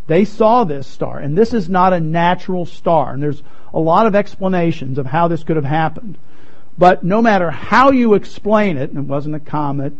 They 0.07 0.25
saw 0.25 0.63
this 0.63 0.87
star, 0.87 1.19
and 1.19 1.37
this 1.37 1.53
is 1.53 1.69
not 1.69 1.93
a 1.93 1.99
natural 1.99 2.65
star, 2.65 3.13
and 3.13 3.23
there's 3.23 3.41
a 3.73 3.79
lot 3.79 4.07
of 4.07 4.15
explanations 4.15 4.97
of 4.97 5.05
how 5.05 5.27
this 5.27 5.43
could 5.43 5.55
have 5.55 5.65
happened. 5.65 6.17
But 6.77 7.03
no 7.03 7.21
matter 7.21 7.51
how 7.51 7.91
you 7.91 8.13
explain 8.13 8.77
it, 8.77 8.89
and 8.89 8.99
it 8.99 9.05
wasn't 9.05 9.35
a 9.35 9.39
comet, 9.39 9.93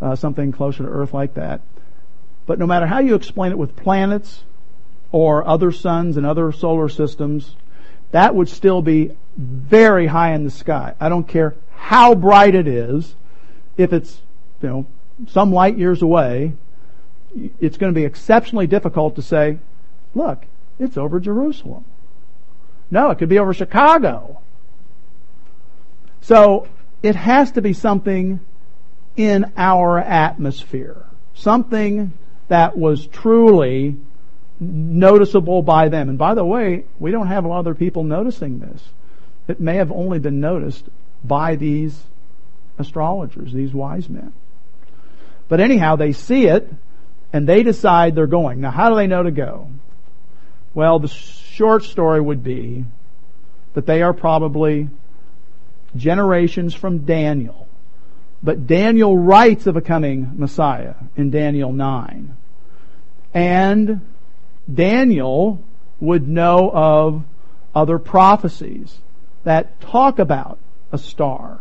uh, 0.00 0.16
something 0.16 0.52
closer 0.52 0.82
to 0.82 0.88
Earth 0.88 1.14
like 1.14 1.34
that, 1.34 1.60
but 2.46 2.58
no 2.58 2.66
matter 2.66 2.86
how 2.86 3.00
you 3.00 3.14
explain 3.14 3.52
it 3.52 3.58
with 3.58 3.76
planets 3.76 4.44
or 5.10 5.46
other 5.46 5.72
suns 5.72 6.16
and 6.16 6.26
other 6.26 6.52
solar 6.52 6.88
systems, 6.88 7.56
that 8.10 8.34
would 8.34 8.48
still 8.48 8.82
be 8.82 9.12
very 9.36 10.06
high 10.06 10.32
in 10.34 10.44
the 10.44 10.50
sky. 10.50 10.94
I 10.98 11.08
don't 11.08 11.26
care 11.26 11.54
how 11.76 12.14
bright 12.14 12.54
it 12.54 12.66
is, 12.66 13.14
if 13.76 13.92
it's, 13.92 14.20
you 14.62 14.68
know, 14.68 14.86
some 15.28 15.52
light 15.52 15.76
years 15.78 16.02
away, 16.02 16.54
it's 17.60 17.76
going 17.76 17.92
to 17.92 17.98
be 17.98 18.04
exceptionally 18.04 18.66
difficult 18.66 19.16
to 19.16 19.22
say, 19.22 19.58
look, 20.14 20.44
it's 20.78 20.96
over 20.96 21.20
Jerusalem. 21.20 21.84
No, 22.90 23.10
it 23.10 23.18
could 23.18 23.28
be 23.28 23.38
over 23.38 23.52
Chicago. 23.52 24.40
So 26.20 26.68
it 27.02 27.14
has 27.14 27.52
to 27.52 27.62
be 27.62 27.72
something 27.72 28.40
in 29.16 29.52
our 29.56 29.98
atmosphere. 29.98 31.04
Something 31.34 32.12
that 32.48 32.76
was 32.76 33.06
truly 33.06 33.96
noticeable 34.58 35.62
by 35.62 35.88
them. 35.88 36.08
And 36.08 36.18
by 36.18 36.34
the 36.34 36.44
way, 36.44 36.84
we 36.98 37.10
don't 37.10 37.26
have 37.26 37.44
a 37.44 37.48
lot 37.48 37.60
of 37.60 37.66
other 37.66 37.74
people 37.74 38.04
noticing 38.04 38.58
this. 38.58 38.82
It 39.48 39.60
may 39.60 39.76
have 39.76 39.92
only 39.92 40.18
been 40.18 40.40
noticed 40.40 40.84
by 41.22 41.56
these 41.56 41.98
astrologers, 42.78 43.52
these 43.52 43.72
wise 43.72 44.08
men. 44.08 44.32
But 45.48 45.60
anyhow, 45.60 45.96
they 45.96 46.12
see 46.12 46.46
it 46.46 46.68
and 47.32 47.48
they 47.48 47.62
decide 47.62 48.14
they're 48.14 48.26
going. 48.26 48.60
Now, 48.60 48.70
how 48.70 48.90
do 48.90 48.96
they 48.96 49.06
know 49.06 49.22
to 49.22 49.30
go? 49.30 49.70
Well, 50.74 50.98
the 50.98 51.08
short 51.08 51.84
story 51.84 52.20
would 52.20 52.42
be 52.42 52.84
that 53.74 53.86
they 53.86 54.02
are 54.02 54.12
probably 54.12 54.88
generations 55.94 56.74
from 56.74 56.98
Daniel. 56.98 57.66
But 58.42 58.66
Daniel 58.66 59.16
writes 59.16 59.66
of 59.66 59.76
a 59.76 59.80
coming 59.80 60.32
Messiah 60.36 60.94
in 61.16 61.30
Daniel 61.30 61.72
9. 61.72 62.36
And 63.32 64.00
Daniel 64.72 65.62
would 66.00 66.28
know 66.28 66.70
of 66.72 67.24
other 67.74 67.98
prophecies 67.98 68.98
that 69.44 69.80
talk 69.80 70.18
about 70.18 70.58
a 70.92 70.98
star 70.98 71.60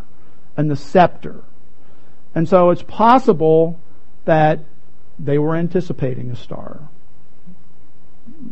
and 0.57 0.69
the 0.69 0.75
scepter. 0.75 1.43
And 2.33 2.49
so 2.49 2.71
it's 2.71 2.81
possible 2.81 3.79
that 4.25 4.59
they 5.19 5.37
were 5.37 5.55
anticipating 5.55 6.31
a 6.31 6.35
star. 6.35 6.89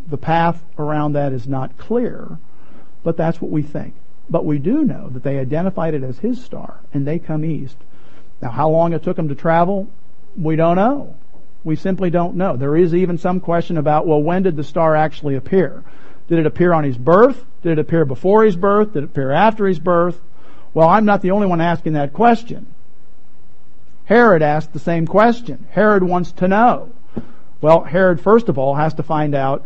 The 0.08 0.18
path 0.18 0.64
around 0.78 1.14
that 1.14 1.34
is 1.34 1.48
not 1.48 1.78
clear, 1.78 2.38
but 3.04 3.18
that's 3.18 3.42
what 3.42 3.52
we 3.52 3.64
think. 3.64 3.96
But 4.30 4.46
we 4.46 4.60
do 4.60 4.84
know 4.84 5.10
that 5.10 5.24
they 5.24 5.40
identified 5.40 5.94
it 5.94 6.04
as 6.04 6.20
his 6.20 6.42
star, 6.42 6.80
and 6.94 7.06
they 7.06 7.20
come 7.20 7.44
east. 7.44 7.78
Now, 8.42 8.52
how 8.52 8.70
long 8.70 8.94
it 8.94 9.04
took 9.04 9.18
them 9.18 9.28
to 9.30 9.36
travel, 9.36 9.90
we 10.38 10.56
don't 10.56 10.76
know. 10.76 11.16
We 11.64 11.76
simply 11.76 12.10
don't 12.10 12.36
know. 12.36 12.58
There 12.58 12.76
is 12.76 12.94
even 12.94 13.18
some 13.18 13.40
question 13.40 13.78
about, 13.78 14.06
well, 14.06 14.22
when 14.22 14.44
did 14.44 14.56
the 14.58 14.64
star 14.64 14.96
actually 14.96 15.36
appear? 15.36 15.84
Did 16.28 16.40
it 16.40 16.46
appear 16.46 16.74
on 16.74 16.84
his 16.84 16.98
birth? 16.98 17.46
Did 17.62 17.74
it 17.74 17.80
appear 17.80 18.06
before 18.06 18.44
his 18.44 18.56
birth? 18.56 18.94
Did 18.94 19.04
it 19.04 19.12
appear 19.12 19.32
after 19.32 19.66
his 19.66 19.80
birth? 19.80 20.20
Well, 20.74 20.90
I'm 20.90 21.06
not 21.06 21.22
the 21.22 21.32
only 21.32 21.48
one 21.48 21.62
asking 21.62 21.94
that 21.94 22.14
question. 22.14 22.68
Herod 24.06 24.42
asked 24.42 24.74
the 24.74 24.80
same 24.80 25.08
question. 25.08 25.68
Herod 25.72 26.04
wants 26.04 26.32
to 26.34 26.48
know. 26.48 26.92
Well, 27.62 27.84
Herod, 27.84 28.20
first 28.20 28.50
of 28.50 28.58
all, 28.58 28.76
has 28.76 28.96
to 28.96 29.04
find 29.04 29.34
out. 29.34 29.66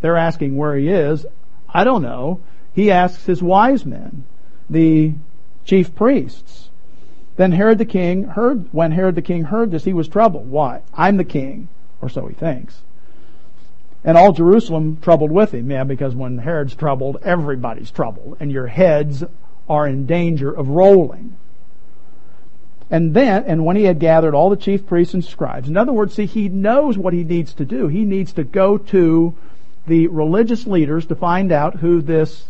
They're 0.00 0.16
asking 0.16 0.56
where 0.56 0.74
he 0.76 0.88
is. 0.88 1.24
I 1.68 1.84
don't 1.84 2.02
know. 2.02 2.40
He 2.74 2.90
asks 2.90 3.24
his 3.24 3.42
wise 3.42 3.86
men, 3.86 4.24
the 4.68 5.14
chief 5.64 5.94
priests. 5.94 6.70
Then 7.36 7.52
Herod 7.52 7.78
the 7.78 7.84
king 7.84 8.24
heard, 8.24 8.72
when 8.72 8.92
Herod 8.92 9.14
the 9.14 9.22
king 9.22 9.44
heard 9.44 9.70
this, 9.70 9.84
he 9.84 9.92
was 9.92 10.08
troubled. 10.08 10.50
Why? 10.50 10.80
I'm 10.94 11.16
the 11.16 11.24
king, 11.24 11.68
or 12.00 12.08
so 12.08 12.26
he 12.26 12.34
thinks. 12.34 12.82
And 14.04 14.16
all 14.16 14.32
Jerusalem 14.32 14.98
troubled 15.02 15.30
with 15.30 15.52
him. 15.52 15.70
Yeah, 15.70 15.84
because 15.84 16.14
when 16.14 16.38
Herod's 16.38 16.74
troubled, 16.74 17.18
everybody's 17.22 17.90
troubled, 17.90 18.36
and 18.40 18.50
your 18.50 18.68
heads 18.68 19.24
are 19.68 19.86
in 19.86 20.06
danger 20.06 20.50
of 20.50 20.68
rolling. 20.68 21.36
And 22.88 23.14
then, 23.14 23.44
and 23.44 23.64
when 23.64 23.76
he 23.76 23.84
had 23.84 23.98
gathered 23.98 24.34
all 24.34 24.48
the 24.48 24.56
chief 24.56 24.86
priests 24.86 25.12
and 25.12 25.24
scribes, 25.24 25.68
in 25.68 25.76
other 25.76 25.92
words, 25.92 26.14
see, 26.14 26.26
he 26.26 26.48
knows 26.48 26.96
what 26.96 27.14
he 27.14 27.24
needs 27.24 27.52
to 27.54 27.64
do. 27.64 27.88
He 27.88 28.04
needs 28.04 28.32
to 28.34 28.44
go 28.44 28.78
to 28.78 29.34
the 29.88 30.06
religious 30.06 30.66
leaders 30.66 31.06
to 31.06 31.16
find 31.16 31.50
out 31.50 31.76
who 31.76 32.00
this 32.00 32.46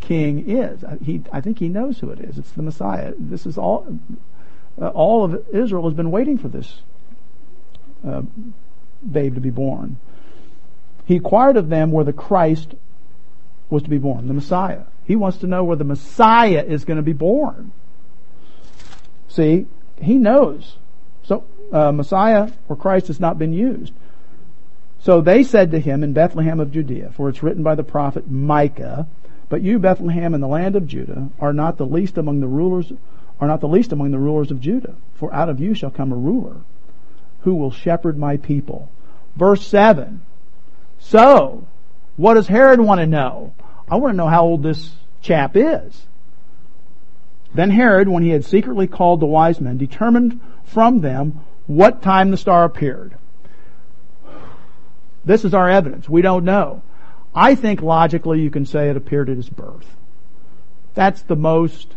king 0.00 0.50
is. 0.50 0.84
He, 1.04 1.22
I 1.32 1.40
think 1.40 1.58
he 1.58 1.68
knows 1.68 1.98
who 1.98 2.10
it 2.10 2.20
is. 2.20 2.38
It's 2.38 2.50
the 2.52 2.62
Messiah. 2.62 3.12
This 3.18 3.46
is 3.46 3.58
all, 3.58 3.98
uh, 4.80 4.88
all 4.88 5.24
of 5.24 5.46
Israel 5.52 5.84
has 5.84 5.94
been 5.94 6.10
waiting 6.10 6.38
for 6.38 6.48
this 6.48 6.80
uh, 8.06 8.22
babe 9.08 9.34
to 9.34 9.40
be 9.40 9.50
born. 9.50 9.98
He 11.04 11.16
inquired 11.16 11.56
of 11.56 11.68
them 11.68 11.90
where 11.90 12.04
the 12.04 12.12
Christ 12.12 12.74
was 13.68 13.82
to 13.82 13.90
be 13.90 13.98
born, 13.98 14.26
the 14.26 14.34
Messiah. 14.34 14.82
He 15.04 15.16
wants 15.16 15.38
to 15.38 15.46
know 15.46 15.64
where 15.64 15.76
the 15.76 15.84
Messiah 15.84 16.64
is 16.66 16.84
going 16.84 16.98
to 16.98 17.02
be 17.02 17.12
born. 17.12 17.72
See, 19.28 19.66
he 20.00 20.14
knows. 20.14 20.76
So, 21.24 21.44
uh, 21.72 21.92
Messiah 21.92 22.50
or 22.68 22.76
Christ 22.76 23.08
has 23.08 23.20
not 23.20 23.38
been 23.38 23.52
used. 23.52 23.92
So 25.02 25.20
they 25.20 25.44
said 25.44 25.70
to 25.70 25.80
him 25.80 26.04
in 26.04 26.12
Bethlehem 26.12 26.60
of 26.60 26.72
Judea, 26.72 27.12
for 27.16 27.28
it's 27.28 27.42
written 27.42 27.62
by 27.62 27.74
the 27.74 27.82
prophet 27.82 28.30
Micah, 28.30 29.06
but 29.50 29.62
you, 29.62 29.80
Bethlehem, 29.80 30.32
in 30.32 30.40
the 30.40 30.48
land 30.48 30.76
of 30.76 30.86
Judah, 30.86 31.28
are 31.40 31.52
not 31.52 31.76
the 31.76 31.84
least 31.84 32.16
among 32.16 32.40
the 32.40 32.46
rulers, 32.46 32.92
are 33.40 33.48
not 33.48 33.60
the 33.60 33.68
least 33.68 33.92
among 33.92 34.12
the 34.12 34.18
rulers 34.18 34.52
of 34.52 34.60
Judah, 34.60 34.94
for 35.16 35.34
out 35.34 35.48
of 35.48 35.60
you 35.60 35.74
shall 35.74 35.90
come 35.90 36.12
a 36.12 36.16
ruler 36.16 36.56
who 37.40 37.56
will 37.56 37.72
shepherd 37.72 38.16
my 38.16 38.36
people. 38.36 38.88
Verse 39.34 39.66
7. 39.66 40.22
So, 41.00 41.66
what 42.16 42.34
does 42.34 42.46
Herod 42.46 42.80
want 42.80 43.00
to 43.00 43.06
know? 43.06 43.52
I 43.90 43.96
want 43.96 44.12
to 44.12 44.16
know 44.16 44.28
how 44.28 44.44
old 44.44 44.62
this 44.62 44.90
chap 45.20 45.56
is. 45.56 46.06
Then 47.52 47.70
Herod, 47.70 48.08
when 48.08 48.22
he 48.22 48.28
had 48.30 48.44
secretly 48.44 48.86
called 48.86 49.18
the 49.18 49.26
wise 49.26 49.60
men, 49.60 49.78
determined 49.78 50.40
from 50.64 51.00
them 51.00 51.40
what 51.66 52.02
time 52.02 52.30
the 52.30 52.36
star 52.36 52.64
appeared. 52.64 53.16
This 55.24 55.44
is 55.44 55.54
our 55.54 55.68
evidence. 55.68 56.08
We 56.08 56.22
don't 56.22 56.44
know. 56.44 56.82
I 57.34 57.54
think 57.54 57.82
logically 57.82 58.40
you 58.40 58.50
can 58.50 58.66
say 58.66 58.90
it 58.90 58.96
appeared 58.96 59.30
at 59.30 59.36
his 59.36 59.48
birth. 59.48 59.86
That's 60.94 61.22
the 61.22 61.36
most 61.36 61.94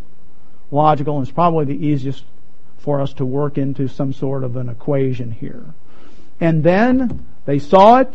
logical 0.72 1.18
and 1.18 1.28
it's 1.28 1.34
probably 1.34 1.66
the 1.66 1.88
easiest 1.88 2.24
for 2.80 3.00
us 3.00 3.14
to 3.14 3.26
work 3.26 3.58
into 3.58 3.88
some 3.88 4.14
sort 4.14 4.44
of 4.44 4.56
an 4.56 4.70
equation 4.70 5.32
here. 5.32 5.74
And 6.40 6.64
then 6.64 7.26
they 7.46 7.60
saw 7.60 8.00
it. 8.00 8.14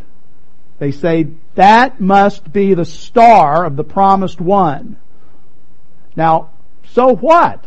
They 0.78 0.92
say 0.92 1.28
that 1.54 2.00
must 2.00 2.52
be 2.52 2.74
the 2.74 2.84
star 2.84 3.64
of 3.64 3.76
the 3.76 3.84
promised 3.84 4.40
one. 4.40 4.96
Now, 6.14 6.50
so 6.90 7.14
what? 7.14 7.64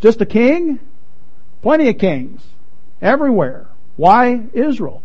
Just 0.00 0.20
a 0.20 0.26
king? 0.26 0.80
Plenty 1.62 1.88
of 1.88 1.98
kings. 1.98 2.42
Everywhere. 3.02 3.66
Why 3.96 4.42
Israel? 4.52 5.02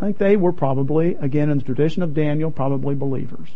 I 0.00 0.04
think 0.04 0.18
they 0.18 0.36
were 0.36 0.52
probably, 0.52 1.14
again 1.14 1.50
in 1.50 1.58
the 1.58 1.64
tradition 1.64 2.02
of 2.02 2.14
Daniel, 2.14 2.50
probably 2.50 2.94
believers. 2.94 3.50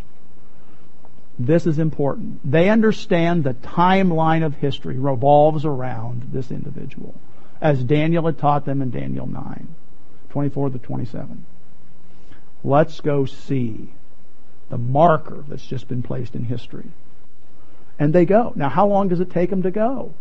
This 1.38 1.66
is 1.66 1.78
important. 1.78 2.38
They 2.49 2.68
understand 2.68 3.45
the 3.45 3.55
timeline 3.55 4.45
of 4.45 4.55
history 4.55 4.99
revolves 4.99 5.64
around 5.64 6.28
this 6.32 6.51
individual, 6.51 7.14
as 7.62 7.82
Daniel 7.82 8.26
had 8.26 8.38
taught 8.38 8.66
them 8.66 8.82
in 8.82 8.90
Daniel 8.90 9.26
9, 9.26 9.74
24 10.30 10.70
to 10.70 10.78
27. 10.78 11.47
Let's 12.62 13.01
go 13.01 13.24
see 13.24 13.88
the 14.68 14.76
marker 14.76 15.45
that's 15.49 15.66
just 15.66 15.88
been 15.88 16.03
placed 16.03 16.34
in 16.34 16.45
history. 16.45 16.90
And 17.99 18.12
they 18.12 18.26
go. 18.26 18.53
Now, 18.55 18.68
how 18.68 18.86
long 18.86 19.09
does 19.09 19.20
it 19.20 19.30
take 19.30 19.49
them 19.49 19.62
to 19.62 19.70
go? 19.70 20.12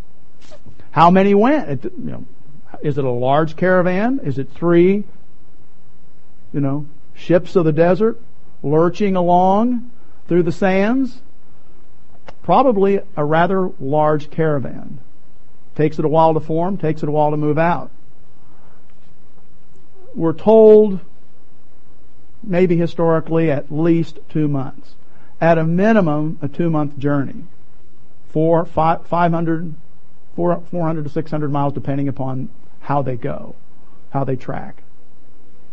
How 0.91 1.11
many 1.11 1.33
went? 1.33 1.69
It, 1.69 1.83
you 1.83 2.11
know, 2.11 2.25
is 2.81 2.97
it 2.97 3.03
a 3.03 3.09
large 3.09 3.57
caravan? 3.57 4.21
Is 4.23 4.37
it 4.39 4.49
three, 4.51 5.03
you 6.53 6.59
know, 6.59 6.85
ships 7.13 7.55
of 7.55 7.65
the 7.65 7.71
desert 7.71 8.19
lurching 8.61 9.15
along 9.15 9.91
through 10.27 10.43
the 10.43 10.51
sands? 10.51 11.21
Probably 12.43 12.99
a 13.15 13.25
rather 13.25 13.71
large 13.79 14.29
caravan. 14.29 14.99
Takes 15.75 15.97
it 15.97 16.05
a 16.05 16.09
while 16.09 16.33
to 16.33 16.39
form, 16.39 16.77
takes 16.77 17.03
it 17.03 17.09
a 17.09 17.11
while 17.11 17.31
to 17.31 17.37
move 17.37 17.57
out. 17.57 17.89
We're 20.13 20.33
told, 20.33 20.99
maybe 22.43 22.77
historically, 22.77 23.49
at 23.49 23.71
least 23.71 24.19
two 24.29 24.47
months. 24.47 24.95
At 25.41 25.57
a 25.57 25.63
minimum, 25.63 26.37
a 26.41 26.47
two 26.47 26.69
month 26.69 26.97
journey 26.97 27.45
four, 28.33 28.65
five, 28.65 29.05
500, 29.05 29.75
400 30.35 31.03
to 31.03 31.09
600 31.09 31.51
miles 31.51 31.73
depending 31.73 32.07
upon 32.07 32.49
how 32.81 33.01
they 33.01 33.15
go, 33.15 33.55
how 34.09 34.23
they 34.23 34.35
track. 34.35 34.82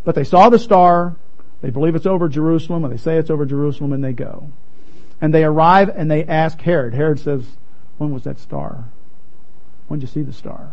But 0.05 0.15
they 0.15 0.25
saw 0.25 0.49
the 0.49 0.59
star, 0.59 1.17
they 1.61 1.71
believe 1.71 1.95
it's 1.95 2.07
over 2.07 2.29
Jerusalem, 2.29 2.85
and 2.85 2.93
they 2.93 2.97
say 2.97 3.17
it's 3.17 3.31
over 3.31 3.45
Jerusalem, 3.45 3.93
and 3.93 4.03
they 4.03 4.13
go. 4.13 4.51
And 5.21 5.35
they 5.35 5.45
arrive 5.45 5.91
and 5.95 6.11
they 6.11 6.25
ask 6.25 6.61
Herod. 6.61 6.95
Herod 6.95 7.21
says, 7.21 7.45
when 7.99 8.13
was 8.13 8.25
that 8.25 8.39
star? 8.39 8.87
When 9.89 10.01
did 10.01 10.09
you 10.09 10.13
see 10.13 10.23
the 10.23 10.33
star? 10.33 10.73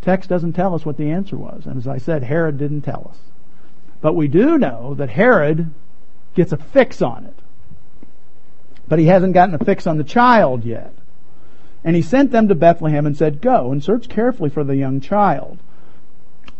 Text 0.00 0.30
doesn't 0.30 0.54
tell 0.54 0.74
us 0.74 0.86
what 0.86 0.96
the 0.96 1.10
answer 1.10 1.36
was. 1.36 1.66
And 1.66 1.76
as 1.76 1.86
I 1.86 1.98
said, 1.98 2.22
Herod 2.22 2.56
didn't 2.56 2.82
tell 2.82 3.08
us. 3.10 3.18
But 4.00 4.14
we 4.14 4.26
do 4.26 4.56
know 4.56 4.94
that 4.94 5.10
Herod 5.10 5.70
gets 6.34 6.52
a 6.52 6.56
fix 6.56 7.02
on 7.02 7.26
it. 7.26 7.34
But 8.86 8.98
he 8.98 9.06
hasn't 9.06 9.34
gotten 9.34 9.54
a 9.54 9.62
fix 9.62 9.86
on 9.86 9.98
the 9.98 10.04
child 10.04 10.64
yet. 10.64 10.94
And 11.84 11.94
he 11.94 12.00
sent 12.00 12.30
them 12.30 12.48
to 12.48 12.54
Bethlehem 12.54 13.04
and 13.04 13.16
said, 13.16 13.42
Go 13.42 13.70
and 13.70 13.84
search 13.84 14.08
carefully 14.08 14.48
for 14.48 14.64
the 14.64 14.76
young 14.76 15.00
child. 15.00 15.58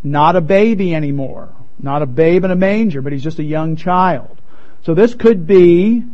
Not 0.03 0.37
a 0.37 0.41
baby 0.41 0.95
anymore. 0.95 1.49
Not 1.81 2.03
a 2.03 2.07
babe 2.07 2.45
in 2.45 2.51
a 2.51 2.57
manger, 2.57 3.03
but 3.03 3.13
he's 3.13 3.23
just 3.23 3.39
a 3.39 3.45
young 3.45 3.77
child. 3.77 4.41
So 4.85 4.95
this 4.95 5.15
could 5.15 5.47
be 5.47 6.05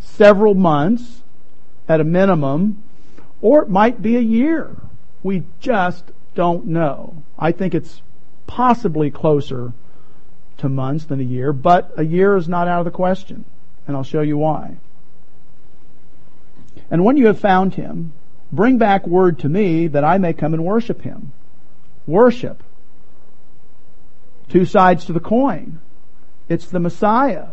several 0.00 0.54
months 0.54 1.22
at 1.88 2.00
a 2.00 2.04
minimum, 2.04 2.82
or 3.40 3.62
it 3.62 3.68
might 3.68 4.02
be 4.02 4.16
a 4.16 4.20
year. 4.20 4.76
We 5.22 5.44
just 5.60 6.04
don't 6.34 6.66
know. 6.66 7.22
I 7.38 7.52
think 7.52 7.74
it's 7.74 8.02
possibly 8.46 9.10
closer 9.10 9.72
to 10.58 10.68
months 10.68 11.04
than 11.04 11.20
a 11.20 11.24
year, 11.24 11.52
but 11.52 11.92
a 11.96 12.04
year 12.04 12.36
is 12.36 12.48
not 12.48 12.68
out 12.68 12.80
of 12.80 12.84
the 12.84 12.90
question 12.90 13.44
and 13.88 13.96
I'll 13.96 14.04
show 14.04 14.20
you 14.20 14.38
why. 14.38 14.76
And 16.90 17.04
when 17.04 17.16
you 17.16 17.26
have 17.26 17.40
found 17.40 17.74
him, 17.74 18.12
bring 18.52 18.78
back 18.78 19.06
word 19.06 19.40
to 19.40 19.48
me 19.48 19.88
that 19.88 20.04
I 20.04 20.18
may 20.18 20.32
come 20.32 20.54
and 20.54 20.64
worship 20.64 21.02
him. 21.02 21.32
Worship. 22.08 22.62
Two 24.48 24.64
sides 24.64 25.04
to 25.04 25.12
the 25.12 25.20
coin. 25.20 25.78
It's 26.48 26.66
the 26.66 26.80
Messiah. 26.80 27.48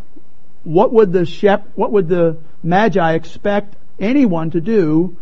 what 0.64 0.92
would 0.94 1.12
the 1.12 1.26
shep, 1.26 1.68
what 1.76 1.92
would 1.92 2.08
the 2.08 2.38
Magi 2.64 3.14
expect 3.14 3.76
anyone 4.00 4.50
to 4.52 4.62
do 4.62 5.16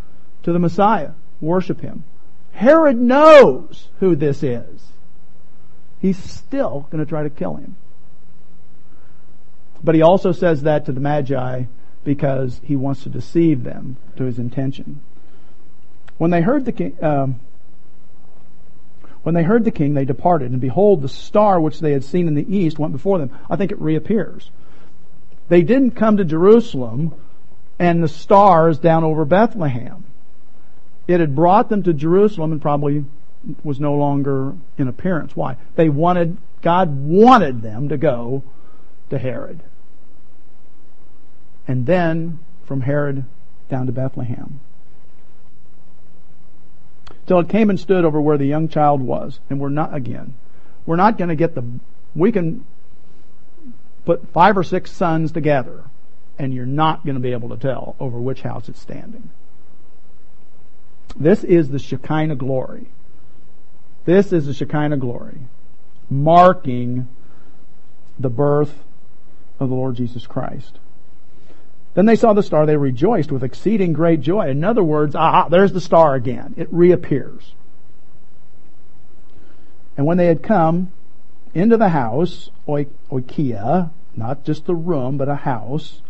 to 0.44 0.54
the 0.54 0.60
Messiah? 0.60 1.12
Worship 1.42 1.82
him. 1.82 2.06
Herod 2.54 2.98
knows 2.98 3.90
who 4.00 4.16
this 4.16 4.44
is. 4.44 4.84
He's 6.00 6.18
still 6.18 6.88
going 6.92 7.04
to 7.04 7.10
try 7.10 7.24
to 7.24 7.30
kill 7.30 7.56
him. 7.56 7.76
But 9.84 9.96
he 9.96 10.02
also 10.02 10.32
says 10.32 10.62
that 10.62 10.86
to 10.86 10.92
the 10.92 11.02
Magi 11.02 11.64
because 12.04 12.62
he 12.64 12.76
wants 12.76 13.04
to 13.04 13.10
deceive 13.10 13.64
them 13.64 13.98
to 14.16 14.24
his 14.24 14.38
intention. 14.38 15.02
When 16.18 16.32
they 16.32 16.42
heard 16.42 16.66
the 16.66 16.72
king, 16.72 16.96
um, 17.04 17.40
when 19.24 19.36
they 19.36 19.44
heard 19.44 19.64
the 19.64 19.72
king, 19.72 19.94
they 19.94 20.06
departed, 20.06 20.52
and 20.52 20.62
behold, 20.62 21.02
the 21.02 21.10
star 21.10 21.60
which 21.60 21.80
they 21.80 21.94
had 21.94 22.04
seen 22.04 22.28
in 22.28 22.36
the 22.36 22.56
east 22.56 22.78
went 22.78 22.94
before 22.94 23.18
them. 23.18 23.32
I 23.50 23.56
think 23.56 23.72
it 23.72 23.80
reappears. 23.80 24.52
They 25.48 25.62
didn't 25.62 25.92
come 25.92 26.18
to 26.18 26.26
Jerusalem 26.26 27.14
and 27.80 28.04
the 28.04 28.08
stars 28.08 28.80
down 28.80 29.04
over 29.04 29.26
Bethlehem. 29.26 30.04
It 31.08 31.20
had 31.20 31.36
brought 31.36 31.70
them 31.70 31.84
to 31.84 31.94
Jerusalem 31.94 32.52
and 32.52 32.62
probably 32.62 33.06
was 33.64 33.80
no 33.80 33.94
longer 33.94 34.54
in 34.78 34.88
appearance. 34.88 35.36
Why? 35.36 35.58
They 35.76 35.90
wanted, 35.90 36.38
God 36.62 36.98
wanted 36.98 37.62
them 37.62 37.90
to 37.90 37.98
go 37.98 38.44
to 39.10 39.18
Herod. 39.18 39.62
And 41.68 41.86
then 41.86 42.40
from 42.66 42.82
Herod 42.82 43.26
down 43.70 43.86
to 43.88 43.92
Bethlehem. 43.92 44.60
Till 47.26 47.40
it 47.40 47.50
came 47.50 47.70
and 47.70 47.80
stood 47.80 48.06
over 48.06 48.20
where 48.20 48.38
the 48.38 48.46
young 48.46 48.68
child 48.68 49.02
was. 49.02 49.40
And 49.50 49.60
we're 49.60 49.70
not, 49.70 49.94
again, 49.94 50.34
we're 50.86 50.98
not 50.98 51.18
going 51.18 51.30
to 51.30 51.36
get 51.36 51.56
the, 51.56 51.64
we 52.16 52.32
can 52.32 52.66
put 54.06 54.28
five 54.34 54.58
or 54.58 54.64
six 54.64 54.92
suns 54.92 55.32
together 55.32 55.84
and 56.38 56.54
you're 56.54 56.66
not 56.66 57.06
going 57.06 57.16
to 57.16 57.22
be 57.22 57.32
able 57.32 57.50
to 57.50 57.58
tell 57.58 57.96
over 58.00 58.20
which 58.20 58.42
house 58.42 58.68
it's 58.68 58.80
standing. 58.80 59.30
This 61.16 61.44
is 61.44 61.70
the 61.70 61.80
Shekinah 61.80 62.36
glory. 62.36 62.88
This 64.06 64.34
is 64.34 64.48
the 64.48 64.54
Shekinah 64.54 64.98
glory, 64.98 65.40
marking 66.10 67.08
the 68.20 68.30
birth 68.30 68.84
of 69.60 69.70
the 69.70 69.76
Lord 69.76 69.96
Jesus 69.96 70.28
Christ. 70.28 70.80
Then 71.94 72.06
they 72.06 72.16
saw 72.16 72.34
the 72.34 72.44
star, 72.44 72.66
they 72.66 72.78
rejoiced 72.78 73.32
with 73.32 73.44
exceeding 73.44 73.94
great 73.94 74.22
joy. 74.22 74.50
In 74.50 74.64
other 74.64 74.84
words, 74.84 75.16
ah, 75.16 75.48
there's 75.50 75.74
the 75.74 75.82
star 75.82 76.16
again. 76.16 76.56
It 76.58 76.68
reappears. 76.72 77.54
And 79.96 80.08
when 80.08 80.18
they 80.18 80.26
had 80.26 80.42
come 80.42 80.92
into 81.54 81.78
the 81.78 81.90
house, 81.90 82.50
oikia, 82.68 83.92
not 84.16 84.44
just 84.44 84.70
a 84.70 84.74
room, 84.74 85.18
but 85.18 85.30
a 85.30 85.36
house, 85.36 86.02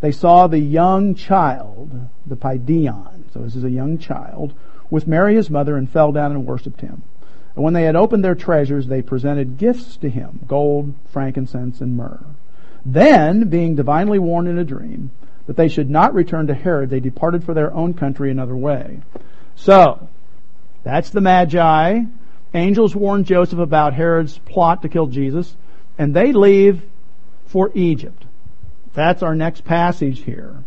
they 0.00 0.12
saw 0.12 0.46
the 0.46 0.60
young 0.60 1.14
child, 1.14 2.08
the 2.26 2.36
Paidion, 2.36 3.24
so 3.32 3.40
this 3.40 3.56
is 3.56 3.64
a 3.64 3.70
young 3.70 3.98
child, 3.98 4.54
with 4.90 5.06
Mary 5.06 5.34
his 5.34 5.50
mother, 5.50 5.76
and 5.76 5.90
fell 5.90 6.12
down 6.12 6.32
and 6.32 6.46
worshipped 6.46 6.80
him. 6.80 7.02
And 7.54 7.64
when 7.64 7.74
they 7.74 7.82
had 7.82 7.96
opened 7.96 8.24
their 8.24 8.36
treasures, 8.36 8.86
they 8.86 9.02
presented 9.02 9.58
gifts 9.58 9.96
to 9.98 10.08
him, 10.08 10.40
gold, 10.46 10.94
frankincense, 11.10 11.80
and 11.80 11.96
myrrh. 11.96 12.24
Then, 12.90 13.50
being 13.50 13.74
divinely 13.74 14.18
warned 14.18 14.48
in 14.48 14.58
a 14.58 14.64
dream, 14.64 15.10
that 15.46 15.56
they 15.56 15.68
should 15.68 15.90
not 15.90 16.14
return 16.14 16.46
to 16.46 16.54
Herod, 16.54 16.88
they 16.88 17.00
departed 17.00 17.44
for 17.44 17.52
their 17.52 17.72
own 17.74 17.92
country 17.92 18.30
another 18.30 18.56
way. 18.56 19.00
So, 19.56 20.08
that's 20.84 21.10
the 21.10 21.20
Magi. 21.20 22.00
Angels 22.54 22.96
warn 22.96 23.24
Joseph 23.24 23.58
about 23.58 23.92
Herod's 23.92 24.38
plot 24.38 24.80
to 24.82 24.88
kill 24.88 25.06
Jesus, 25.06 25.54
and 25.98 26.14
they 26.14 26.32
leave 26.32 26.82
for 27.44 27.70
Egypt. 27.74 28.24
That's 28.94 29.22
our 29.22 29.34
next 29.34 29.66
passage 29.66 30.20
here. 30.20 30.64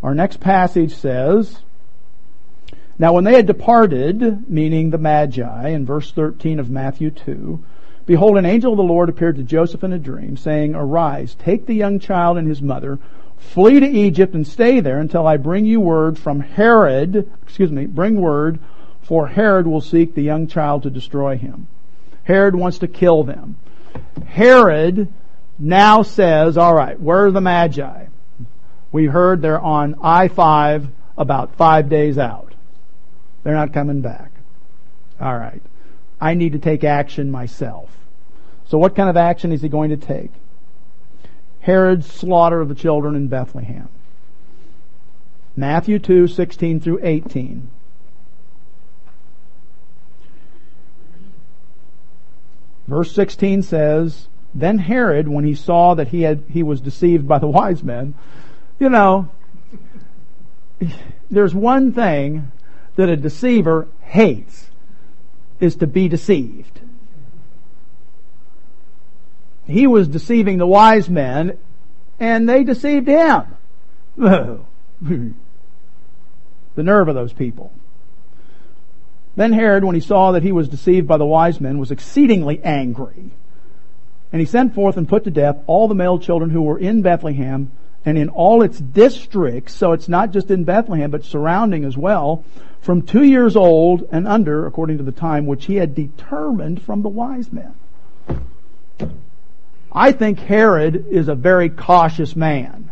Our 0.00 0.14
next 0.14 0.38
passage 0.38 0.94
says, 0.94 1.58
Now 3.00 3.14
when 3.14 3.24
they 3.24 3.34
had 3.34 3.46
departed, 3.46 4.48
meaning 4.48 4.90
the 4.90 4.98
Magi, 4.98 5.70
in 5.70 5.86
verse 5.86 6.12
13 6.12 6.60
of 6.60 6.70
Matthew 6.70 7.10
2, 7.10 7.64
Behold, 8.06 8.36
an 8.36 8.46
angel 8.46 8.72
of 8.72 8.76
the 8.76 8.82
Lord 8.82 9.08
appeared 9.08 9.36
to 9.36 9.42
Joseph 9.42 9.84
in 9.84 9.92
a 9.92 9.98
dream, 9.98 10.36
saying, 10.36 10.74
Arise, 10.74 11.34
take 11.36 11.66
the 11.66 11.74
young 11.74 11.98
child 11.98 12.36
and 12.36 12.48
his 12.48 12.60
mother, 12.60 12.98
flee 13.38 13.80
to 13.80 13.86
Egypt 13.86 14.34
and 14.34 14.46
stay 14.46 14.80
there 14.80 14.98
until 14.98 15.26
I 15.26 15.36
bring 15.36 15.64
you 15.64 15.80
word 15.80 16.18
from 16.18 16.40
Herod, 16.40 17.30
excuse 17.42 17.70
me, 17.70 17.86
bring 17.86 18.20
word, 18.20 18.58
for 19.02 19.28
Herod 19.28 19.66
will 19.66 19.80
seek 19.80 20.14
the 20.14 20.22
young 20.22 20.46
child 20.46 20.82
to 20.84 20.90
destroy 20.90 21.36
him. 21.36 21.68
Herod 22.24 22.54
wants 22.54 22.78
to 22.78 22.88
kill 22.88 23.24
them. 23.24 23.56
Herod 24.26 25.12
now 25.58 26.02
says, 26.02 26.56
all 26.56 26.74
right, 26.74 26.98
where 26.98 27.26
are 27.26 27.30
the 27.30 27.40
Magi? 27.40 28.06
We 28.90 29.06
heard 29.06 29.42
they're 29.42 29.60
on 29.60 29.96
I-5 30.02 30.88
about 31.16 31.56
five 31.56 31.88
days 31.88 32.18
out. 32.18 32.54
They're 33.42 33.54
not 33.54 33.72
coming 33.72 34.00
back. 34.00 34.30
All 35.20 35.36
right. 35.36 35.62
I 36.22 36.34
need 36.34 36.52
to 36.52 36.60
take 36.60 36.84
action 36.84 37.32
myself. 37.32 37.90
So 38.68 38.78
what 38.78 38.94
kind 38.94 39.10
of 39.10 39.16
action 39.16 39.50
is 39.50 39.60
he 39.60 39.68
going 39.68 39.90
to 39.90 39.96
take? 39.96 40.30
Herod's 41.58 42.06
slaughter 42.06 42.60
of 42.60 42.68
the 42.68 42.76
children 42.76 43.16
in 43.16 43.26
Bethlehem. 43.26 43.88
Matthew 45.56 45.98
2, 45.98 46.28
16 46.28 46.78
through 46.78 47.00
18. 47.02 47.68
Verse 52.86 53.12
16 53.12 53.62
says, 53.62 54.28
then 54.54 54.78
Herod, 54.78 55.26
when 55.26 55.44
he 55.44 55.56
saw 55.56 55.94
that 55.94 56.08
he 56.08 56.22
had, 56.22 56.44
he 56.48 56.62
was 56.62 56.80
deceived 56.80 57.26
by 57.26 57.40
the 57.40 57.48
wise 57.48 57.82
men, 57.82 58.14
you 58.78 58.88
know, 58.88 59.28
there's 61.32 61.54
one 61.54 61.92
thing 61.92 62.52
that 62.94 63.08
a 63.08 63.16
deceiver 63.16 63.88
hates 64.02 64.68
is 65.62 65.76
to 65.76 65.86
be 65.86 66.08
deceived. 66.08 66.80
He 69.66 69.86
was 69.86 70.08
deceiving 70.08 70.58
the 70.58 70.66
wise 70.66 71.08
men 71.08 71.56
and 72.18 72.48
they 72.48 72.64
deceived 72.64 73.06
him. 73.06 73.44
the 74.16 74.64
nerve 76.76 77.08
of 77.08 77.14
those 77.14 77.32
people. 77.32 77.72
Then 79.36 79.52
Herod, 79.52 79.84
when 79.84 79.94
he 79.94 80.00
saw 80.00 80.32
that 80.32 80.42
he 80.42 80.52
was 80.52 80.68
deceived 80.68 81.06
by 81.06 81.16
the 81.16 81.24
wise 81.24 81.60
men, 81.60 81.78
was 81.78 81.90
exceedingly 81.90 82.60
angry 82.62 83.30
and 84.32 84.40
he 84.40 84.46
sent 84.46 84.74
forth 84.74 84.96
and 84.96 85.08
put 85.08 85.24
to 85.24 85.30
death 85.30 85.58
all 85.66 85.86
the 85.86 85.94
male 85.94 86.18
children 86.18 86.50
who 86.50 86.62
were 86.62 86.78
in 86.78 87.02
Bethlehem 87.02 87.70
and 88.04 88.18
in 88.18 88.28
all 88.28 88.62
its 88.62 88.78
districts, 88.78 89.74
so 89.74 89.92
it's 89.92 90.08
not 90.08 90.32
just 90.32 90.50
in 90.50 90.64
Bethlehem, 90.64 91.10
but 91.10 91.24
surrounding 91.24 91.84
as 91.84 91.96
well, 91.96 92.44
from 92.80 93.02
two 93.02 93.22
years 93.22 93.54
old 93.54 94.08
and 94.10 94.26
under, 94.26 94.66
according 94.66 94.98
to 94.98 95.04
the 95.04 95.12
time 95.12 95.46
which 95.46 95.66
he 95.66 95.76
had 95.76 95.94
determined 95.94 96.82
from 96.82 97.02
the 97.02 97.08
wise 97.08 97.52
men. 97.52 97.74
I 99.92 100.12
think 100.12 100.40
Herod 100.40 101.06
is 101.10 101.28
a 101.28 101.34
very 101.34 101.68
cautious 101.68 102.34
man. 102.34 102.90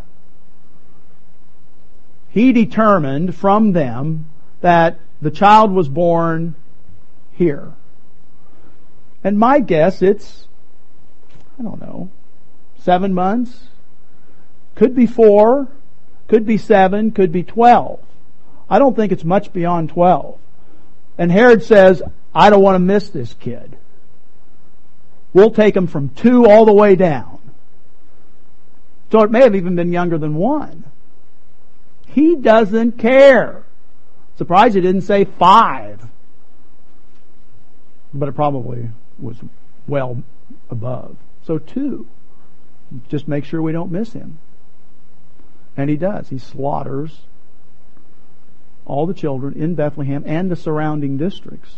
He 2.28 2.52
determined 2.52 3.34
from 3.34 3.72
them 3.72 4.26
that 4.60 4.98
the 5.20 5.30
child 5.30 5.72
was 5.72 5.88
born 5.88 6.54
here. 7.32 7.72
And 9.24 9.38
my 9.38 9.58
guess 9.60 10.02
it's 10.02 10.46
I 11.60 11.62
don't 11.62 11.80
know, 11.80 12.10
seven 12.78 13.12
months, 13.12 13.68
could 14.80 14.94
be 14.94 15.06
four, 15.06 15.68
could 16.26 16.46
be 16.46 16.56
seven, 16.56 17.10
could 17.10 17.30
be 17.30 17.42
twelve. 17.42 18.00
I 18.70 18.78
don't 18.78 18.96
think 18.96 19.12
it's 19.12 19.24
much 19.24 19.52
beyond 19.52 19.90
twelve. 19.90 20.38
And 21.18 21.30
Herod 21.30 21.62
says, 21.62 22.02
I 22.34 22.48
don't 22.48 22.62
want 22.62 22.76
to 22.76 22.78
miss 22.78 23.10
this 23.10 23.34
kid. 23.34 23.76
We'll 25.34 25.50
take 25.50 25.76
him 25.76 25.86
from 25.86 26.08
two 26.08 26.46
all 26.46 26.64
the 26.64 26.72
way 26.72 26.96
down. 26.96 27.40
So 29.12 29.20
it 29.20 29.30
may 29.30 29.40
have 29.40 29.54
even 29.54 29.76
been 29.76 29.92
younger 29.92 30.16
than 30.16 30.34
one. 30.34 30.84
He 32.06 32.36
doesn't 32.36 32.92
care. 32.92 33.64
Surprised 34.38 34.76
he 34.76 34.80
didn't 34.80 35.02
say 35.02 35.26
five. 35.26 36.00
But 38.14 38.30
it 38.30 38.32
probably 38.32 38.88
was 39.18 39.36
well 39.86 40.22
above. 40.70 41.18
So 41.44 41.58
two. 41.58 42.06
Just 43.10 43.28
make 43.28 43.44
sure 43.44 43.60
we 43.60 43.72
don't 43.72 43.92
miss 43.92 44.14
him. 44.14 44.38
And 45.80 45.88
he 45.88 45.96
does. 45.96 46.28
He 46.28 46.36
slaughters 46.36 47.22
all 48.84 49.06
the 49.06 49.14
children 49.14 49.54
in 49.54 49.74
Bethlehem 49.74 50.24
and 50.26 50.50
the 50.50 50.56
surrounding 50.56 51.16
districts, 51.16 51.74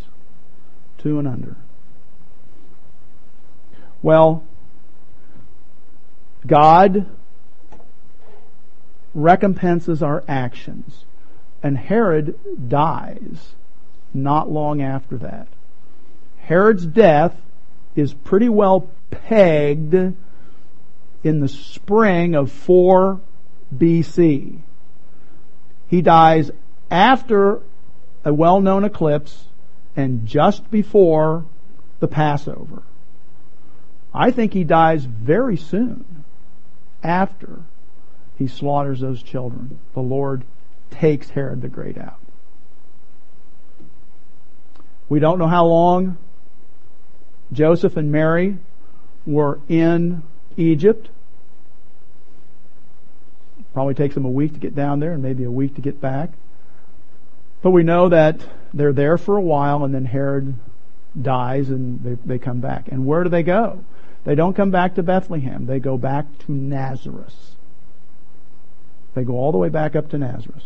two 0.98 1.20
and 1.20 1.28
under. 1.28 1.54
Well, 4.02 4.42
God 6.44 7.06
recompenses 9.14 10.02
our 10.02 10.24
actions. 10.26 11.04
And 11.62 11.78
Herod 11.78 12.36
dies 12.68 13.54
not 14.12 14.50
long 14.50 14.82
after 14.82 15.16
that. 15.18 15.46
Herod's 16.38 16.86
death 16.86 17.40
is 17.94 18.12
pretty 18.12 18.48
well 18.48 18.90
pegged 19.12 19.94
in 19.94 21.38
the 21.38 21.46
spring 21.46 22.34
of 22.34 22.50
4 22.50 23.20
BC. 23.72 24.58
He 25.88 26.02
dies 26.02 26.50
after 26.90 27.60
a 28.24 28.32
well-known 28.32 28.84
eclipse 28.84 29.44
and 29.96 30.26
just 30.26 30.70
before 30.70 31.44
the 32.00 32.08
Passover. 32.08 32.82
I 34.14 34.30
think 34.30 34.52
he 34.52 34.64
dies 34.64 35.04
very 35.04 35.56
soon 35.56 36.24
after 37.02 37.60
he 38.36 38.46
slaughters 38.46 39.00
those 39.00 39.22
children. 39.22 39.78
The 39.94 40.00
Lord 40.00 40.44
takes 40.90 41.30
Herod 41.30 41.62
the 41.62 41.68
Great 41.68 41.96
out. 41.96 42.18
We 45.08 45.20
don't 45.20 45.38
know 45.38 45.46
how 45.46 45.66
long 45.66 46.16
Joseph 47.52 47.96
and 47.96 48.10
Mary 48.10 48.58
were 49.26 49.60
in 49.68 50.22
Egypt. 50.56 51.08
Probably 53.72 53.94
takes 53.94 54.14
them 54.14 54.24
a 54.24 54.30
week 54.30 54.54
to 54.54 54.60
get 54.60 54.74
down 54.74 55.00
there 55.00 55.12
and 55.12 55.22
maybe 55.22 55.44
a 55.44 55.50
week 55.50 55.74
to 55.76 55.80
get 55.80 56.00
back. 56.00 56.30
But 57.62 57.70
we 57.70 57.82
know 57.84 58.08
that 58.08 58.40
they're 58.74 58.92
there 58.92 59.16
for 59.16 59.36
a 59.36 59.42
while 59.42 59.84
and 59.84 59.94
then 59.94 60.04
Herod 60.04 60.54
dies 61.20 61.68
and 61.70 62.02
they, 62.02 62.14
they 62.24 62.38
come 62.38 62.60
back. 62.60 62.88
And 62.88 63.06
where 63.06 63.22
do 63.22 63.30
they 63.30 63.42
go? 63.42 63.84
They 64.24 64.34
don't 64.34 64.54
come 64.54 64.70
back 64.70 64.94
to 64.96 65.02
Bethlehem. 65.02 65.66
They 65.66 65.78
go 65.78 65.96
back 65.96 66.26
to 66.46 66.52
Nazareth. 66.52 67.56
They 69.14 69.24
go 69.24 69.34
all 69.34 69.52
the 69.52 69.58
way 69.58 69.68
back 69.68 69.96
up 69.96 70.10
to 70.10 70.18
Nazareth. 70.18 70.64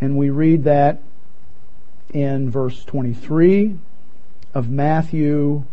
And 0.00 0.16
we 0.16 0.30
read 0.30 0.64
that 0.64 1.02
in 2.12 2.50
verse 2.50 2.84
23 2.84 3.78
of 4.54 4.68
Matthew 4.68 5.64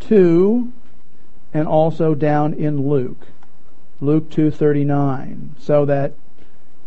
2 0.00 0.72
and 1.54 1.66
also 1.66 2.14
down 2.14 2.54
in 2.54 2.88
Luke. 2.88 3.26
Luke 4.00 4.30
2:39 4.30 5.50
so 5.58 5.84
that 5.84 6.12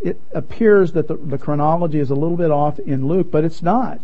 it 0.02 0.20
appears 0.34 0.94
that 0.94 1.08
the, 1.08 1.16
the 1.16 1.38
chronology 1.38 2.00
is 2.00 2.10
a 2.10 2.16
little 2.16 2.38
bit 2.38 2.52
off 2.52 2.80
in 2.80 3.08
Luke 3.08 3.30
but 3.32 3.44
it's 3.44 3.62
not. 3.62 4.00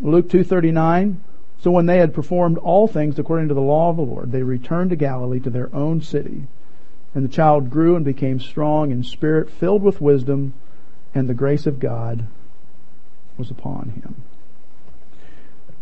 Luke 0.00 0.28
2:39 0.28 1.16
so 1.58 1.70
when 1.70 1.86
they 1.86 1.98
had 1.98 2.14
performed 2.14 2.58
all 2.58 2.88
things 2.88 3.18
according 3.18 3.48
to 3.48 3.54
the 3.54 3.60
law 3.60 3.90
of 3.90 3.96
the 3.96 4.02
Lord 4.02 4.32
they 4.32 4.42
returned 4.42 4.90
to 4.90 4.96
Galilee 4.96 5.40
to 5.40 5.50
their 5.50 5.74
own 5.74 6.00
city 6.00 6.44
and 7.14 7.24
the 7.24 7.28
child 7.28 7.70
grew 7.70 7.94
and 7.94 8.04
became 8.04 8.40
strong 8.40 8.90
in 8.90 9.04
spirit 9.04 9.50
filled 9.50 9.82
with 9.82 10.00
wisdom 10.00 10.54
and 11.14 11.28
the 11.28 11.34
grace 11.34 11.66
of 11.66 11.78
God 11.78 12.26
was 13.36 13.50
upon 13.50 13.90
him. 13.90 14.22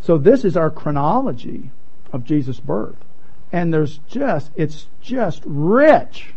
So 0.00 0.18
this 0.18 0.44
is 0.44 0.56
our 0.56 0.70
chronology 0.70 1.70
of 2.12 2.24
Jesus' 2.24 2.58
birth. 2.58 2.96
And 3.52 3.72
there's 3.72 3.98
just, 4.08 4.50
it's 4.54 4.86
just 5.00 5.42
rich 5.44 6.34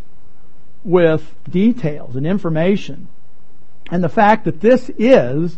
with 0.83 1.35
details 1.49 2.15
and 2.15 2.25
information. 2.25 3.07
And 3.91 4.03
the 4.03 4.09
fact 4.09 4.45
that 4.45 4.61
this 4.61 4.89
is 4.97 5.57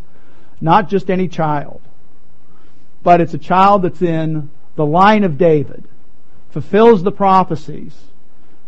not 0.59 0.89
just 0.89 1.09
any 1.09 1.27
child, 1.27 1.81
but 3.03 3.21
it's 3.21 3.33
a 3.33 3.39
child 3.39 3.83
that's 3.83 4.01
in 4.01 4.49
the 4.75 4.85
line 4.85 5.23
of 5.23 5.37
David, 5.37 5.85
fulfills 6.49 7.03
the 7.03 7.11
prophecies 7.11 7.95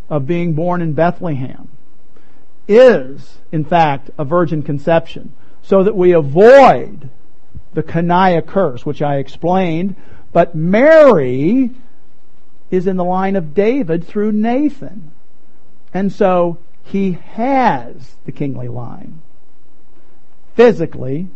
of 0.09 0.27
being 0.27 0.53
born 0.53 0.81
in 0.81 0.93
Bethlehem, 0.93 1.67
is, 2.67 3.39
in 3.51 3.65
fact, 3.65 4.09
a 4.17 4.23
virgin 4.23 4.61
conception, 4.61 5.33
so 5.61 5.83
that 5.83 5.95
we 5.95 6.13
avoid 6.13 7.09
the 7.73 7.83
Coniah 7.83 8.45
curse, 8.45 8.85
which 8.85 9.01
I 9.01 9.17
explained, 9.17 9.95
but 10.31 10.55
Mary 10.55 11.71
is 12.69 12.87
in 12.87 12.97
the 12.97 13.03
line 13.03 13.35
of 13.35 13.53
David 13.53 14.05
through 14.05 14.31
Nathan. 14.31 15.11
And 15.93 16.11
so 16.11 16.57
he 16.83 17.13
has 17.13 18.15
the 18.25 18.31
kingly 18.31 18.67
line. 18.67 19.21
Physically, 20.55 21.27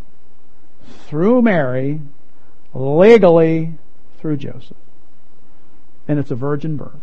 through 1.07 1.41
Mary, 1.41 2.01
legally, 2.73 3.73
through 4.17 4.37
Joseph. 4.37 4.77
And 6.07 6.19
it's 6.19 6.31
a 6.31 6.35
virgin 6.35 6.77
birth. 6.77 6.99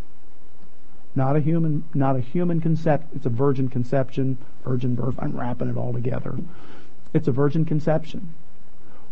Not 1.14 1.36
a 1.36 1.40
human, 1.40 1.84
not 1.94 2.16
a 2.16 2.20
human 2.20 2.60
conception. 2.60 3.08
It's 3.14 3.26
a 3.26 3.30
virgin 3.30 3.68
conception, 3.68 4.38
virgin 4.64 4.94
birth. 4.94 5.14
I'm 5.18 5.36
wrapping 5.36 5.68
it 5.68 5.76
all 5.76 5.92
together. 5.92 6.36
It's 7.12 7.28
a 7.28 7.32
virgin 7.32 7.64
conception, 7.64 8.34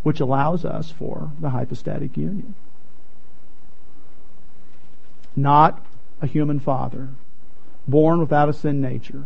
which 0.03 0.19
allows 0.19 0.63
us 0.63 0.91
for 0.91 1.31
the 1.39 1.49
hypostatic 1.49 2.15
union. 2.15 2.55
Not 5.37 5.85
a 6.19 6.25
human 6.25 6.59
father, 6.59 7.09
born 7.87 8.19
without 8.19 8.49
a 8.49 8.53
sin 8.53 8.81
nature, 8.81 9.25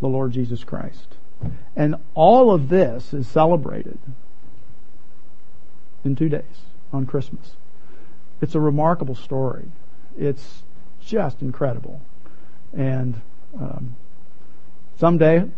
the 0.00 0.06
Lord 0.06 0.32
Jesus 0.32 0.62
Christ. 0.62 1.16
And 1.74 1.96
all 2.14 2.52
of 2.52 2.68
this 2.68 3.12
is 3.12 3.26
celebrated 3.26 3.98
in 6.04 6.14
two 6.14 6.28
days 6.28 6.62
on 6.92 7.04
Christmas. 7.04 7.56
It's 8.40 8.54
a 8.54 8.60
remarkable 8.60 9.16
story. 9.16 9.66
It's 10.16 10.62
just 11.04 11.42
incredible. 11.42 12.00
And 12.72 13.20
um, 13.58 13.96
someday 14.98 15.50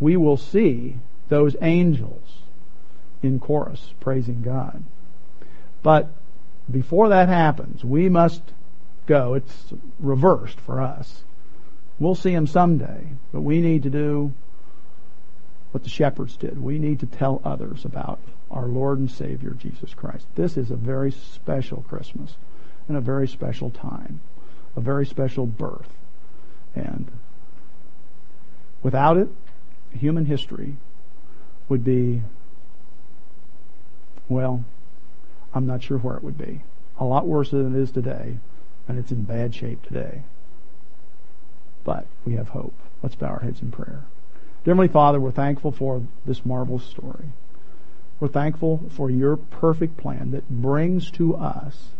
we 0.00 0.16
will 0.16 0.38
see 0.38 0.96
those 1.28 1.56
angels 1.60 2.38
in 3.22 3.38
chorus 3.38 3.92
praising 4.00 4.40
God. 4.40 4.82
But 5.82 6.10
before 6.70 7.10
that 7.10 7.28
happens, 7.28 7.84
we 7.84 8.08
must 8.08 8.40
go. 9.06 9.34
It's 9.34 9.72
reversed 9.98 10.58
for 10.60 10.80
us. 10.80 11.24
We'll 11.98 12.14
see 12.14 12.32
him 12.32 12.46
someday, 12.46 13.06
but 13.32 13.42
we 13.42 13.60
need 13.60 13.84
to 13.84 13.90
do 13.90 14.32
what 15.70 15.84
the 15.84 15.90
shepherds 15.90 16.36
did. 16.36 16.60
We 16.60 16.78
need 16.78 17.00
to 17.00 17.06
tell 17.06 17.40
others 17.44 17.84
about 17.84 18.20
our 18.50 18.66
Lord 18.66 18.98
and 18.98 19.10
Savior 19.10 19.50
Jesus 19.50 19.94
Christ. 19.94 20.26
This 20.34 20.56
is 20.56 20.70
a 20.70 20.76
very 20.76 21.10
special 21.12 21.84
Christmas 21.88 22.36
and 22.88 22.96
a 22.96 23.00
very 23.00 23.28
special 23.28 23.70
time 23.70 24.20
a 24.76 24.80
very 24.80 25.06
special 25.06 25.46
birth. 25.46 25.92
And 26.74 27.10
without 28.82 29.16
it, 29.16 29.28
human 29.92 30.26
history 30.26 30.76
would 31.68 31.84
be, 31.84 32.22
well, 34.28 34.64
I'm 35.54 35.66
not 35.66 35.82
sure 35.82 35.98
where 35.98 36.16
it 36.16 36.24
would 36.24 36.38
be. 36.38 36.62
A 36.98 37.04
lot 37.04 37.26
worse 37.26 37.50
than 37.50 37.74
it 37.74 37.80
is 37.80 37.90
today, 37.90 38.38
and 38.88 38.98
it's 38.98 39.10
in 39.10 39.22
bad 39.22 39.54
shape 39.54 39.82
today. 39.82 40.22
But 41.84 42.06
we 42.24 42.34
have 42.34 42.48
hope. 42.48 42.74
Let's 43.02 43.14
bow 43.14 43.28
our 43.28 43.40
heads 43.40 43.60
in 43.60 43.70
prayer. 43.70 44.04
Dear 44.64 44.72
Heavenly 44.72 44.88
Father, 44.88 45.20
we're 45.20 45.30
thankful 45.30 45.72
for 45.72 46.02
this 46.24 46.46
marvelous 46.46 46.84
story. 46.84 47.28
We're 48.20 48.28
thankful 48.28 48.82
for 48.90 49.10
your 49.10 49.36
perfect 49.36 49.98
plan 49.98 50.30
that 50.30 50.48
brings 50.48 51.10
to 51.12 51.36
us 51.36 51.90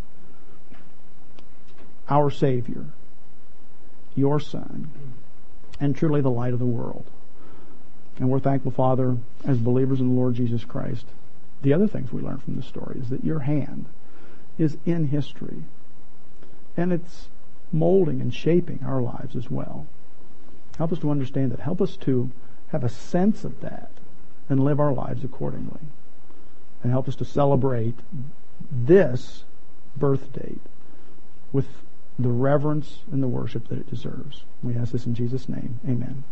our 2.09 2.31
Savior, 2.31 2.87
your 4.15 4.41
Son, 4.41 4.91
and 5.81 5.95
truly 5.95 6.21
the 6.21 6.31
light 6.31 6.53
of 6.53 6.59
the 6.59 6.65
world. 6.65 7.05
And 8.19 8.31
we're 8.31 8.41
thankful, 8.41 8.71
Father, 8.71 9.17
as 9.45 9.59
believers 9.59 10.01
in 10.01 10.09
the 10.09 10.15
Lord 10.15 10.35
Jesus 10.35 10.65
Christ. 10.65 11.05
The 11.63 11.75
other 11.75 11.89
things 11.89 12.13
we 12.13 12.23
learn 12.23 12.39
from 12.39 12.57
this 12.57 12.67
story 12.67 13.01
is 13.01 13.09
that 13.09 13.25
your 13.25 13.41
hand 13.41 13.87
is 14.57 14.77
in 14.87 15.09
history. 15.09 15.65
And 16.77 16.93
it's 16.93 17.29
molding 17.73 18.21
and 18.21 18.33
shaping 18.33 18.81
our 18.85 19.01
lives 19.01 19.37
as 19.37 19.51
well. 19.51 19.87
Help 20.79 20.93
us 20.93 20.99
to 21.01 21.11
understand 21.11 21.53
that. 21.53 21.61
Help 21.61 21.81
us 21.81 21.97
to 21.99 22.31
have 22.69 22.85
a 22.85 22.89
sense 22.89 23.45
of 23.45 23.61
that 23.61 23.91
and 24.49 24.65
live 24.65 24.81
our 24.81 24.93
lives 24.93 25.25
accordingly. 25.25 25.81
And 26.83 26.93
help 26.93 27.09
us 27.09 27.17
to 27.17 27.25
celebrate 27.25 27.95
this 28.71 29.45
birth 29.97 30.33
date 30.33 30.61
with 31.53 31.67
the 32.19 32.29
reverence 32.29 32.99
and 33.11 33.23
the 33.23 33.29
worship 33.29 33.69
that 33.69 33.79
it 33.79 33.91
deserves. 33.91 34.45
We 34.63 34.77
ask 34.77 34.93
this 34.93 35.07
in 35.07 35.15
Jesus' 35.15 35.49
name. 35.49 35.81
Amen. 35.89 36.25